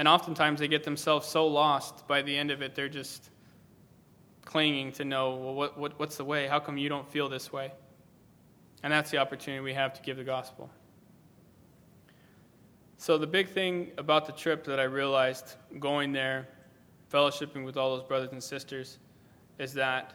And 0.00 0.08
oftentimes 0.08 0.60
they 0.60 0.66
get 0.66 0.82
themselves 0.82 1.28
so 1.28 1.46
lost 1.46 2.08
by 2.08 2.22
the 2.22 2.34
end 2.34 2.50
of 2.50 2.62
it, 2.62 2.74
they're 2.74 2.88
just 2.88 3.28
clinging 4.46 4.92
to 4.92 5.04
know, 5.04 5.34
well, 5.34 5.54
what, 5.54 5.76
what, 5.76 5.98
what's 5.98 6.16
the 6.16 6.24
way? 6.24 6.46
How 6.46 6.58
come 6.58 6.78
you 6.78 6.88
don't 6.88 7.06
feel 7.06 7.28
this 7.28 7.52
way? 7.52 7.70
And 8.82 8.90
that's 8.90 9.10
the 9.10 9.18
opportunity 9.18 9.62
we 9.62 9.74
have 9.74 9.92
to 9.92 10.00
give 10.00 10.16
the 10.16 10.24
gospel. 10.24 10.70
So, 12.96 13.18
the 13.18 13.26
big 13.26 13.50
thing 13.50 13.90
about 13.98 14.24
the 14.24 14.32
trip 14.32 14.64
that 14.64 14.80
I 14.80 14.84
realized 14.84 15.56
going 15.78 16.12
there 16.12 16.48
fellowshipping 17.12 17.62
with 17.62 17.76
all 17.76 17.94
those 17.94 18.08
brothers 18.08 18.32
and 18.32 18.42
sisters 18.42 18.96
is 19.58 19.74
that 19.74 20.14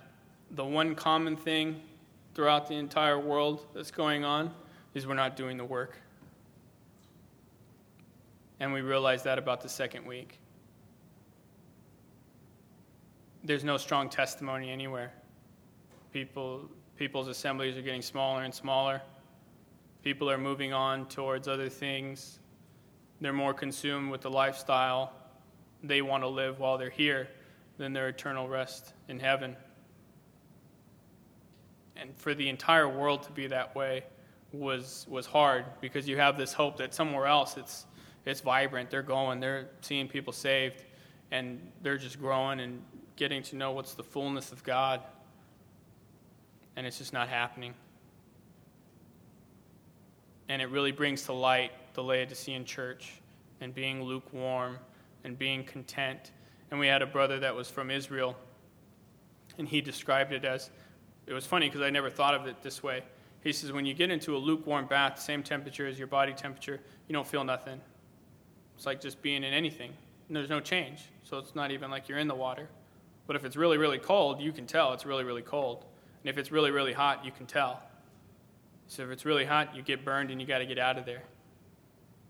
the 0.49 0.65
one 0.65 0.95
common 0.95 1.37
thing 1.37 1.79
throughout 2.33 2.67
the 2.67 2.73
entire 2.73 3.19
world 3.19 3.67
that's 3.75 3.91
going 3.91 4.25
on 4.25 4.51
is 4.95 5.05
we're 5.05 5.13
not 5.13 5.35
doing 5.35 5.57
the 5.57 5.65
work. 5.65 5.99
And 8.59 8.71
we 8.71 8.81
realized 8.81 9.25
that 9.25 9.37
about 9.37 9.61
the 9.61 9.69
second 9.69 10.05
week. 10.05 10.39
There's 13.43 13.63
no 13.63 13.77
strong 13.77 14.09
testimony 14.09 14.71
anywhere. 14.71 15.11
People, 16.13 16.69
people's 16.97 17.27
assemblies 17.27 17.77
are 17.77 17.81
getting 17.81 18.01
smaller 18.01 18.43
and 18.43 18.53
smaller. 18.53 19.01
People 20.03 20.29
are 20.29 20.37
moving 20.37 20.73
on 20.73 21.07
towards 21.07 21.47
other 21.47 21.69
things. 21.69 22.39
They're 23.21 23.33
more 23.33 23.53
consumed 23.53 24.11
with 24.11 24.21
the 24.21 24.29
lifestyle 24.29 25.11
they 25.83 26.01
want 26.01 26.23
to 26.23 26.27
live 26.27 26.59
while 26.59 26.77
they're 26.77 26.89
here 26.89 27.29
than 27.77 27.93
their 27.93 28.07
eternal 28.07 28.47
rest 28.47 28.93
in 29.07 29.19
heaven. 29.19 29.55
And 31.95 32.15
for 32.15 32.33
the 32.33 32.49
entire 32.49 32.89
world 32.89 33.23
to 33.23 33.31
be 33.31 33.47
that 33.47 33.75
way 33.75 34.03
was 34.51 35.05
was 35.09 35.25
hard 35.25 35.65
because 35.81 36.07
you 36.07 36.17
have 36.17 36.37
this 36.37 36.53
hope 36.53 36.77
that 36.77 36.93
somewhere 36.93 37.25
else 37.25 37.57
it's 37.57 37.85
it's 38.25 38.41
vibrant. 38.41 38.89
They're 38.89 39.03
going, 39.03 39.39
they're 39.39 39.69
seeing 39.81 40.07
people 40.07 40.33
saved, 40.33 40.83
and 41.31 41.59
they're 41.81 41.97
just 41.97 42.19
growing 42.19 42.59
and 42.59 42.81
getting 43.15 43.43
to 43.43 43.55
know 43.55 43.71
what's 43.71 43.93
the 43.93 44.03
fullness 44.03 44.51
of 44.51 44.63
God. 44.63 45.01
And 46.75 46.85
it's 46.85 46.97
just 46.97 47.13
not 47.13 47.29
happening. 47.29 47.73
And 50.49 50.61
it 50.61 50.69
really 50.69 50.91
brings 50.91 51.23
to 51.23 51.33
light 51.33 51.71
the 51.93 52.03
Laodicean 52.03 52.65
church 52.65 53.13
and 53.61 53.73
being 53.73 54.03
lukewarm 54.03 54.77
and 55.23 55.37
being 55.37 55.63
content. 55.63 56.31
And 56.69 56.79
we 56.79 56.87
had 56.87 57.01
a 57.01 57.07
brother 57.07 57.39
that 57.39 57.55
was 57.55 57.69
from 57.69 57.89
Israel, 57.89 58.35
and 59.57 59.67
he 59.67 59.81
described 59.81 60.33
it 60.33 60.45
as 60.45 60.69
it 61.27 61.33
was 61.33 61.45
funny 61.45 61.67
because 61.67 61.81
I 61.81 61.89
never 61.89 62.09
thought 62.09 62.35
of 62.35 62.45
it 62.45 62.61
this 62.61 62.83
way. 62.83 63.03
He 63.41 63.51
says, 63.51 63.71
when 63.71 63.85
you 63.85 63.93
get 63.93 64.11
into 64.11 64.35
a 64.35 64.39
lukewarm 64.39 64.85
bath, 64.87 65.19
same 65.19 65.43
temperature 65.43 65.87
as 65.87 65.97
your 65.97 66.07
body 66.07 66.33
temperature, 66.33 66.79
you 67.07 67.13
don't 67.13 67.27
feel 67.27 67.43
nothing. 67.43 67.79
It's 68.75 68.85
like 68.85 69.01
just 69.01 69.21
being 69.21 69.43
in 69.43 69.53
anything. 69.53 69.91
And 70.27 70.35
there's 70.35 70.49
no 70.49 70.59
change. 70.59 71.03
So 71.23 71.37
it's 71.37 71.55
not 71.55 71.71
even 71.71 71.91
like 71.91 72.09
you're 72.09 72.17
in 72.17 72.27
the 72.27 72.35
water. 72.35 72.67
But 73.27 73.35
if 73.35 73.45
it's 73.45 73.55
really, 73.55 73.77
really 73.77 73.97
cold, 73.97 74.41
you 74.41 74.51
can 74.51 74.67
tell 74.67 74.93
it's 74.93 75.05
really, 75.05 75.23
really 75.23 75.41
cold. 75.41 75.85
And 76.23 76.29
if 76.29 76.37
it's 76.37 76.51
really, 76.51 76.71
really 76.71 76.93
hot, 76.93 77.25
you 77.25 77.31
can 77.31 77.45
tell. 77.45 77.81
So 78.87 79.03
if 79.03 79.09
it's 79.09 79.25
really 79.25 79.45
hot, 79.45 79.75
you 79.75 79.81
get 79.81 80.05
burned 80.05 80.31
and 80.31 80.39
you 80.39 80.45
got 80.45 80.59
to 80.59 80.65
get 80.65 80.77
out 80.77 80.97
of 80.97 81.05
there 81.05 81.23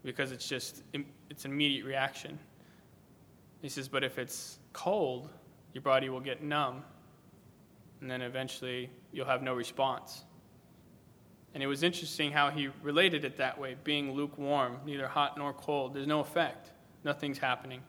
because 0.04 0.32
it's 0.32 0.48
just 0.48 0.84
it's 1.30 1.46
an 1.46 1.52
immediate 1.52 1.86
reaction. 1.86 2.38
He 3.62 3.70
says, 3.70 3.88
but 3.88 4.04
if 4.04 4.20
it's 4.20 4.60
cold, 4.72 5.30
your 5.74 5.82
body 5.82 6.10
will 6.10 6.20
get 6.20 6.44
numb, 6.44 6.84
and 8.00 8.10
then 8.10 8.22
eventually 8.22 8.90
you'll 9.12 9.26
have 9.26 9.42
no 9.42 9.54
response. 9.54 10.24
And 11.56 11.64
it 11.64 11.68
was 11.68 11.84
interesting 11.84 12.34
how 12.34 12.52
he 12.52 12.68
related 12.84 13.24
it 13.24 13.38
that 13.38 13.58
way 13.58 13.78
being 13.86 14.12
lukewarm, 14.12 14.78
neither 14.86 15.08
hot 15.08 15.38
nor 15.38 15.54
cold. 15.54 15.94
There's 15.94 16.06
no 16.06 16.20
effect, 16.20 16.72
nothing's 17.06 17.38
happening. 17.38 17.82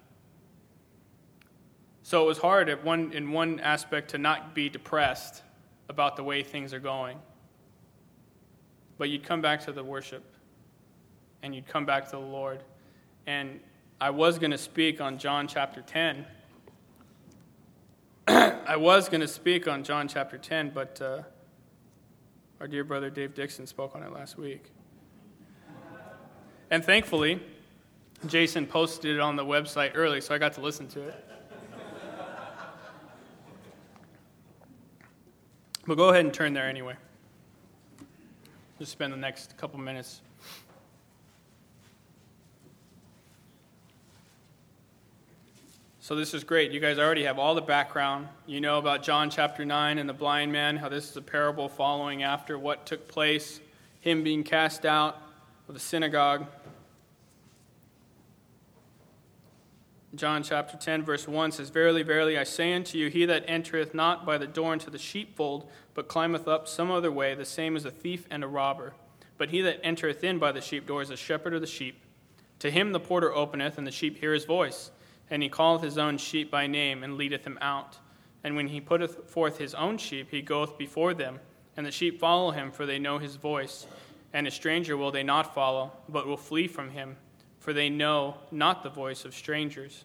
So 2.05 2.23
it 2.23 2.27
was 2.29 2.39
hard 2.39 2.69
at 2.69 2.85
one, 2.85 3.13
in 3.13 3.33
one 3.33 3.59
aspect 3.59 4.13
to 4.13 4.19
not 4.19 4.55
be 4.55 4.69
depressed 4.69 5.43
about 5.89 6.15
the 6.15 6.23
way 6.23 6.45
things 6.45 6.73
are 6.73 6.79
going. 6.79 7.19
But 8.99 9.11
you'd 9.11 9.25
come 9.25 9.43
back 9.43 9.65
to 9.65 9.73
the 9.73 9.83
worship 9.83 10.23
and 11.43 11.53
you'd 11.53 11.67
come 11.67 11.85
back 11.85 12.05
to 12.05 12.13
the 12.13 12.19
Lord. 12.21 12.63
And 13.27 13.59
I 14.01 14.11
was 14.11 14.39
going 14.39 14.53
to 14.53 14.59
speak 14.59 15.01
on 15.01 15.19
John 15.19 15.49
chapter 15.49 15.83
10. 15.83 16.25
I 18.29 18.77
was 18.77 19.09
going 19.09 19.23
to 19.23 19.29
speak 19.29 19.67
on 19.67 19.83
John 19.83 20.07
chapter 20.07 20.39
10, 20.39 20.71
but 20.71 21.03
uh, 21.03 21.23
our 22.61 22.67
dear 22.67 22.85
brother 22.85 23.11
Dave 23.11 23.35
Dixon 23.35 23.67
spoke 23.67 23.95
on 23.95 24.03
it 24.03 24.13
last 24.13 24.39
week. 24.39 24.71
And 26.71 26.85
thankfully, 26.85 27.41
Jason 28.27 28.67
posted 28.67 29.17
it 29.17 29.21
on 29.21 29.37
the 29.37 29.45
website 29.45 29.93
early, 29.95 30.21
so 30.21 30.35
I 30.35 30.39
got 30.39 30.55
to 30.55 30.61
listen 30.61 30.89
to 30.89 31.03
it. 31.03 31.25
but 35.87 35.97
go 35.97 36.09
ahead 36.09 36.25
and 36.25 36.35
turn 36.35 36.53
there 36.53 36.69
anyway. 36.69 36.97
Just 38.79 38.93
spend 38.93 39.13
the 39.13 39.17
next 39.17 39.57
couple 39.57 39.79
minutes 39.79 40.23
So 46.07 46.15
this 46.15 46.35
is 46.35 46.45
great. 46.45 46.71
You 46.71 46.79
guys 46.79 47.01
already 47.01 47.25
have 47.25 47.37
all 47.37 47.57
the 47.57 47.61
background. 47.61 48.29
You 48.47 48.61
know 48.61 48.79
about 48.79 49.03
John 49.03 49.29
chapter 49.29 49.65
9 49.65 49.99
and 49.99 50.09
the 50.09 50.13
blind 50.13 50.53
man, 50.53 50.77
how 50.77 50.89
this 50.89 51.11
is 51.11 51.17
a 51.17 51.21
parable 51.21 51.69
following 51.69 52.23
after 52.23 52.57
what 52.57 52.87
took 52.87 53.09
place 53.09 53.59
him 53.99 54.23
being 54.23 54.45
cast 54.45 54.87
out 54.87 55.21
of 55.67 55.75
the 55.75 55.81
synagogue. 55.81 56.47
John 60.15 60.45
chapter 60.45 60.77
10, 60.77 61.03
verse 61.03 61.27
1 61.27 61.51
says, 61.51 61.71
Verily, 61.71 62.05
verily, 62.05 62.39
I 62.39 62.45
say 62.45 62.73
unto 62.73 62.97
you, 62.97 63.09
he 63.09 63.25
that 63.25 63.43
entereth 63.49 63.93
not 63.93 64.25
by 64.25 64.39
the 64.39 64.47
door 64.47 64.75
into 64.75 64.91
the 64.91 64.99
sheepfold, 64.99 65.69
but 65.93 66.07
climbeth 66.07 66.47
up 66.47 66.69
some 66.69 66.89
other 66.89 67.11
way, 67.11 67.35
the 67.35 67.45
same 67.45 67.75
is 67.75 67.85
a 67.85 67.91
thief 67.91 68.29
and 68.31 68.45
a 68.45 68.47
robber. 68.47 68.95
But 69.39 69.51
he 69.51 69.61
that 69.63 69.81
entereth 69.83 70.23
in 70.23 70.39
by 70.39 70.53
the 70.53 70.61
sheep 70.61 70.87
door 70.87 71.03
is 71.03 71.11
a 71.11 71.17
shepherd 71.17 71.53
of 71.53 71.63
the 71.63 71.67
sheep. 71.67 72.01
To 72.61 72.71
him 72.71 72.93
the 72.93 73.01
porter 73.01 73.35
openeth, 73.35 73.77
and 73.77 73.85
the 73.85 73.91
sheep 73.91 74.21
hear 74.21 74.33
his 74.33 74.45
voice. 74.45 74.93
And 75.31 75.43
he 75.43 75.49
calleth 75.49 75.83
his 75.83 75.99
own 75.99 76.19
sheep 76.19 76.51
by 76.51 76.67
name, 76.67 77.03
and 77.03 77.17
leadeth 77.17 77.45
them 77.45 77.59
out. 77.61 77.99
And 78.45 78.55
when 78.55 78.69
he 78.69 78.81
putteth 78.81 79.29
forth 79.29 79.59
his 79.59 79.75
own 79.75 79.99
sheep, 79.99 80.29
he 80.31 80.41
goeth 80.41 80.79
before 80.79 81.15
them, 81.15 81.41
and 81.77 81.85
the 81.85 81.91
sheep 81.91 82.21
follow 82.21 82.53
him, 82.53 82.71
for 82.71 82.87
they 82.87 82.99
know 82.99 83.19
his 83.19 83.37
voice. 83.37 83.87
And 84.33 84.47
a 84.47 84.51
stranger 84.51 84.97
will 84.97 85.11
they 85.11 85.23
not 85.23 85.55
follow, 85.55 85.93
but 86.09 86.27
will 86.27 86.37
flee 86.37 86.69
from 86.69 86.91
him, 86.91 87.17
for 87.59 87.73
they 87.73 87.91
know 87.91 88.37
not 88.51 88.83
the 88.83 88.91
voice 88.91 89.25
of 89.25 89.35
strangers. 89.35 90.05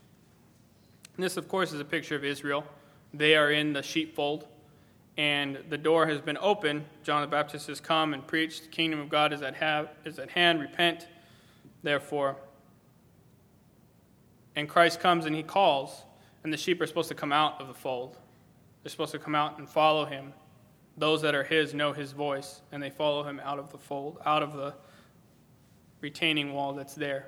And 1.16 1.24
this, 1.24 1.38
of 1.38 1.48
course, 1.48 1.72
is 1.72 1.80
a 1.80 1.86
picture 1.86 2.16
of 2.16 2.24
Israel. 2.24 2.66
They 3.14 3.36
are 3.36 3.52
in 3.52 3.74
the 3.74 3.84
sheepfold, 3.84 4.48
and 5.18 5.60
the 5.70 5.78
door 5.78 6.08
has 6.08 6.22
been 6.22 6.38
open. 6.42 6.86
John 7.04 7.22
the 7.22 7.28
Baptist 7.28 7.68
has 7.68 7.80
come 7.80 8.14
and 8.14 8.26
preached, 8.26 8.64
The 8.64 8.70
kingdom 8.70 9.00
of 9.00 9.10
God 9.10 9.34
is 9.34 9.42
at, 9.42 9.56
have, 9.56 9.90
is 10.06 10.18
at 10.18 10.32
hand, 10.32 10.62
repent, 10.62 11.08
therefore. 11.84 12.38
And 14.56 14.68
Christ 14.68 15.00
comes 15.00 15.26
and 15.26 15.36
he 15.36 15.44
calls, 15.44 16.04
and 16.44 16.52
the 16.52 16.58
sheep 16.58 16.82
are 16.82 16.88
supposed 16.88 17.10
to 17.10 17.16
come 17.16 17.32
out 17.32 17.62
of 17.62 17.68
the 17.68 17.74
fold. 17.74 18.18
They're 18.84 18.90
supposed 18.90 19.12
to 19.12 19.20
come 19.20 19.36
out 19.36 19.58
and 19.58 19.70
follow 19.70 20.06
him. 20.06 20.34
Those 20.98 21.22
that 21.22 21.36
are 21.36 21.44
his 21.44 21.74
know 21.74 21.94
his 21.94 22.12
voice, 22.12 22.62
and 22.72 22.82
they 22.82 22.90
follow 22.90 23.24
him 23.24 23.40
out 23.44 23.60
of 23.60 23.72
the 23.72 23.78
fold, 23.78 24.20
out 24.26 24.44
of 24.44 24.54
the 24.54 24.74
retaining 26.02 26.54
wall 26.54 26.74
that's 26.74 26.96
there. 26.96 27.28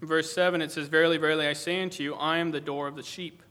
verse 0.00 0.32
7, 0.32 0.62
it 0.62 0.70
says, 0.70 0.88
Verily, 0.88 1.18
verily, 1.18 1.46
I 1.46 1.52
say 1.52 1.82
unto 1.82 2.02
you, 2.02 2.14
I 2.14 2.38
am 2.38 2.50
the 2.50 2.60
door 2.60 2.86
of 2.86 2.96
the 2.96 3.02
sheep. 3.02 3.42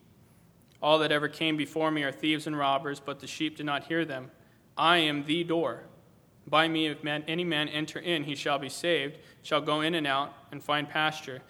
All 0.81 0.99
that 0.99 1.11
ever 1.11 1.29
came 1.29 1.55
before 1.55 1.91
me 1.91 2.03
are 2.03 2.11
thieves 2.11 2.47
and 2.47 2.57
robbers, 2.57 2.99
but 2.99 3.19
the 3.19 3.27
sheep 3.27 3.57
did 3.57 3.65
not 3.65 3.85
hear 3.85 4.03
them. 4.03 4.31
I 4.77 4.97
am 4.97 5.23
the 5.25 5.43
door. 5.43 5.83
By 6.47 6.67
me, 6.67 6.87
if 6.87 7.03
man, 7.03 7.23
any 7.27 7.43
man 7.43 7.69
enter 7.69 7.99
in, 7.99 8.23
he 8.23 8.35
shall 8.35 8.59
be 8.59 8.69
saved, 8.69 9.17
shall 9.43 9.61
go 9.61 9.81
in 9.81 9.95
and 9.95 10.05
out, 10.05 10.33
and 10.51 10.61
find 10.61 10.89
pasture. 10.89 11.41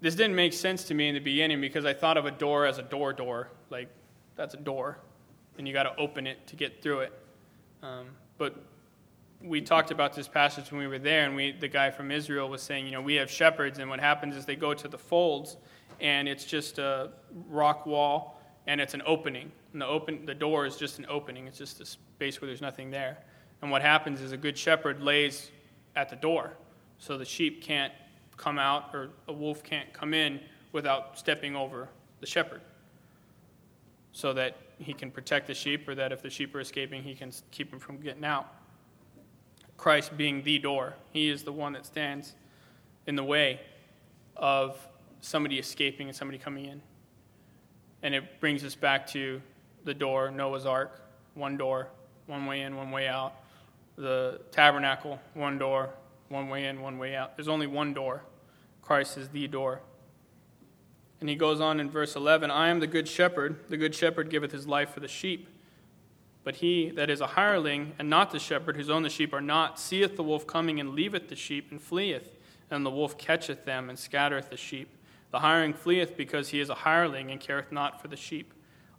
This 0.00 0.14
didn't 0.14 0.36
make 0.36 0.52
sense 0.52 0.84
to 0.84 0.94
me 0.94 1.08
in 1.08 1.14
the 1.14 1.20
beginning 1.20 1.60
because 1.60 1.84
I 1.84 1.94
thought 1.94 2.16
of 2.16 2.26
a 2.26 2.30
door 2.30 2.66
as 2.66 2.78
a 2.78 2.82
door 2.82 3.12
door. 3.12 3.48
Like, 3.70 3.88
that's 4.36 4.54
a 4.54 4.58
door, 4.58 4.98
and 5.58 5.66
you 5.66 5.72
got 5.72 5.84
to 5.84 5.96
open 5.96 6.26
it 6.26 6.46
to 6.48 6.56
get 6.56 6.82
through 6.82 7.00
it. 7.00 7.12
Um, 7.82 8.06
but 8.38 8.54
we 9.42 9.60
talked 9.60 9.90
about 9.90 10.14
this 10.14 10.26
passage 10.26 10.70
when 10.70 10.80
we 10.80 10.86
were 10.86 10.98
there, 10.98 11.26
and 11.26 11.36
we, 11.36 11.52
the 11.52 11.68
guy 11.68 11.90
from 11.90 12.10
Israel 12.10 12.48
was 12.48 12.62
saying, 12.62 12.86
you 12.86 12.92
know, 12.92 13.02
we 13.02 13.14
have 13.16 13.30
shepherds, 13.30 13.78
and 13.78 13.90
what 13.90 14.00
happens 14.00 14.36
is 14.36 14.46
they 14.46 14.56
go 14.56 14.72
to 14.72 14.88
the 14.88 14.98
folds, 14.98 15.56
and 16.00 16.28
it's 16.28 16.44
just 16.44 16.78
a 16.78 17.10
rock 17.48 17.86
wall, 17.86 18.33
and 18.66 18.80
it's 18.80 18.94
an 18.94 19.02
opening. 19.06 19.52
And 19.72 19.82
the, 19.82 19.86
open, 19.86 20.24
the 20.26 20.34
door 20.34 20.66
is 20.66 20.76
just 20.76 20.98
an 20.98 21.06
opening, 21.08 21.46
it's 21.46 21.58
just 21.58 21.80
a 21.80 21.86
space 21.86 22.40
where 22.40 22.46
there's 22.46 22.62
nothing 22.62 22.90
there. 22.90 23.18
And 23.62 23.70
what 23.70 23.82
happens 23.82 24.20
is 24.20 24.32
a 24.32 24.36
good 24.36 24.58
shepherd 24.58 25.02
lays 25.02 25.50
at 25.96 26.08
the 26.08 26.16
door, 26.16 26.52
so 26.98 27.16
the 27.16 27.24
sheep 27.24 27.62
can't 27.62 27.92
come 28.36 28.58
out 28.58 28.90
or 28.92 29.10
a 29.28 29.32
wolf 29.32 29.62
can't 29.62 29.92
come 29.92 30.12
in 30.12 30.40
without 30.72 31.18
stepping 31.18 31.54
over 31.54 31.88
the 32.20 32.26
shepherd 32.26 32.60
so 34.12 34.32
that 34.32 34.56
he 34.78 34.92
can 34.92 35.10
protect 35.10 35.46
the 35.46 35.54
sheep 35.54 35.88
or 35.88 35.94
that 35.94 36.12
if 36.12 36.22
the 36.22 36.30
sheep 36.30 36.54
are 36.54 36.60
escaping, 36.60 37.02
he 37.02 37.14
can 37.14 37.32
keep 37.50 37.70
them 37.70 37.78
from 37.78 37.98
getting 37.98 38.24
out. 38.24 38.52
Christ 39.76 40.16
being 40.16 40.42
the 40.42 40.58
door, 40.58 40.94
he 41.12 41.28
is 41.28 41.42
the 41.42 41.52
one 41.52 41.72
that 41.72 41.84
stands 41.84 42.34
in 43.06 43.16
the 43.16 43.24
way 43.24 43.60
of 44.36 44.78
somebody 45.20 45.58
escaping 45.58 46.08
and 46.08 46.16
somebody 46.16 46.38
coming 46.38 46.66
in. 46.66 46.80
And 48.04 48.14
it 48.14 48.38
brings 48.38 48.62
us 48.62 48.74
back 48.74 49.06
to 49.08 49.40
the 49.84 49.94
door, 49.94 50.30
Noah's 50.30 50.66
Ark, 50.66 51.00
one 51.32 51.56
door, 51.56 51.88
one 52.26 52.44
way 52.44 52.60
in, 52.60 52.76
one 52.76 52.90
way 52.90 53.08
out. 53.08 53.32
The 53.96 54.42
tabernacle, 54.52 55.18
one 55.32 55.56
door, 55.56 55.88
one 56.28 56.48
way 56.50 56.66
in, 56.66 56.82
one 56.82 56.98
way 56.98 57.16
out. 57.16 57.36
There's 57.36 57.48
only 57.48 57.66
one 57.66 57.94
door. 57.94 58.22
Christ 58.82 59.16
is 59.16 59.30
the 59.30 59.48
door. 59.48 59.80
And 61.20 61.30
he 61.30 61.34
goes 61.34 61.62
on 61.62 61.80
in 61.80 61.88
verse 61.88 62.14
11 62.14 62.50
I 62.50 62.68
am 62.68 62.80
the 62.80 62.86
good 62.86 63.08
shepherd. 63.08 63.70
The 63.70 63.78
good 63.78 63.94
shepherd 63.94 64.28
giveth 64.28 64.52
his 64.52 64.66
life 64.66 64.90
for 64.90 65.00
the 65.00 65.08
sheep. 65.08 65.48
But 66.42 66.56
he 66.56 66.90
that 66.90 67.08
is 67.08 67.22
a 67.22 67.28
hireling, 67.28 67.94
and 67.98 68.10
not 68.10 68.32
the 68.32 68.38
shepherd, 68.38 68.76
whose 68.76 68.90
own 68.90 69.02
the 69.02 69.08
sheep 69.08 69.32
are 69.32 69.40
not, 69.40 69.80
seeth 69.80 70.16
the 70.16 70.22
wolf 70.22 70.46
coming, 70.46 70.78
and 70.78 70.90
leaveth 70.90 71.30
the 71.30 71.36
sheep, 71.36 71.70
and 71.70 71.80
fleeth. 71.80 72.28
And 72.70 72.84
the 72.84 72.90
wolf 72.90 73.16
catcheth 73.16 73.64
them, 73.64 73.88
and 73.88 73.98
scattereth 73.98 74.50
the 74.50 74.58
sheep. 74.58 74.90
The 75.34 75.40
hireling 75.40 75.74
fleeth 75.74 76.16
because 76.16 76.50
he 76.50 76.60
is 76.60 76.70
a 76.70 76.76
hireling, 76.76 77.32
and 77.32 77.40
careth 77.40 77.72
not 77.72 78.00
for 78.00 78.06
the 78.06 78.14
sheep. 78.14 78.54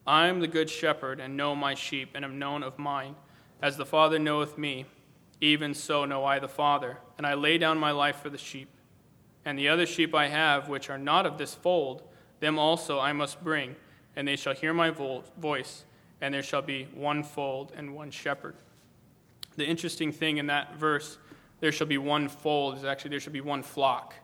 I 0.05 0.27
am 0.27 0.41
the 0.41 0.49
good 0.49 0.69
shepherd, 0.69 1.21
and 1.21 1.37
know 1.37 1.55
my 1.55 1.75
sheep, 1.75 2.09
and 2.13 2.25
am 2.25 2.37
known 2.37 2.61
of 2.61 2.77
mine. 2.77 3.15
As 3.61 3.77
the 3.77 3.85
Father 3.85 4.19
knoweth 4.19 4.57
me, 4.57 4.85
even 5.39 5.73
so 5.73 6.03
know 6.03 6.25
I 6.25 6.39
the 6.39 6.49
Father, 6.49 6.97
and 7.17 7.25
I 7.25 7.35
lay 7.35 7.57
down 7.57 7.77
my 7.77 7.91
life 7.91 8.17
for 8.17 8.29
the 8.29 8.37
sheep. 8.37 8.67
And 9.45 9.57
the 9.57 9.69
other 9.69 9.85
sheep 9.85 10.13
I 10.13 10.27
have, 10.27 10.67
which 10.67 10.89
are 10.89 10.97
not 10.97 11.25
of 11.25 11.37
this 11.37 11.55
fold, 11.55 12.03
them 12.41 12.59
also 12.59 12.99
I 12.99 13.13
must 13.13 13.41
bring, 13.41 13.77
and 14.17 14.27
they 14.27 14.35
shall 14.35 14.53
hear 14.53 14.73
my 14.73 14.89
voice, 14.89 15.85
and 16.19 16.33
there 16.33 16.43
shall 16.43 16.61
be 16.61 16.89
one 16.93 17.23
fold 17.23 17.71
and 17.77 17.95
one 17.95 18.11
shepherd. 18.11 18.57
The 19.55 19.65
interesting 19.65 20.11
thing 20.11 20.35
in 20.35 20.47
that 20.47 20.75
verse, 20.75 21.17
there 21.61 21.71
shall 21.71 21.87
be 21.87 21.97
one 21.97 22.27
fold, 22.27 22.75
is 22.75 22.83
actually 22.83 23.11
there 23.11 23.21
shall 23.21 23.31
be 23.31 23.39
one 23.39 23.63
flock. 23.63 24.15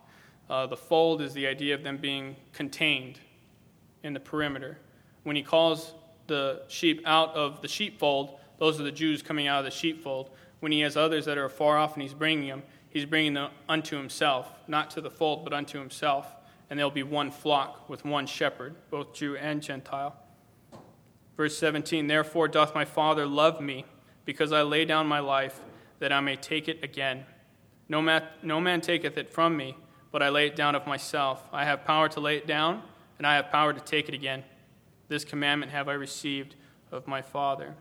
Uh, 0.51 0.67
the 0.67 0.77
fold 0.77 1.21
is 1.21 1.33
the 1.33 1.47
idea 1.47 1.73
of 1.73 1.81
them 1.81 1.97
being 1.97 2.35
contained 2.53 3.19
in 4.03 4.13
the 4.13 4.19
perimeter. 4.19 4.77
When 5.23 5.35
he 5.35 5.41
calls 5.41 5.93
the 6.27 6.61
sheep 6.67 7.01
out 7.05 7.33
of 7.35 7.61
the 7.63 7.67
sheepfold, 7.67 8.37
those 8.59 8.79
are 8.79 8.83
the 8.83 8.91
Jews 8.91 9.23
coming 9.23 9.47
out 9.47 9.59
of 9.59 9.65
the 9.65 9.71
sheepfold 9.71 10.29
when 10.61 10.71
he 10.71 10.79
has 10.81 10.95
others 10.95 11.25
that 11.25 11.37
are 11.37 11.49
far 11.49 11.77
off 11.77 11.95
and 11.95 12.03
he's 12.03 12.13
bringing 12.13 12.47
them, 12.47 12.63
he's 12.89 13.05
bringing 13.05 13.33
them 13.33 13.51
unto 13.67 13.97
himself, 13.97 14.49
not 14.67 14.89
to 14.91 15.01
the 15.01 15.09
fold, 15.09 15.43
but 15.43 15.53
unto 15.53 15.79
himself. 15.79 16.35
And 16.69 16.79
there'll 16.79 16.91
be 16.91 17.03
one 17.03 17.31
flock 17.31 17.89
with 17.89 18.05
one 18.05 18.25
shepherd, 18.25 18.75
both 18.89 19.13
Jew 19.13 19.35
and 19.35 19.61
Gentile. 19.61 20.15
Verse 21.35 21.57
17 21.57 22.07
Therefore 22.07 22.47
doth 22.47 22.73
my 22.73 22.85
Father 22.85 23.25
love 23.25 23.59
me, 23.59 23.85
because 24.23 24.53
I 24.53 24.61
lay 24.61 24.85
down 24.85 25.07
my 25.07 25.19
life, 25.19 25.59
that 25.99 26.13
I 26.13 26.19
may 26.21 26.35
take 26.35 26.69
it 26.69 26.83
again. 26.83 27.25
No 27.89 28.01
man, 28.01 28.23
no 28.41 28.61
man 28.61 28.81
taketh 28.81 29.17
it 29.17 29.33
from 29.33 29.57
me, 29.57 29.75
but 30.11 30.21
I 30.21 30.29
lay 30.29 30.47
it 30.47 30.55
down 30.55 30.75
of 30.75 30.85
myself. 30.85 31.43
I 31.51 31.65
have 31.65 31.85
power 31.85 32.09
to 32.09 32.19
lay 32.19 32.37
it 32.37 32.47
down, 32.47 32.83
and 33.17 33.25
I 33.25 33.35
have 33.35 33.49
power 33.49 33.73
to 33.73 33.79
take 33.79 34.07
it 34.07 34.13
again. 34.13 34.43
This 35.07 35.23
commandment 35.23 35.71
have 35.71 35.87
I 35.87 35.93
received 35.93 36.55
of 36.91 37.07
my 37.07 37.21
Father. 37.21 37.75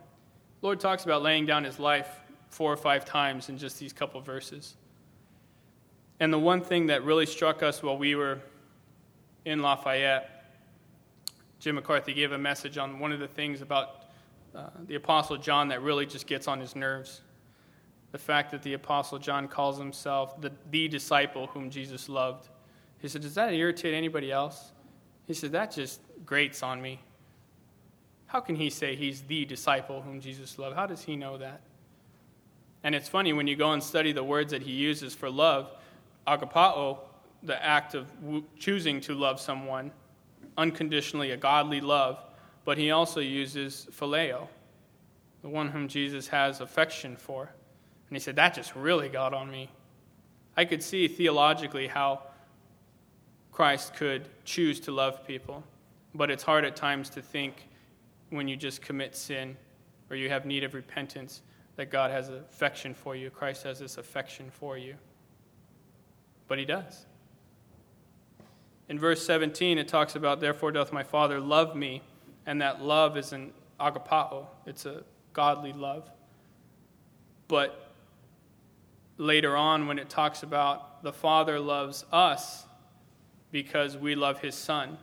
Lord 0.61 0.79
talks 0.79 1.03
about 1.03 1.21
laying 1.21 1.45
down 1.45 1.63
his 1.63 1.79
life 1.79 2.07
four 2.49 2.71
or 2.71 2.77
five 2.77 3.05
times 3.05 3.49
in 3.49 3.57
just 3.57 3.79
these 3.79 3.93
couple 3.93 4.21
verses. 4.21 4.75
And 6.19 6.31
the 6.31 6.39
one 6.39 6.61
thing 6.61 6.87
that 6.87 7.03
really 7.03 7.25
struck 7.25 7.63
us 7.63 7.81
while 7.81 7.97
we 7.97 8.15
were 8.15 8.39
in 9.45 9.61
Lafayette, 9.61 10.29
Jim 11.59 11.75
McCarthy 11.75 12.13
gave 12.13 12.31
a 12.31 12.37
message 12.37 12.77
on 12.77 12.99
one 12.99 13.11
of 13.11 13.19
the 13.19 13.27
things 13.27 13.61
about 13.61 14.05
uh, 14.53 14.67
the 14.85 14.95
Apostle 14.95 15.37
John 15.37 15.69
that 15.69 15.81
really 15.81 16.05
just 16.05 16.27
gets 16.27 16.47
on 16.47 16.59
his 16.59 16.75
nerves. 16.75 17.21
The 18.11 18.17
fact 18.17 18.51
that 18.51 18.61
the 18.61 18.73
Apostle 18.73 19.19
John 19.19 19.47
calls 19.47 19.77
himself 19.77 20.39
the, 20.41 20.51
the 20.69 20.87
disciple 20.87 21.47
whom 21.47 21.69
Jesus 21.69 22.09
loved. 22.09 22.49
He 22.99 23.07
said, 23.07 23.21
Does 23.21 23.35
that 23.35 23.53
irritate 23.53 23.93
anybody 23.93 24.31
else? 24.31 24.71
He 25.27 25.33
said, 25.33 25.51
That 25.53 25.71
just 25.71 26.01
grates 26.25 26.61
on 26.61 26.81
me. 26.81 26.99
How 28.27 28.39
can 28.39 28.55
he 28.55 28.69
say 28.69 28.95
he's 28.95 29.21
the 29.21 29.45
disciple 29.45 30.01
whom 30.01 30.21
Jesus 30.21 30.57
loved? 30.57 30.75
How 30.75 30.85
does 30.85 31.03
he 31.03 31.15
know 31.15 31.37
that? 31.37 31.61
And 32.83 32.95
it's 32.95 33.09
funny 33.09 33.33
when 33.33 33.47
you 33.47 33.55
go 33.55 33.73
and 33.73 33.83
study 33.83 34.11
the 34.11 34.23
words 34.23 34.51
that 34.51 34.61
he 34.61 34.71
uses 34.71 35.13
for 35.13 35.29
love, 35.29 35.71
agapao, 36.27 36.99
the 37.43 37.63
act 37.63 37.93
of 37.93 38.07
choosing 38.57 39.01
to 39.01 39.13
love 39.13 39.39
someone 39.39 39.91
unconditionally, 40.57 41.31
a 41.31 41.37
godly 41.37 41.81
love, 41.81 42.23
but 42.65 42.77
he 42.77 42.91
also 42.91 43.19
uses 43.19 43.87
phileo, 43.91 44.47
the 45.41 45.49
one 45.49 45.69
whom 45.69 45.87
Jesus 45.87 46.27
has 46.27 46.61
affection 46.61 47.15
for. 47.15 47.51
And 48.11 48.17
he 48.17 48.19
said, 48.19 48.35
that 48.35 48.53
just 48.53 48.75
really 48.75 49.07
got 49.07 49.33
on 49.33 49.49
me. 49.49 49.69
I 50.57 50.65
could 50.65 50.83
see 50.83 51.07
theologically 51.07 51.87
how 51.87 52.23
Christ 53.53 53.95
could 53.95 54.27
choose 54.43 54.81
to 54.81 54.91
love 54.91 55.25
people, 55.25 55.63
but 56.13 56.29
it's 56.29 56.43
hard 56.43 56.65
at 56.65 56.75
times 56.75 57.09
to 57.11 57.21
think 57.21 57.69
when 58.29 58.49
you 58.49 58.57
just 58.57 58.81
commit 58.81 59.15
sin 59.15 59.55
or 60.09 60.17
you 60.17 60.27
have 60.27 60.45
need 60.45 60.65
of 60.65 60.73
repentance 60.73 61.41
that 61.77 61.89
God 61.89 62.11
has 62.11 62.27
affection 62.27 62.93
for 62.93 63.15
you. 63.15 63.29
Christ 63.29 63.63
has 63.63 63.79
this 63.79 63.97
affection 63.97 64.51
for 64.51 64.77
you. 64.77 64.95
But 66.49 66.59
he 66.59 66.65
does. 66.65 67.05
In 68.89 68.99
verse 68.99 69.25
17, 69.25 69.77
it 69.77 69.87
talks 69.87 70.15
about, 70.15 70.41
Therefore 70.41 70.73
doth 70.73 70.91
my 70.91 71.03
Father 71.03 71.39
love 71.39 71.77
me, 71.77 72.01
and 72.45 72.61
that 72.61 72.81
love 72.81 73.15
is 73.15 73.31
an 73.31 73.53
agapao. 73.79 74.47
It's 74.65 74.85
a 74.85 75.05
godly 75.31 75.71
love. 75.71 76.11
But 77.47 77.90
later 79.17 79.55
on, 79.55 79.87
when 79.87 79.99
it 79.99 80.09
talks 80.09 80.43
about 80.43 81.03
the 81.03 81.13
Father 81.13 81.59
loves 81.59 82.05
us 82.11 82.65
because 83.51 83.97
we 83.97 84.15
love 84.15 84.39
his 84.39 84.55
Son, 84.55 84.97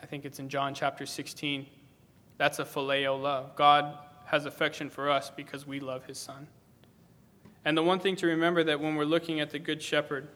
I 0.00 0.06
think 0.06 0.24
it's 0.24 0.38
in 0.38 0.48
John 0.48 0.74
chapter 0.74 1.06
16, 1.06 1.66
that's 2.36 2.58
a 2.58 2.64
phileo 2.64 3.20
love. 3.20 3.54
God 3.54 3.96
has 4.26 4.46
affection 4.46 4.90
for 4.90 5.10
us 5.10 5.30
because 5.30 5.66
we 5.66 5.80
love 5.80 6.04
his 6.06 6.18
Son. 6.18 6.48
And 7.64 7.76
the 7.76 7.82
one 7.82 8.00
thing 8.00 8.16
to 8.16 8.26
remember 8.26 8.64
that 8.64 8.80
when 8.80 8.96
we're 8.96 9.04
looking 9.04 9.40
at 9.40 9.50
the 9.50 9.58
Good 9.58 9.82
Shepherd 9.82 10.28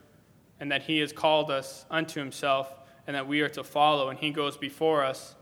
and 0.59 0.71
that 0.71 0.83
he 0.83 0.99
has 0.99 1.11
called 1.11 1.51
us 1.51 1.85
unto 1.91 2.19
himself 2.19 2.73
and 3.05 3.15
that 3.15 3.27
we 3.27 3.41
are 3.41 3.49
to 3.49 3.63
follow 3.63 4.09
and 4.09 4.17
he 4.17 4.31
goes 4.31 4.57
before 4.57 5.03
us, 5.03 5.35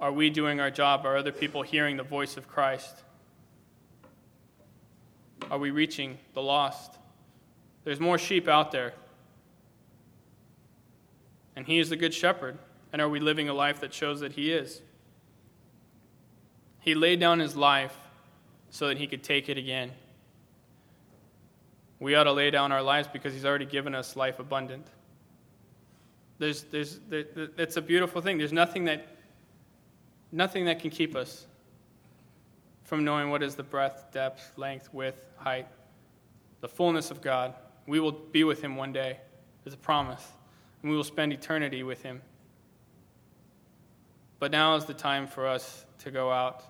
are 0.00 0.12
we 0.12 0.30
doing 0.30 0.60
our 0.60 0.70
job? 0.70 1.04
Are 1.04 1.16
other 1.16 1.32
people 1.32 1.62
hearing 1.62 1.96
the 1.96 2.02
voice 2.02 2.36
of 2.36 2.48
Christ? 2.48 3.02
Are 5.50 5.58
we 5.58 5.70
reaching 5.70 6.18
the 6.34 6.42
lost? 6.42 6.98
There's 7.84 8.00
more 8.00 8.18
sheep 8.18 8.48
out 8.48 8.72
there. 8.72 8.94
And 11.56 11.66
he 11.66 11.78
is 11.78 11.90
the 11.90 11.96
good 11.96 12.14
shepherd. 12.14 12.58
And 12.92 13.00
are 13.00 13.08
we 13.08 13.20
living 13.20 13.48
a 13.48 13.54
life 13.54 13.80
that 13.80 13.94
shows 13.94 14.20
that 14.20 14.32
he 14.32 14.52
is? 14.52 14.82
He 16.80 16.94
laid 16.94 17.20
down 17.20 17.38
his 17.38 17.54
life 17.54 17.96
so 18.70 18.88
that 18.88 18.98
he 18.98 19.06
could 19.06 19.22
take 19.22 19.48
it 19.48 19.58
again. 19.58 19.92
We 21.98 22.14
ought 22.14 22.24
to 22.24 22.32
lay 22.32 22.50
down 22.50 22.72
our 22.72 22.82
lives 22.82 23.08
because 23.12 23.34
he's 23.34 23.44
already 23.44 23.66
given 23.66 23.94
us 23.94 24.16
life 24.16 24.38
abundant. 24.38 24.86
There's, 26.38 26.62
there's, 26.64 26.98
there, 27.08 27.24
it's 27.58 27.76
a 27.76 27.82
beautiful 27.82 28.22
thing. 28.22 28.38
There's 28.38 28.52
nothing 28.52 28.86
that, 28.86 29.06
nothing 30.32 30.64
that 30.64 30.80
can 30.80 30.88
keep 30.88 31.14
us 31.14 31.46
from 32.90 33.04
knowing 33.04 33.30
what 33.30 33.40
is 33.40 33.54
the 33.54 33.62
breadth, 33.62 34.10
depth, 34.10 34.58
length, 34.58 34.92
width, 34.92 35.24
height, 35.36 35.68
the 36.60 36.66
fullness 36.66 37.12
of 37.12 37.20
God. 37.20 37.54
We 37.86 38.00
will 38.00 38.10
be 38.10 38.42
with 38.42 38.60
him 38.60 38.74
one 38.74 38.92
day. 38.92 39.16
There's 39.62 39.74
a 39.74 39.78
promise. 39.78 40.26
And 40.82 40.90
we 40.90 40.96
will 40.96 41.04
spend 41.04 41.32
eternity 41.32 41.84
with 41.84 42.02
him. 42.02 42.20
But 44.40 44.50
now 44.50 44.74
is 44.74 44.86
the 44.86 44.92
time 44.92 45.28
for 45.28 45.46
us 45.46 45.86
to 46.00 46.10
go 46.10 46.32
out 46.32 46.64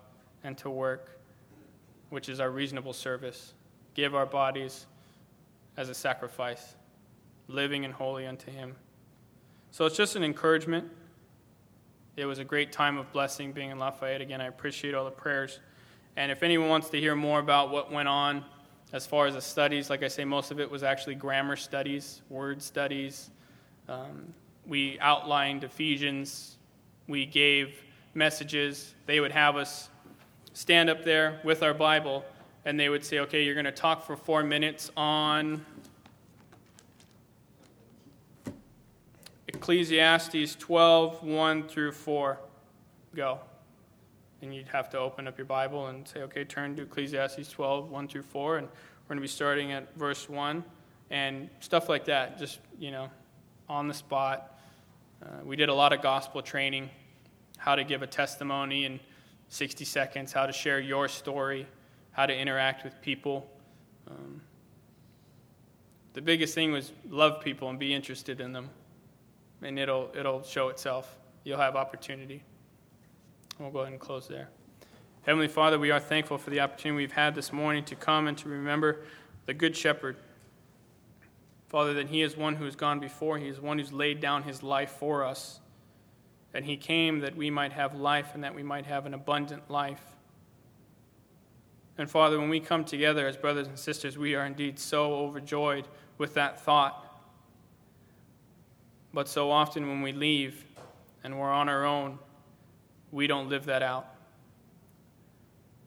and 0.44 0.58
to 0.58 0.68
work 0.68 1.16
which 2.10 2.28
is 2.28 2.38
our 2.38 2.50
reasonable 2.50 2.92
service. 2.92 3.54
Give 3.94 4.14
our 4.14 4.26
bodies 4.26 4.84
as 5.78 5.88
a 5.88 5.94
sacrifice, 5.94 6.74
living 7.48 7.86
and 7.86 7.94
holy 7.94 8.26
unto 8.26 8.50
Him. 8.50 8.76
So 9.70 9.86
it's 9.86 9.96
just 9.96 10.16
an 10.16 10.24
encouragement. 10.24 10.86
It 12.16 12.26
was 12.26 12.40
a 12.40 12.44
great 12.44 12.72
time 12.72 12.98
of 12.98 13.10
blessing 13.10 13.52
being 13.52 13.70
in 13.70 13.78
Lafayette. 13.78 14.20
Again, 14.20 14.40
I 14.40 14.48
appreciate 14.48 14.94
all 14.94 15.06
the 15.06 15.10
prayers. 15.10 15.60
And 16.16 16.30
if 16.30 16.42
anyone 16.42 16.68
wants 16.68 16.90
to 16.90 17.00
hear 17.00 17.14
more 17.14 17.38
about 17.38 17.70
what 17.70 17.90
went 17.90 18.08
on 18.08 18.44
as 18.92 19.06
far 19.06 19.26
as 19.26 19.34
the 19.34 19.40
studies, 19.40 19.88
like 19.90 20.02
I 20.02 20.08
say, 20.08 20.24
most 20.24 20.50
of 20.50 20.60
it 20.60 20.70
was 20.70 20.82
actually 20.82 21.14
grammar 21.14 21.56
studies, 21.56 22.22
word 22.28 22.60
studies. 22.62 23.30
Um, 23.88 24.34
we 24.66 24.98
outlined 25.00 25.64
Ephesians. 25.64 26.56
We 27.06 27.26
gave 27.26 27.82
messages. 28.14 28.94
They 29.06 29.20
would 29.20 29.32
have 29.32 29.56
us 29.56 29.88
stand 30.52 30.90
up 30.90 31.04
there 31.04 31.40
with 31.44 31.62
our 31.62 31.74
Bible 31.74 32.24
and 32.64 32.78
they 32.78 32.88
would 32.88 33.04
say, 33.04 33.20
okay, 33.20 33.42
you're 33.42 33.54
going 33.54 33.64
to 33.64 33.72
talk 33.72 34.04
for 34.04 34.16
four 34.16 34.42
minutes 34.42 34.90
on 34.96 35.64
Ecclesiastes 39.48 40.56
12, 40.56 41.24
1 41.24 41.68
through 41.68 41.92
4. 41.92 42.38
Go. 43.14 43.40
And 44.42 44.54
you'd 44.54 44.68
have 44.68 44.88
to 44.90 44.98
open 44.98 45.28
up 45.28 45.36
your 45.36 45.44
Bible 45.44 45.88
and 45.88 46.06
say, 46.08 46.22
okay, 46.22 46.44
turn 46.44 46.76
to 46.76 46.82
Ecclesiastes 46.82 47.50
12, 47.50 47.90
1 47.90 48.08
through 48.08 48.22
4. 48.22 48.58
And 48.58 48.66
we're 48.66 49.08
going 49.08 49.18
to 49.18 49.22
be 49.22 49.28
starting 49.28 49.72
at 49.72 49.94
verse 49.96 50.28
1 50.28 50.64
and 51.10 51.50
stuff 51.58 51.88
like 51.88 52.04
that, 52.06 52.38
just, 52.38 52.60
you 52.78 52.90
know, 52.90 53.10
on 53.68 53.88
the 53.88 53.94
spot. 53.94 54.58
Uh, 55.22 55.26
we 55.44 55.56
did 55.56 55.68
a 55.68 55.74
lot 55.74 55.92
of 55.92 56.00
gospel 56.00 56.40
training, 56.40 56.88
how 57.58 57.74
to 57.74 57.84
give 57.84 58.02
a 58.02 58.06
testimony 58.06 58.84
in 58.84 59.00
60 59.48 59.84
seconds, 59.84 60.32
how 60.32 60.46
to 60.46 60.52
share 60.52 60.80
your 60.80 61.08
story, 61.08 61.66
how 62.12 62.24
to 62.24 62.34
interact 62.34 62.84
with 62.84 63.00
people. 63.02 63.50
Um, 64.08 64.40
the 66.12 66.22
biggest 66.22 66.54
thing 66.54 66.72
was 66.72 66.92
love 67.08 67.42
people 67.42 67.68
and 67.68 67.78
be 67.78 67.92
interested 67.92 68.40
in 68.40 68.52
them, 68.52 68.70
and 69.62 69.78
it'll, 69.78 70.10
it'll 70.14 70.42
show 70.42 70.68
itself. 70.68 71.18
You'll 71.44 71.58
have 71.58 71.76
opportunity. 71.76 72.42
We'll 73.60 73.70
go 73.70 73.80
ahead 73.80 73.92
and 73.92 74.00
close 74.00 74.26
there. 74.26 74.48
Heavenly 75.26 75.46
Father, 75.46 75.78
we 75.78 75.90
are 75.90 76.00
thankful 76.00 76.38
for 76.38 76.48
the 76.48 76.60
opportunity 76.60 76.96
we've 76.96 77.12
had 77.12 77.34
this 77.34 77.52
morning 77.52 77.84
to 77.84 77.94
come 77.94 78.26
and 78.26 78.38
to 78.38 78.48
remember 78.48 79.02
the 79.44 79.52
Good 79.52 79.76
Shepherd. 79.76 80.16
Father, 81.68 81.92
that 81.92 82.08
He 82.08 82.22
is 82.22 82.38
one 82.38 82.54
who 82.56 82.64
has 82.64 82.74
gone 82.74 83.00
before, 83.00 83.36
He 83.36 83.48
is 83.48 83.60
one 83.60 83.78
who's 83.78 83.92
laid 83.92 84.18
down 84.18 84.44
His 84.44 84.62
life 84.62 84.92
for 84.92 85.22
us. 85.22 85.60
And 86.54 86.64
he 86.64 86.78
came 86.78 87.20
that 87.20 87.36
we 87.36 87.50
might 87.50 87.72
have 87.72 87.94
life 87.94 88.30
and 88.34 88.42
that 88.44 88.54
we 88.54 88.62
might 88.62 88.86
have 88.86 89.04
an 89.04 89.12
abundant 89.12 89.70
life. 89.70 90.02
And 91.98 92.10
Father, 92.10 92.40
when 92.40 92.48
we 92.48 92.60
come 92.60 92.84
together 92.84 93.28
as 93.28 93.36
brothers 93.36 93.68
and 93.68 93.78
sisters, 93.78 94.16
we 94.16 94.34
are 94.34 94.46
indeed 94.46 94.78
so 94.78 95.14
overjoyed 95.14 95.86
with 96.16 96.32
that 96.34 96.60
thought. 96.60 97.06
But 99.12 99.28
so 99.28 99.50
often 99.50 99.86
when 99.86 100.00
we 100.00 100.12
leave 100.12 100.64
and 101.22 101.38
we're 101.38 101.52
on 101.52 101.68
our 101.68 101.84
own, 101.84 102.18
we 103.12 103.26
don't 103.26 103.48
live 103.48 103.66
that 103.66 103.82
out. 103.82 104.14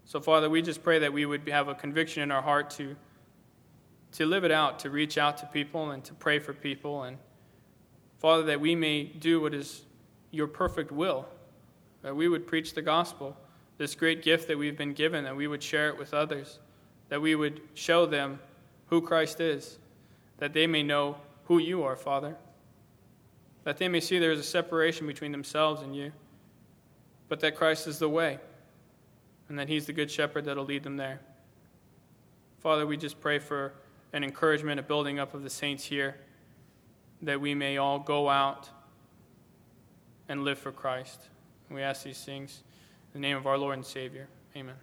So, 0.06 0.20
Father, 0.20 0.50
we 0.50 0.62
just 0.62 0.84
pray 0.84 1.00
that 1.00 1.14
we 1.14 1.26
would 1.26 1.48
have 1.48 1.68
a 1.68 1.76
conviction 1.76 2.24
in 2.24 2.32
our 2.32 2.42
heart 2.42 2.70
to, 2.72 2.96
to 4.14 4.26
live 4.26 4.44
it 4.44 4.52
out, 4.52 4.80
to 4.80 4.90
reach 4.90 5.18
out 5.18 5.38
to 5.40 5.46
people 5.48 5.92
and 5.92 6.04
to 6.04 6.14
pray 6.14 6.40
for 6.40 6.54
people. 6.54 7.04
And, 7.04 7.18
Father, 8.20 8.44
that 8.44 8.60
we 8.60 8.76
may 8.76 9.04
do 9.06 9.42
what 9.42 9.54
is 9.54 9.84
your 10.32 10.48
perfect 10.48 10.92
will, 10.92 11.28
that 12.02 12.16
we 12.16 12.28
would 12.28 12.46
preach 12.46 12.74
the 12.74 12.82
gospel, 12.82 13.38
this 13.78 13.96
great 13.96 14.22
gift 14.22 14.48
that 14.50 14.58
we've 14.58 14.78
been 14.78 14.94
given, 14.94 15.24
that 15.24 15.36
we 15.36 15.48
would 15.48 15.64
share 15.64 15.90
it 15.90 15.98
with 15.98 16.14
others, 16.14 16.60
that 17.10 17.22
we 17.22 17.36
would 17.36 17.62
show 17.74 18.06
them 18.06 18.40
who 18.88 19.02
Christ 19.02 19.40
is, 19.40 19.78
that 20.38 20.54
they 20.54 20.68
may 20.68 20.84
know 20.84 21.18
who 21.46 21.58
you 21.58 21.84
are, 21.84 21.96
Father, 21.96 22.36
that 23.64 23.78
they 23.78 23.88
may 23.88 24.00
see 24.00 24.20
there 24.20 24.32
is 24.32 24.40
a 24.40 24.44
separation 24.44 25.08
between 25.08 25.32
themselves 25.32 25.82
and 25.82 25.96
you, 25.96 26.12
but 27.34 27.40
that 27.40 27.56
Christ 27.56 27.88
is 27.88 27.98
the 27.98 28.08
way, 28.08 28.38
and 29.50 29.58
that 29.58 29.68
He's 29.68 29.88
the 29.88 29.92
good 29.92 30.12
shepherd 30.12 30.46
that 30.46 30.56
will 30.56 30.66
lead 30.66 30.84
them 30.84 30.98
there. 30.98 31.20
Father, 32.60 32.86
we 32.86 32.96
just 32.96 33.20
pray 33.20 33.40
for 33.40 33.74
an 34.14 34.24
encouragement, 34.24 34.80
a 34.80 34.84
building 34.84 35.18
up 35.18 35.34
of 35.34 35.42
the 35.42 35.50
saints 35.50 35.84
here, 35.84 36.16
that 37.24 37.42
we 37.42 37.56
may 37.56 37.78
all 37.78 37.98
go 37.98 38.30
out 38.30 38.70
and 40.30 40.44
live 40.44 40.60
for 40.60 40.72
Christ. 40.72 41.22
We 41.72 41.82
ask 41.82 42.04
these 42.04 42.24
things 42.24 42.62
in 43.16 43.22
the 43.22 43.28
name 43.28 43.36
of 43.36 43.48
our 43.48 43.58
Lord 43.58 43.78
and 43.78 43.84
Savior. 43.84 44.28
Amen. 44.56 44.76